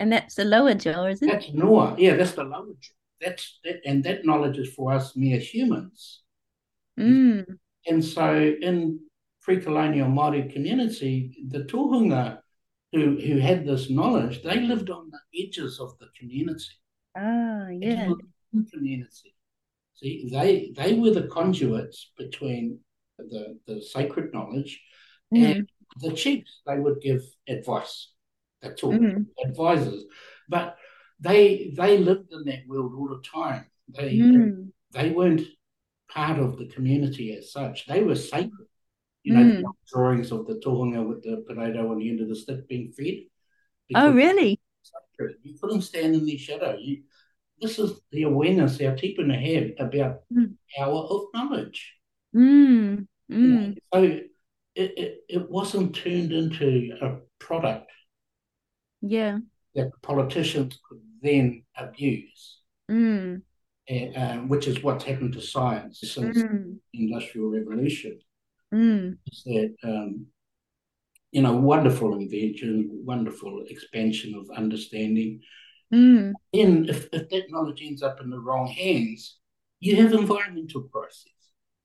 And 0.00 0.10
that's 0.12 0.34
the 0.34 0.44
lower 0.44 0.74
jaw, 0.74 1.04
isn't 1.06 1.28
it? 1.28 1.32
That's 1.32 1.52
Noah. 1.52 1.94
Yeah, 1.98 2.16
that's 2.16 2.32
the 2.32 2.44
lower 2.44 2.74
jaw. 2.80 2.94
That's 3.20 3.60
that, 3.64 3.80
and 3.84 4.02
that 4.04 4.24
knowledge 4.24 4.58
is 4.58 4.72
for 4.74 4.92
us 4.92 5.14
mere 5.14 5.38
humans. 5.38 6.22
Mm, 6.98 7.44
And 7.86 8.04
so 8.04 8.34
in 8.34 9.00
pre-colonial 9.42 10.08
Māori 10.08 10.52
community, 10.52 11.46
the 11.48 11.60
tohunga 11.64 12.40
who, 12.92 13.18
who 13.20 13.38
had 13.38 13.66
this 13.66 13.88
knowledge, 13.90 14.42
they 14.42 14.60
lived 14.60 14.90
on 14.90 15.10
the 15.10 15.44
edges 15.46 15.78
of 15.80 15.96
the 15.98 16.08
community. 16.18 16.74
ah, 17.16 17.68
yeah. 17.68 18.08
the 18.52 18.64
community. 18.72 19.34
See, 19.94 20.30
they 20.32 20.72
they 20.74 20.94
were 20.94 21.10
the 21.10 21.28
conduits 21.28 22.10
between 22.16 22.80
the, 23.18 23.58
the 23.66 23.82
sacred 23.82 24.32
knowledge 24.32 24.80
Mm, 25.32 25.44
and 25.44 25.68
the 26.00 26.12
chiefs. 26.12 26.62
They 26.66 26.78
would 26.80 27.00
give 27.00 27.22
advice. 27.46 28.10
That's 28.62 28.82
all. 28.82 28.94
mm, 28.94 29.26
Advisors. 29.44 30.04
But 30.48 30.76
they 31.20 31.72
they 31.76 31.98
lived 31.98 32.32
in 32.32 32.44
that 32.44 32.66
world 32.66 32.92
all 32.96 33.08
the 33.08 33.22
time. 33.22 33.66
They 33.88 34.16
mm, 34.18 34.68
they 34.92 35.10
weren't 35.10 35.42
part 36.10 36.38
of 36.38 36.58
the 36.58 36.66
community 36.66 37.32
as 37.34 37.52
such. 37.52 37.86
They 37.86 38.02
were 38.02 38.16
sacred. 38.16 38.66
You 39.22 39.34
know, 39.34 39.44
Mm. 39.44 39.60
the 39.62 39.72
drawings 39.92 40.32
of 40.32 40.46
the 40.46 40.54
tohunga 40.54 41.06
with 41.06 41.22
the 41.22 41.44
potato 41.46 41.90
on 41.90 41.98
the 41.98 42.08
end 42.08 42.20
of 42.20 42.28
the 42.28 42.36
stick 42.36 42.66
being 42.68 42.92
fed. 42.92 43.24
Oh, 43.94 44.12
really? 44.12 44.58
You 45.44 45.58
couldn't 45.60 45.82
stand 45.82 46.14
in 46.14 46.24
their 46.24 46.38
shadow. 46.38 46.76
You, 46.80 47.02
this 47.60 47.78
is 47.78 48.00
the 48.10 48.22
awareness 48.22 48.80
our 48.80 48.96
tipuna 48.96 49.36
have 49.78 49.86
about 49.88 50.22
Mm. 50.32 50.54
power 50.76 51.00
of 51.02 51.22
knowledge. 51.34 51.94
Mm, 52.34 53.06
You 53.28 53.48
know, 53.48 53.56
mm, 53.58 53.76
So 53.92 54.02
it, 54.02 54.30
it, 54.74 55.24
it 55.28 55.50
wasn't 55.50 55.94
turned 55.94 56.32
into 56.32 56.96
a 57.02 57.18
product 57.38 57.90
yeah. 59.00 59.38
that 59.74 59.90
politicians 60.02 60.78
could 60.88 61.00
then 61.22 61.64
abuse. 61.76 62.58
Mm, 62.90 63.42
and, 63.88 64.16
um, 64.16 64.48
which 64.48 64.66
is 64.66 64.82
what's 64.82 65.04
happened 65.04 65.32
to 65.34 65.40
science 65.40 66.00
since 66.00 66.42
mm, 66.42 66.76
the 66.92 67.04
Industrial 67.04 67.48
Revolution. 67.50 68.18
mm, 68.72 69.16
Is 69.30 69.42
that 69.44 69.74
um, 69.84 70.26
you 71.32 71.42
know 71.42 71.52
wonderful 71.54 72.14
invention, 72.18 72.88
wonderful 73.04 73.64
expansion 73.68 74.34
of 74.34 74.48
understanding. 74.56 75.40
mm, 75.92 76.32
And 76.52 76.88
if, 76.90 77.08
if 77.12 77.28
that 77.30 77.44
knowledge 77.50 77.82
ends 77.82 78.02
up 78.02 78.20
in 78.20 78.30
the 78.30 78.38
wrong 78.40 78.66
hands, 78.68 79.38
you 79.80 79.96
have 80.02 80.12
environmental 80.12 80.82
crises. 80.82 81.32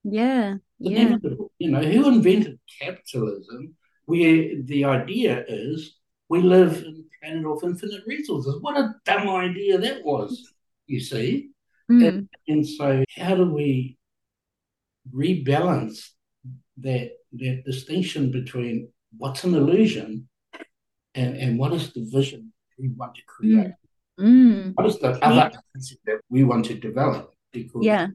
yeah. 0.03 0.55
Yeah. 0.79 0.99
inevitable. 1.01 1.51
You 1.59 1.71
know 1.71 1.81
who 1.81 2.07
invented 2.09 2.59
capitalism, 2.81 3.75
where 4.05 4.61
the 4.63 4.85
idea 4.85 5.43
is 5.47 5.95
we 6.29 6.41
live 6.41 6.77
in 6.83 7.05
a 7.05 7.25
planet 7.25 7.45
of 7.45 7.63
infinite 7.63 8.03
resources. 8.07 8.57
What 8.61 8.77
a 8.77 8.95
dumb 9.05 9.29
idea 9.29 9.77
that 9.77 10.03
was. 10.03 10.53
You 10.87 10.99
see. 10.99 11.49
Mm, 11.91 12.27
And 12.47 12.67
so, 12.67 13.03
how 13.15 13.35
do 13.35 13.45
we 13.45 13.97
rebalance 15.13 16.09
that 16.77 17.11
that 17.33 17.63
distinction 17.65 18.31
between 18.31 18.89
what's 19.17 19.43
an 19.43 19.53
illusion 19.53 20.27
and, 21.13 21.37
and 21.37 21.59
what 21.59 21.73
is 21.73 21.93
the 21.93 22.07
vision 22.11 22.51
we 22.79 22.89
want 22.89 23.15
to 23.15 23.21
create? 23.27 23.73
mm, 24.19 24.73
What 24.75 24.87
is 24.87 24.97
the 24.99 25.11
other 25.23 25.51
concept 25.73 26.01
that 26.05 26.21
we 26.29 26.43
want 26.43 26.65
to 26.65 26.73
develop? 26.75 27.33
Because 27.51 27.85
yeah. 27.85 28.07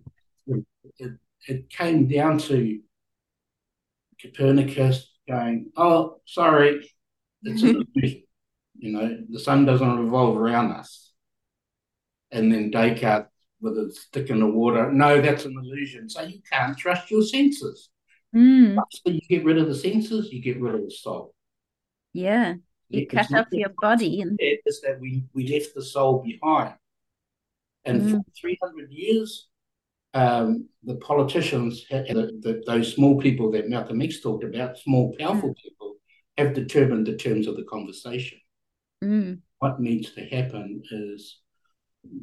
it, 0.99 1.13
it 1.47 1.71
came 1.71 2.09
down 2.09 2.39
to 2.39 2.81
Copernicus 4.21 5.13
going, 5.29 5.71
"Oh, 5.77 6.21
sorry, 6.27 6.91
it's 7.43 7.63
an 7.63 7.85
illusion. 7.95 8.23
You 8.79 8.93
know, 8.93 9.19
the 9.29 9.39
sun 9.39 9.65
doesn't 9.67 9.99
revolve 9.99 10.37
around 10.37 10.73
us." 10.73 11.13
And 12.33 12.53
then 12.53 12.71
Descartes 12.71 13.29
with 13.61 13.77
a 13.79 13.93
stick 13.93 14.31
in 14.31 14.41
the 14.41 14.47
water, 14.47 14.91
no, 14.91 15.21
that's 15.21 15.45
an 15.45 15.55
illusion. 15.63 16.09
So 16.09 16.23
you 16.23 16.41
can't 16.51 16.77
trust 16.79 17.11
your 17.11 17.23
senses. 17.23 17.91
Mm, 18.35 18.77
So 18.91 19.11
you 19.11 19.21
get 19.29 19.45
rid 19.45 19.59
of 19.59 19.67
the 19.69 19.75
senses, 19.75 20.33
you 20.33 20.41
get 20.41 20.61
rid 20.61 20.75
of 20.75 20.83
the 20.83 20.91
soul. 20.91 21.35
yeah. 22.13 22.55
You 22.89 23.07
cut 23.07 23.33
off 23.33 23.47
your 23.53 23.69
body 23.81 24.21
and 24.21 24.37
It's 24.41 24.81
that 24.81 24.99
we, 25.01 25.25
we 25.33 25.47
left 25.47 25.75
the 25.77 25.83
soul 25.83 26.25
behind. 26.25 26.75
And 27.85 28.03
Mm. 28.03 28.11
for 28.11 28.23
300 28.41 28.91
years, 28.91 29.49
um, 30.13 30.69
the 30.83 30.97
politicians, 30.97 31.85
had, 31.89 32.07
the, 32.09 32.25
the, 32.45 32.63
those 32.67 32.95
small 32.95 33.21
people 33.21 33.51
that 33.53 33.69
Malcolm 33.69 34.03
X 34.03 34.21
talked 34.21 34.43
about, 34.43 34.77
small, 34.79 35.15
powerful 35.19 35.55
people, 35.55 35.80
have 36.39 36.55
determined 36.55 37.07
the 37.07 37.17
terms 37.17 37.47
of 37.47 37.57
the 37.57 37.65
conversation. 37.65 38.39
mm, 39.03 39.41
What 39.59 39.81
needs 39.81 40.13
to 40.15 40.25
happen 40.25 40.83
is 40.91 41.41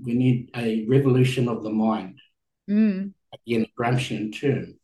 we 0.03 0.13
need 0.13 0.49
a 0.55 0.85
revolution 0.85 1.47
of 1.47 1.63
the 1.63 1.69
mind. 1.69 2.19
mm, 2.69 3.13
Again, 3.33 3.65
a 3.65 3.81
Gramscian 3.81 4.37
term. 4.39 4.79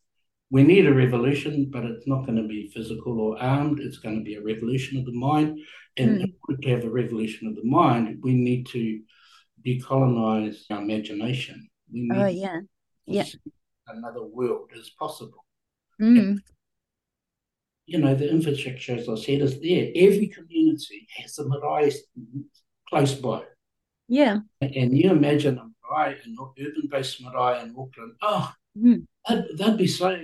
We 0.52 0.64
need 0.64 0.86
a 0.86 0.94
revolution, 0.94 1.70
but 1.72 1.84
it's 1.84 2.06
not 2.06 2.26
going 2.28 2.36
to 2.38 2.48
be 2.48 2.70
physical 2.72 3.20
or 3.20 3.42
armed. 3.42 3.80
It's 3.80 3.98
going 3.98 4.18
to 4.20 4.24
be 4.24 4.36
a 4.36 4.44
revolution 4.44 5.00
of 5.00 5.06
the 5.06 5.14
mind. 5.14 5.60
And 5.98 6.22
in 6.22 6.34
order 6.48 6.62
to 6.62 6.70
have 6.70 6.84
a 6.84 6.90
revolution 6.90 7.48
of 7.48 7.56
the 7.56 7.64
mind, 7.64 8.20
we 8.22 8.34
need 8.34 8.68
to 8.68 9.02
decolonize 9.66 10.58
our 10.70 10.82
imagination. 10.82 11.68
We 11.92 12.02
need 12.02 12.18
oh 12.18 12.28
yeah. 12.28 12.60
yeah. 13.06 13.26
another 13.88 14.24
world 14.24 14.70
is 14.76 14.92
possible. 14.92 15.46
Mm, 16.02 16.40
You 17.86 18.00
know, 18.00 18.16
the 18.16 18.30
infrastructure, 18.30 18.96
as 18.96 19.10
I 19.10 19.16
said, 19.16 19.42
is 19.42 19.60
there. 19.60 19.92
Every 19.96 20.28
community 20.28 21.08
has 21.18 21.38
a 21.40 21.48
marae 21.48 21.92
close 22.90 23.14
by. 23.16 23.44
yeah. 24.08 24.40
And 24.62 24.98
you 24.98 25.12
imagine 25.12 25.58
a 25.58 25.66
marae, 25.92 26.18
an 26.24 26.38
urban-based 26.60 27.22
marae 27.24 27.62
in 27.62 27.76
Auckland, 27.78 28.14
oh, 28.22 28.52
Mm. 28.76 29.06
they'd, 29.30 29.46
they'd 29.56 29.78
be 29.78 29.86
so 29.86 30.18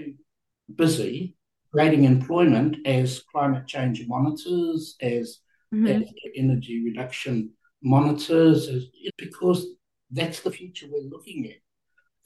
busy 0.74 1.36
creating 1.72 2.06
employment 2.06 2.78
as 2.84 3.20
climate 3.32 3.68
change 3.68 4.08
monitors, 4.08 4.96
as, 5.02 5.38
mhm. 5.72 6.12
energy 6.36 6.84
reduction 6.84 7.52
monitors, 7.84 8.68
as, 8.68 8.86
because 9.20 9.68
that's 10.10 10.40
the 10.40 10.50
future 10.50 10.88
we're 10.90 11.10
looking 11.12 11.46
at. 11.46 11.58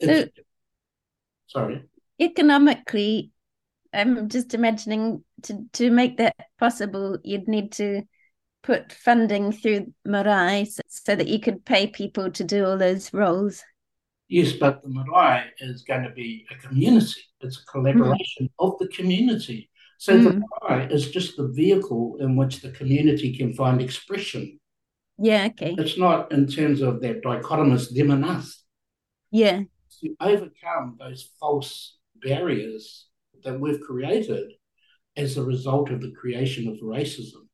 It's, 0.00 0.32
sorry. 1.46 1.82
Economically, 2.18 3.30
I'm 3.94 4.28
just 4.28 4.54
imagining 4.54 5.24
to 5.42 5.64
to 5.74 5.90
make 5.90 6.16
that 6.18 6.36
possible, 6.58 7.18
you'd 7.22 7.48
need 7.48 7.72
to 7.72 8.02
put 8.62 8.92
funding 8.92 9.52
through 9.52 9.92
Marae 10.04 10.64
so, 10.64 10.80
so 10.88 11.14
that 11.14 11.28
you 11.28 11.38
could 11.38 11.64
pay 11.64 11.86
people 11.86 12.30
to 12.32 12.44
do 12.44 12.64
all 12.64 12.78
those 12.78 13.12
roles. 13.12 13.62
Yes, 14.28 14.52
but 14.52 14.82
the 14.82 14.88
marae 14.88 15.44
is 15.58 15.82
going 15.82 16.02
to 16.04 16.10
be 16.10 16.46
a 16.50 16.54
community. 16.66 17.20
It's 17.40 17.60
a 17.60 17.66
collaboration 17.66 18.48
of 18.58 18.78
the 18.78 18.88
community. 18.88 19.70
So 19.98 20.16
the 20.18 20.30
Mm. 20.30 20.42
marae 20.62 20.88
is 20.92 21.10
just 21.10 21.36
the 21.36 21.48
vehicle 21.48 22.16
in 22.20 22.34
which 22.36 22.60
the 22.62 22.70
community 22.70 23.36
can 23.36 23.52
find 23.52 23.80
expression. 23.82 24.58
Yeah, 25.18 25.48
okay. 25.50 25.76
It's 25.78 25.98
not 25.98 26.32
in 26.32 26.46
terms 26.46 26.80
of 26.80 27.00
that 27.02 27.22
dichotomous 27.22 27.94
them 27.94 28.10
and 28.10 28.24
us. 28.24 28.64
Yeah. 29.30 29.62
To 30.00 30.16
overcome 30.20 30.96
those 30.98 31.30
false 31.38 31.98
barriers 32.16 33.06
that 33.44 33.58
we've 33.58 33.80
created 33.80 34.52
as 35.16 35.36
a 35.36 35.44
result 35.44 35.90
of 35.90 36.00
the 36.00 36.12
creation 36.12 36.68
of 36.68 36.78
racism. 36.78 37.46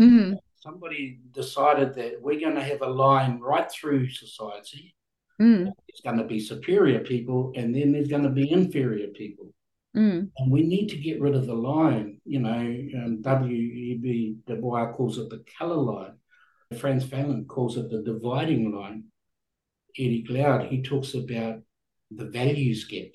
Mm. 0.00 0.36
Somebody 0.56 1.20
decided 1.32 1.94
that 1.94 2.20
we're 2.20 2.40
going 2.40 2.56
to 2.56 2.62
have 2.62 2.82
a 2.82 2.86
line 2.86 3.38
right 3.40 3.70
through 3.70 4.10
society. 4.10 4.94
Mm. 5.40 5.64
There's 5.64 6.00
going 6.04 6.18
to 6.18 6.24
be 6.24 6.40
superior 6.40 7.00
people, 7.00 7.52
and 7.54 7.74
then 7.74 7.92
there's 7.92 8.08
going 8.08 8.24
to 8.24 8.30
be 8.30 8.50
inferior 8.50 9.08
people. 9.08 9.54
Mm. 9.96 10.30
And 10.36 10.50
we 10.50 10.62
need 10.62 10.88
to 10.88 10.96
get 10.96 11.20
rid 11.20 11.34
of 11.34 11.46
the 11.46 11.54
line. 11.54 12.20
You 12.24 12.40
know, 12.40 13.04
um, 13.04 13.22
W.E.B. 13.22 14.36
Du 14.46 14.56
Bois 14.56 14.92
calls 14.92 15.18
it 15.18 15.30
the 15.30 15.44
colour 15.58 15.76
line. 15.76 16.18
Frantz 16.78 17.04
Fanon 17.04 17.46
calls 17.46 17.76
it 17.76 17.90
the 17.90 18.02
dividing 18.02 18.74
line. 18.74 19.04
Eddie 19.96 20.24
Glaude, 20.28 20.68
he 20.68 20.82
talks 20.82 21.14
about 21.14 21.60
the 22.10 22.26
values 22.26 22.84
gap, 22.84 23.08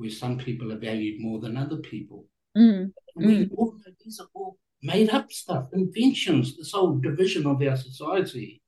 where 0.00 0.10
some 0.10 0.38
people 0.38 0.72
are 0.72 0.78
valued 0.78 1.20
more 1.20 1.38
than 1.40 1.58
other 1.58 1.76
people. 1.76 2.24
Mm. 2.56 2.92
We 3.16 3.50
all 3.56 3.72
know 3.72 3.92
these 4.02 4.18
are 4.18 4.28
all 4.34 4.56
made 4.82 5.10
up 5.10 5.30
stuff, 5.30 5.66
inventions. 5.74 6.56
This 6.56 6.72
whole 6.72 6.96
division 6.96 7.46
of 7.46 7.60
our 7.62 7.76
society 7.76 8.62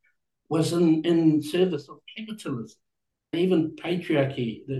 was 0.51 0.75
in, 0.75 1.03
in 1.05 1.43
service 1.43 1.89
of 1.89 1.97
capitalism. 2.15 2.77
Even 3.33 3.75
patriarchy, 3.83 4.67
the, 4.67 4.79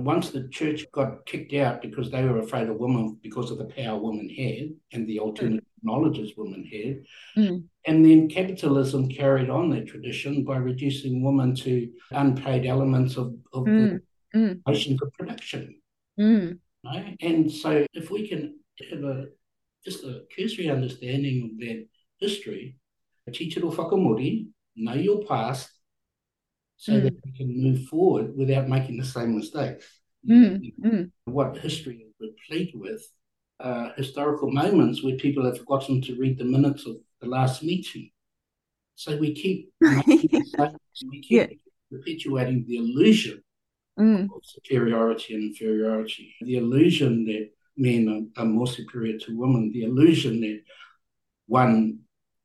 Once 0.00 0.30
the 0.30 0.48
church 0.48 0.80
got 0.90 1.24
kicked 1.24 1.54
out 1.54 1.80
because 1.82 2.10
they 2.10 2.24
were 2.24 2.40
afraid 2.40 2.68
of 2.68 2.78
women 2.78 3.16
because 3.22 3.52
of 3.52 3.58
the 3.58 3.70
power 3.76 3.98
women 4.00 4.28
had 4.28 4.70
and 4.92 5.06
the 5.06 5.20
alternative 5.20 5.64
knowledges 5.84 6.32
women 6.36 6.64
had. 6.64 6.94
Mm. 7.40 7.62
And 7.86 8.04
then 8.04 8.28
capitalism 8.28 9.08
carried 9.08 9.50
on 9.50 9.70
that 9.70 9.86
tradition 9.86 10.42
by 10.42 10.56
reducing 10.56 11.22
women 11.22 11.54
to 11.64 11.88
unpaid 12.10 12.66
elements 12.66 13.16
of, 13.16 13.26
of 13.52 13.64
Mm. 13.66 13.78
the 13.78 14.02
Mm. 14.34 15.02
of 15.02 15.12
production. 15.12 15.81
Mm. 16.18 16.58
Right? 16.84 17.16
And 17.20 17.50
so 17.50 17.86
if 17.94 18.10
we 18.10 18.28
can 18.28 18.58
have 18.90 19.04
a 19.04 19.26
just 19.84 20.04
a 20.04 20.22
cursory 20.36 20.68
understanding 20.68 21.50
of 21.50 21.58
that 21.58 21.86
history, 22.20 22.76
teach 23.32 23.56
it 23.56 23.64
all 23.64 23.72
whakamori, 23.72 24.48
know 24.76 24.94
your 24.94 25.24
past, 25.24 25.70
so 26.76 26.92
Mm. 26.92 27.02
that 27.02 27.14
we 27.24 27.32
can 27.32 27.62
move 27.62 27.86
forward 27.86 28.36
without 28.36 28.68
making 28.68 28.96
the 28.98 29.04
same 29.04 29.36
mistakes. 29.36 29.86
Mm. 30.28 30.72
Mm. 30.84 31.10
What 31.24 31.58
history 31.58 32.04
is 32.06 32.14
replete 32.20 32.72
with 32.74 33.02
uh, 33.60 33.92
historical 33.96 34.50
moments 34.50 35.02
where 35.02 35.16
people 35.16 35.44
have 35.44 35.58
forgotten 35.58 36.00
to 36.02 36.16
read 36.16 36.38
the 36.38 36.44
minutes 36.44 36.86
of 36.86 36.96
the 37.20 37.28
last 37.28 37.62
meeting. 37.62 38.10
So 38.96 39.16
we 39.16 39.34
keep 39.34 39.70
we 39.80 41.20
keep 41.20 41.30
Yeah. 41.30 41.46
perpetuating 41.90 42.64
the 42.66 42.76
illusion 42.76 43.42
Mm. 43.98 44.24
of 44.34 44.40
superiority 44.42 45.34
and 45.34 45.44
inferiority, 45.50 46.34
the 46.40 46.56
illusion 46.56 47.24
that 47.26 47.50
men 47.76 48.30
are, 48.36 48.42
are 48.42 48.46
more 48.46 48.66
superior 48.66 49.18
to 49.18 49.36
women, 49.36 49.70
the 49.72 49.82
illusion 49.84 50.40
that 50.40 50.62
one 51.46 51.98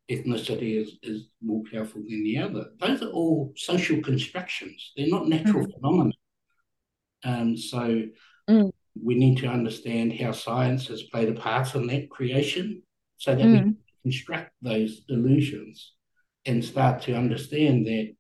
ethnicity 0.10 0.82
is, 0.82 0.98
is 1.04 1.30
more 1.42 1.64
powerful 1.72 2.02
than 2.02 2.24
the 2.24 2.38
other. 2.38 2.66
Those 2.80 3.02
are 3.02 3.10
all 3.10 3.54
social 3.56 4.02
constructions. 4.02 4.92
They're 4.96 5.08
not 5.08 5.28
natural 5.30 5.66
phenomena. 5.72 6.12
Um, 7.24 7.58
so 7.58 8.04
Mm. 8.50 8.72
we 9.02 9.16
need 9.16 9.38
to 9.40 9.48
understand 9.48 10.14
how 10.14 10.32
science 10.32 10.88
has 10.88 11.04
played 11.04 11.28
a 11.30 11.34
part 11.34 11.76
in 11.76 11.88
that 11.88 12.10
creation 12.10 12.82
so 13.18 13.36
that 13.36 13.46
we 13.46 13.58
Mm. 13.60 13.64
can 13.64 13.78
construct 14.04 14.52
those 14.62 15.02
illusions 15.10 15.94
and 16.46 16.64
start 16.64 17.02
to 17.04 17.14
understand 17.14 17.86
that 17.88 18.16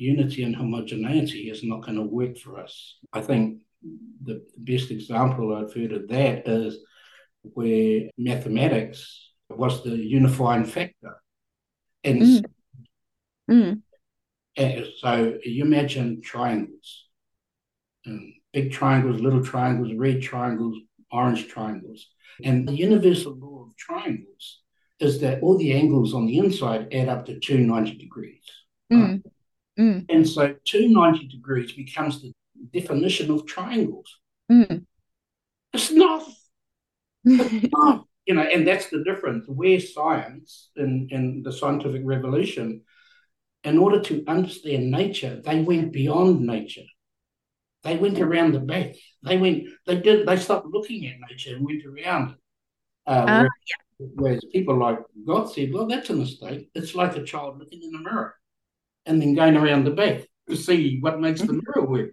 unity 0.00 0.42
and 0.42 0.54
homogeneity 0.56 1.50
is 1.50 1.62
not 1.64 1.82
going 1.84 1.96
to 1.96 2.02
work 2.02 2.38
for 2.38 2.58
us. 2.60 2.96
I 3.12 3.20
think 3.20 3.58
the 4.24 4.44
best 4.58 4.90
example 4.90 5.54
I've 5.54 5.74
heard 5.74 5.92
of 5.92 6.08
that 6.08 6.48
is 6.48 6.78
where 7.42 8.08
mathematics 8.18 9.30
was 9.48 9.84
the 9.84 9.96
unifying 9.96 10.64
factor. 10.64 11.20
And 12.02 12.22
Mm. 12.22 12.44
Mm. 13.50 13.82
uh, 14.58 14.84
so 14.98 15.38
you 15.44 15.64
imagine 15.64 16.20
triangles, 16.22 17.06
um, 18.06 18.34
big 18.52 18.72
triangles, 18.72 19.20
little 19.20 19.44
triangles, 19.44 19.92
red 19.94 20.22
triangles, 20.22 20.76
orange 21.12 21.46
triangles. 21.48 22.08
And 22.42 22.68
the 22.68 22.74
universal 22.74 23.34
law 23.34 23.66
of 23.66 23.76
triangles 23.76 24.60
is 24.98 25.20
that 25.20 25.42
all 25.42 25.56
the 25.58 25.72
angles 25.72 26.14
on 26.14 26.26
the 26.26 26.38
inside 26.38 26.92
add 26.92 27.08
up 27.08 27.26
to 27.26 27.38
290 27.38 27.96
degrees. 27.98 28.42
Mm. 28.92 29.22
Mm. 29.78 30.06
And 30.08 30.28
so 30.28 30.54
290 30.64 31.28
degrees 31.28 31.72
becomes 31.72 32.22
the 32.22 32.32
definition 32.72 33.30
of 33.30 33.46
triangles. 33.46 34.18
Mm. 34.50 34.86
It's 35.72 35.90
not, 35.90 36.26
it's 37.24 37.72
not 37.72 38.04
you 38.26 38.34
know, 38.34 38.42
and 38.42 38.66
that's 38.66 38.88
the 38.88 39.04
difference. 39.04 39.44
Where 39.46 39.78
science 39.80 40.70
and, 40.76 41.10
in 41.12 41.42
the 41.42 41.52
scientific 41.52 42.02
revolution, 42.04 42.82
in 43.62 43.78
order 43.78 44.00
to 44.00 44.24
understand 44.26 44.90
nature, 44.90 45.40
they 45.44 45.60
went 45.60 45.92
beyond 45.92 46.40
nature. 46.40 46.86
They 47.84 47.96
went 47.96 48.18
around 48.20 48.52
the 48.52 48.60
back. 48.60 48.96
They 49.22 49.36
went, 49.36 49.64
they 49.86 50.00
did, 50.00 50.26
they 50.26 50.36
stopped 50.36 50.66
looking 50.66 51.06
at 51.06 51.30
nature 51.30 51.54
and 51.54 51.64
went 51.64 51.84
around 51.84 52.30
it. 52.30 52.36
Uh, 53.06 53.26
Ah, 53.28 53.44
whereas, 53.98 54.12
whereas 54.14 54.44
people 54.52 54.76
like 54.76 54.98
God 55.24 55.44
said, 55.50 55.72
well, 55.72 55.86
that's 55.86 56.10
a 56.10 56.14
mistake. 56.14 56.68
It's 56.74 56.96
like 56.96 57.16
a 57.16 57.22
child 57.22 57.60
looking 57.60 57.82
in 57.82 57.94
a 57.94 57.98
mirror 57.98 58.34
and 59.06 59.20
then 59.20 59.34
going 59.34 59.56
around 59.56 59.84
the 59.84 59.90
back 59.90 60.26
to 60.48 60.56
see 60.56 60.98
what 61.00 61.20
makes 61.20 61.40
the 61.42 61.52
mirror 61.54 61.86
work. 61.86 62.10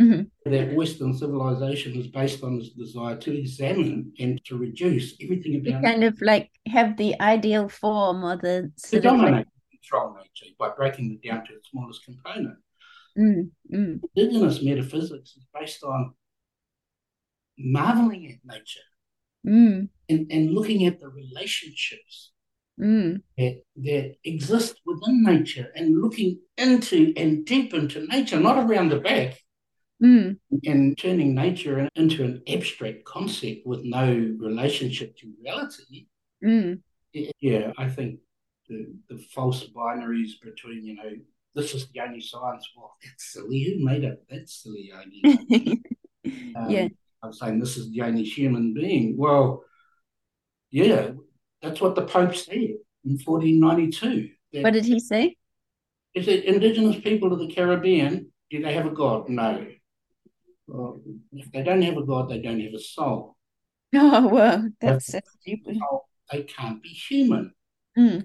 Mhm. 0.00 0.30
That 0.44 0.74
Western 0.74 1.14
civilization 1.14 1.94
is 1.94 2.08
based 2.08 2.42
on 2.42 2.58
this 2.58 2.70
desire 2.70 3.16
to 3.16 3.38
examine 3.38 4.12
and 4.18 4.44
to 4.46 4.56
reduce 4.56 5.14
everything 5.22 5.54
You 5.54 5.60
about 5.70 5.82
kind 5.84 6.04
of 6.04 6.20
like 6.20 6.50
have 6.66 6.96
the 6.96 7.20
ideal 7.20 7.68
form 7.68 8.24
or 8.24 8.36
the 8.36 8.72
to 8.90 9.00
dominate 9.00 9.46
control 9.70 10.16
nature 10.16 10.52
by 10.58 10.70
breaking 10.70 11.12
it 11.12 11.28
down 11.28 11.46
to 11.46 11.52
its 11.54 11.70
smallest 11.70 12.04
component. 12.04 12.58
mm, 13.16 13.50
mm, 13.72 14.00
Indigenous 14.16 14.62
metaphysics 14.62 15.36
is 15.36 15.44
based 15.54 15.84
on 15.84 16.14
marveling 17.58 18.26
at 18.26 18.44
nature 18.44 18.80
mm, 19.46 19.88
and, 20.08 20.32
and 20.32 20.50
looking 20.52 20.86
at 20.86 20.98
the 20.98 21.08
relationships 21.08 22.31
mm, 22.82 23.22
that, 23.38 23.62
that 23.76 24.16
exist 24.24 24.80
within 24.86 25.22
nature 25.22 25.72
and 25.74 26.00
looking 26.00 26.40
into 26.58 27.12
and 27.16 27.44
deep 27.44 27.74
into 27.74 28.06
nature, 28.08 28.40
not 28.40 28.58
around 28.58 28.90
the 28.90 29.00
back, 29.00 29.38
mm, 30.00 30.36
and 30.64 30.98
turning 30.98 31.34
nature 31.34 31.88
into 31.96 32.24
an 32.24 32.42
abstract 32.48 33.04
concept 33.04 33.66
with 33.66 33.80
no 33.84 34.06
relationship 34.38 35.16
to 35.16 35.32
reality. 35.42 36.06
mm, 36.42 36.82
Yeah, 37.40 37.72
I 37.78 37.88
think 37.88 38.20
the, 38.68 38.94
the 39.08 39.18
false 39.34 39.64
binaries 39.68 40.32
between, 40.42 40.84
you 40.84 40.96
know, 40.96 41.10
this 41.54 41.74
is 41.74 41.88
the 41.88 42.00
only 42.00 42.20
science. 42.20 42.68
Well, 42.76 42.94
that's 43.02 43.32
silly. 43.32 43.62
Who 43.64 43.84
made 43.84 44.04
up 44.04 44.18
that 44.30 44.48
silly 44.48 44.90
idea? 44.94 45.76
Um, 46.54 46.68
yeah, 46.68 46.88
I'm 47.22 47.32
saying 47.32 47.60
this 47.60 47.76
is 47.76 47.90
the 47.90 48.02
only 48.02 48.24
human 48.24 48.74
being. 48.74 49.16
Well, 49.16 49.64
yeah, 50.70 51.12
that's 51.62 51.80
what 51.80 51.94
the 51.94 52.02
Pope 52.02 52.34
said 52.34 52.56
in 53.04 53.18
1492. 53.24 54.30
What 54.62 54.72
did 54.72 54.84
he 54.84 55.00
say? 55.00 55.36
He 56.12 56.22
said, 56.22 56.40
indigenous 56.40 57.00
people 57.00 57.32
of 57.32 57.38
the 57.38 57.48
Caribbean? 57.52 58.30
Do 58.50 58.62
they 58.62 58.74
have 58.74 58.86
a 58.86 58.90
God? 58.90 59.28
No. 59.28 59.66
Well, 60.66 61.00
if 61.32 61.50
they 61.52 61.62
don't 61.62 61.82
have 61.82 61.96
a 61.96 62.04
God, 62.04 62.28
they 62.28 62.40
don't 62.40 62.60
have 62.60 62.74
a 62.74 62.80
soul. 62.80 63.36
Oh, 63.94 64.26
well, 64.28 64.68
that's 64.80 65.06
so 65.06 65.20
stupid. 65.40 65.76
Soul, 65.78 66.08
They 66.30 66.44
can't 66.44 66.82
be 66.82 66.88
human. 66.88 67.52
Mm, 67.98 68.24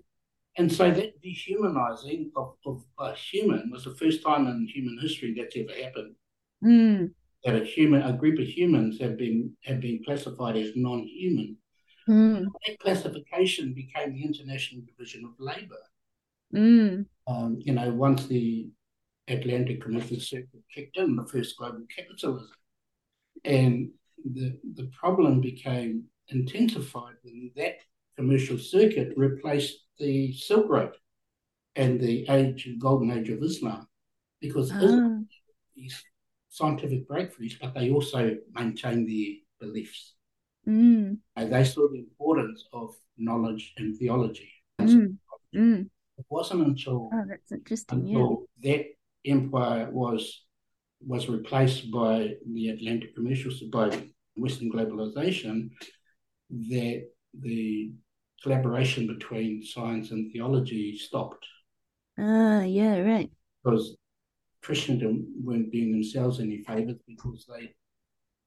And 0.58 0.72
so 0.72 0.90
that 0.90 1.22
dehumanizing 1.22 2.32
of, 2.38 2.56
of 2.66 2.84
a 3.00 3.14
human 3.14 3.70
was 3.70 3.84
the 3.84 3.96
first 3.96 4.24
time 4.24 4.48
in 4.48 4.66
human 4.74 4.98
history 5.02 5.36
that's 5.38 5.58
ever 5.58 5.74
happened. 5.84 6.16
mm, 6.64 7.12
That 7.44 7.62
a 7.62 7.66
human, 7.66 8.02
a 8.04 8.14
group 8.14 8.40
of 8.40 8.48
humans 8.48 8.98
have 9.02 9.18
been 9.18 9.58
have 9.66 9.82
been 9.82 10.02
classified 10.06 10.56
as 10.56 10.72
non-human. 10.76 11.58
Mm, 12.08 12.45
That 12.66 12.80
classification 12.80 13.74
became 13.74 14.14
the 14.14 14.24
International 14.24 14.82
Division 14.86 15.26
of 15.26 15.32
Labour. 15.39 15.84
mm, 16.53 17.05
Um, 17.28 17.58
you 17.60 17.74
know, 17.74 17.91
once 17.91 18.28
the 18.28 18.70
Atlantic 19.28 19.82
Commercial 19.82 20.20
Circuit 20.20 20.64
kicked 20.74 20.97
in, 20.97 21.16
the 21.16 21.26
first 21.26 21.58
global 21.58 21.84
capitalism, 21.95 22.49
and 23.43 23.91
the 24.24 24.58
the 24.76 24.89
problem 24.99 25.41
became 25.41 26.05
intensified 26.30 27.16
when 27.24 27.51
that 27.55 27.78
commercial 28.16 28.58
circuit 28.58 29.14
replaced 29.18 29.86
the 29.99 30.34
Silk 30.34 30.68
Road 30.70 30.95
and 31.76 31.99
the 31.99 32.28
age, 32.30 32.68
golden 32.80 33.12
age 33.12 33.30
of 33.30 33.43
Islam, 33.43 33.88
because 34.41 34.72
Islam 34.72 35.01
ah, 35.03 35.36
these 35.76 36.03
scientific 36.49 37.08
breakthroughs, 37.08 37.60
but 37.62 37.74
they 37.76 37.91
also 37.91 38.38
maintained 38.53 39.08
their 39.08 39.36
beliefs. 39.60 40.16
Mm, 40.68 41.18
they 41.36 41.63
saw 41.63 41.88
the 41.89 41.99
importance 41.99 42.65
of 42.74 42.95
knowledge 43.18 43.74
and 43.78 43.97
theology. 43.97 44.51
mm, 44.82 45.18
mm. 45.55 45.89
It 46.18 46.26
wasn't 46.30 46.68
until 46.68 47.09
Oh, 47.13 47.24
that's 47.28 47.51
interesting. 47.51 48.07
Yeah. 48.07 48.36
that 48.63 48.86
empire 49.26 49.89
was 49.91 50.45
was 51.05 51.30
replaced 51.30 51.91
by 51.91 52.34
the 52.53 52.70
Atlantic 52.70 53.13
commercial 53.15 53.51
by 53.72 53.88
Western 54.36 54.72
globalization 54.72 55.70
that 56.49 57.07
the 57.39 57.91
collaboration 58.41 59.05
between 59.07 59.63
science 59.63 60.11
and 60.11 60.32
theology 60.32 60.97
stopped 60.97 61.45
Ah, 62.18 62.63
yeah, 62.63 62.97
right. 62.99 63.30
because 63.63 63.95
Christendom 64.63 65.28
weren't 65.43 65.72
doing 65.72 65.91
themselves 65.91 66.39
any 66.39 66.63
favors 66.63 66.97
because 67.07 67.45
they 67.47 67.74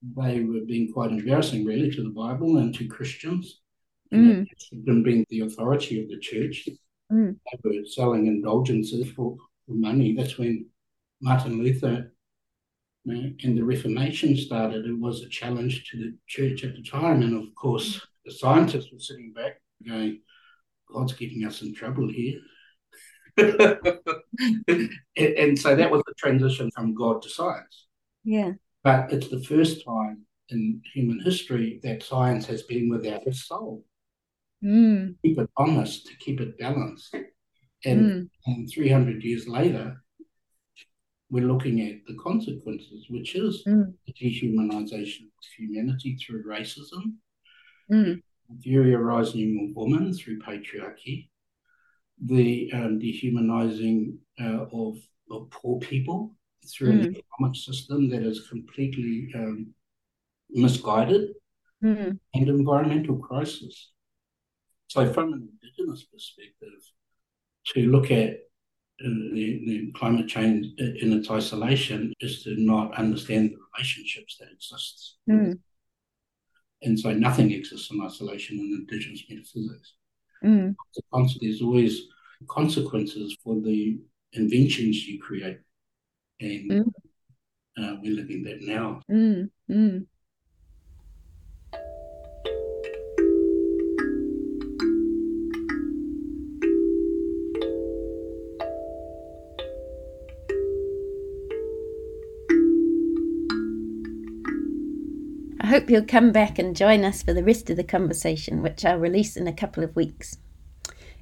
they 0.02 0.40
were 0.40 0.64
being 0.66 0.92
quite 0.92 1.10
embarrassing 1.10 1.64
really 1.64 1.90
to 1.90 2.02
the 2.02 2.10
Bible 2.10 2.58
and 2.58 2.74
to 2.74 2.88
Christians. 2.88 3.60
Mm. 4.12 4.46
Them 4.84 5.02
being 5.02 5.24
the 5.28 5.40
authority 5.40 6.02
of 6.02 6.08
the 6.08 6.18
church, 6.18 6.68
Mm. 7.12 7.36
they 7.64 7.80
were 7.80 7.84
selling 7.86 8.28
indulgences 8.28 9.10
for, 9.10 9.36
for 9.66 9.72
money. 9.72 10.14
That's 10.14 10.38
when 10.38 10.66
Martin 11.20 11.62
Luther 11.62 12.12
you 13.04 13.14
know, 13.14 13.30
and 13.42 13.58
the 13.58 13.64
Reformation 13.64 14.36
started. 14.36 14.86
It 14.86 14.98
was 14.98 15.22
a 15.22 15.28
challenge 15.28 15.90
to 15.90 15.96
the 15.96 16.16
church 16.28 16.64
at 16.64 16.76
the 16.76 16.82
time, 16.82 17.22
and 17.22 17.34
of 17.34 17.54
course, 17.54 18.00
the 18.24 18.32
scientists 18.32 18.92
were 18.92 19.00
sitting 19.00 19.32
back 19.32 19.60
going, 19.86 20.20
"God's 20.92 21.14
getting 21.14 21.44
us 21.44 21.62
in 21.62 21.74
trouble 21.74 22.08
here." 22.08 22.38
and, 23.36 24.90
and 25.16 25.58
so 25.58 25.74
that 25.74 25.90
was 25.90 26.02
the 26.06 26.14
transition 26.18 26.70
from 26.74 26.94
God 26.94 27.22
to 27.22 27.28
science. 27.28 27.86
Yeah. 28.24 28.52
But 28.82 29.12
it's 29.12 29.28
the 29.28 29.42
first 29.42 29.84
time 29.84 30.22
in 30.48 30.80
human 30.94 31.20
history 31.20 31.80
that 31.82 32.02
science 32.02 32.46
has 32.46 32.62
been 32.62 32.88
without 32.88 33.26
a 33.26 33.32
soul. 33.32 33.84
Mm. 34.64 35.16
Keep 35.22 35.38
it 35.38 35.50
honest, 35.56 36.06
to 36.06 36.16
keep 36.16 36.40
it 36.40 36.58
balanced. 36.58 37.14
And, 37.84 38.00
Mm. 38.04 38.30
and 38.46 38.70
300 38.70 39.22
years 39.22 39.48
later, 39.48 40.02
we're 41.30 41.46
looking 41.46 41.80
at 41.82 42.04
the 42.06 42.14
consequences, 42.16 43.08
which 43.08 43.34
is 43.34 43.62
Mm. 43.66 43.94
the 44.06 44.12
dehumanization 44.12 45.24
of 45.38 45.44
humanity 45.56 46.16
through 46.16 46.44
racism, 46.44 47.16
Mm. 47.90 48.22
of 48.48 49.76
women 49.76 50.12
through 50.12 50.38
patriarchy, 50.40 51.28
the 52.22 52.70
um, 52.72 52.98
dehumanizing 52.98 54.18
uh, 54.40 54.66
of, 54.72 54.98
of 55.30 55.50
poor 55.50 55.78
people 55.80 56.36
through 56.66 56.90
an 56.90 56.98
Mm. 57.00 57.16
economic 57.16 57.56
system 57.56 58.08
that 58.10 58.22
is 58.22 58.48
completely 58.48 59.32
um, 59.34 59.74
misguided, 60.50 61.34
Mm. 61.82 62.18
and 62.34 62.48
environmental 62.48 63.16
crisis. 63.18 63.92
So, 64.88 65.10
from 65.14 65.32
an 65.32 65.48
Indigenous 65.52 66.04
perspective, 66.04 66.80
to 67.68 67.90
look 67.90 68.10
at 68.10 68.30
uh, 69.02 69.08
the, 69.32 69.62
the 69.64 69.92
climate 69.92 70.28
change 70.28 70.66
in 70.78 71.14
its 71.14 71.30
isolation 71.30 72.12
is 72.20 72.42
to 72.42 72.54
not 72.56 72.92
understand 72.98 73.50
the 73.50 73.56
relationships 73.72 74.36
that 74.38 74.52
exist. 74.52 75.16
Mm. 75.28 75.58
And 76.82 77.00
so 77.00 77.12
nothing 77.14 77.50
exists 77.52 77.90
in 77.90 78.00
isolation 78.02 78.58
in 78.58 78.66
Indigenous 78.80 79.22
metaphysics. 79.30 79.94
Mm. 80.44 80.74
There's 81.40 81.62
always 81.62 82.02
consequences 82.46 83.36
for 83.42 83.60
the 83.62 83.98
inventions 84.34 85.06
you 85.06 85.18
create. 85.18 85.60
And 86.40 86.70
Mm. 86.70 86.92
uh, 87.76 87.96
we're 88.02 88.14
living 88.14 88.42
that 88.44 88.62
now. 88.62 89.02
Mm. 89.10 89.50
Mm. 89.68 90.06
I 105.62 105.66
hope 105.66 105.90
you'll 105.90 106.04
come 106.04 106.32
back 106.32 106.58
and 106.58 106.74
join 106.74 107.04
us 107.04 107.22
for 107.22 107.34
the 107.34 107.44
rest 107.44 107.68
of 107.68 107.76
the 107.76 107.84
conversation, 107.84 108.62
which 108.62 108.84
I'll 108.84 108.98
release 108.98 109.36
in 109.36 109.46
a 109.46 109.52
couple 109.52 109.84
of 109.84 109.94
weeks. 109.94 110.38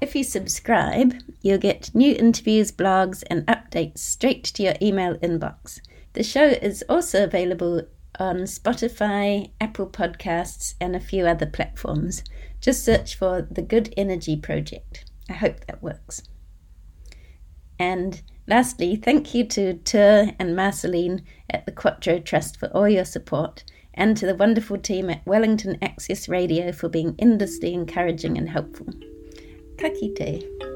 If 0.00 0.14
you 0.14 0.24
subscribe, 0.24 1.14
you'll 1.40 1.58
get 1.58 1.94
new 1.94 2.14
interviews, 2.14 2.72
blogs, 2.72 3.22
and 3.30 3.46
updates 3.46 3.98
straight 3.98 4.44
to 4.44 4.62
your 4.62 4.74
email 4.82 5.16
inbox. 5.18 5.80
The 6.14 6.22
show 6.22 6.46
is 6.46 6.84
also 6.88 7.24
available 7.24 7.82
on 8.18 8.42
Spotify, 8.42 9.50
Apple 9.60 9.86
Podcasts, 9.86 10.74
and 10.80 10.94
a 10.94 11.00
few 11.00 11.26
other 11.26 11.46
platforms. 11.46 12.22
Just 12.60 12.84
search 12.84 13.16
for 13.16 13.42
The 13.42 13.62
Good 13.62 13.92
Energy 13.96 14.36
Project. 14.36 15.04
I 15.28 15.34
hope 15.34 15.66
that 15.66 15.82
works. 15.82 16.22
And 17.78 18.22
lastly, 18.46 18.96
thank 18.96 19.34
you 19.34 19.44
to 19.48 19.74
Tur 19.74 20.32
and 20.38 20.56
Marceline 20.56 21.22
at 21.50 21.66
the 21.66 21.72
Quatro 21.72 22.18
Trust 22.18 22.58
for 22.58 22.68
all 22.68 22.88
your 22.88 23.04
support, 23.04 23.64
and 23.94 24.16
to 24.16 24.26
the 24.26 24.34
wonderful 24.34 24.78
team 24.78 25.10
at 25.10 25.26
Wellington 25.26 25.78
Access 25.82 26.28
Radio 26.28 26.72
for 26.72 26.88
being 26.88 27.14
endlessly 27.18 27.72
encouraging 27.74 28.36
and 28.36 28.48
helpful. 28.48 28.88
Ka 29.78 29.88
kite. 29.88 30.73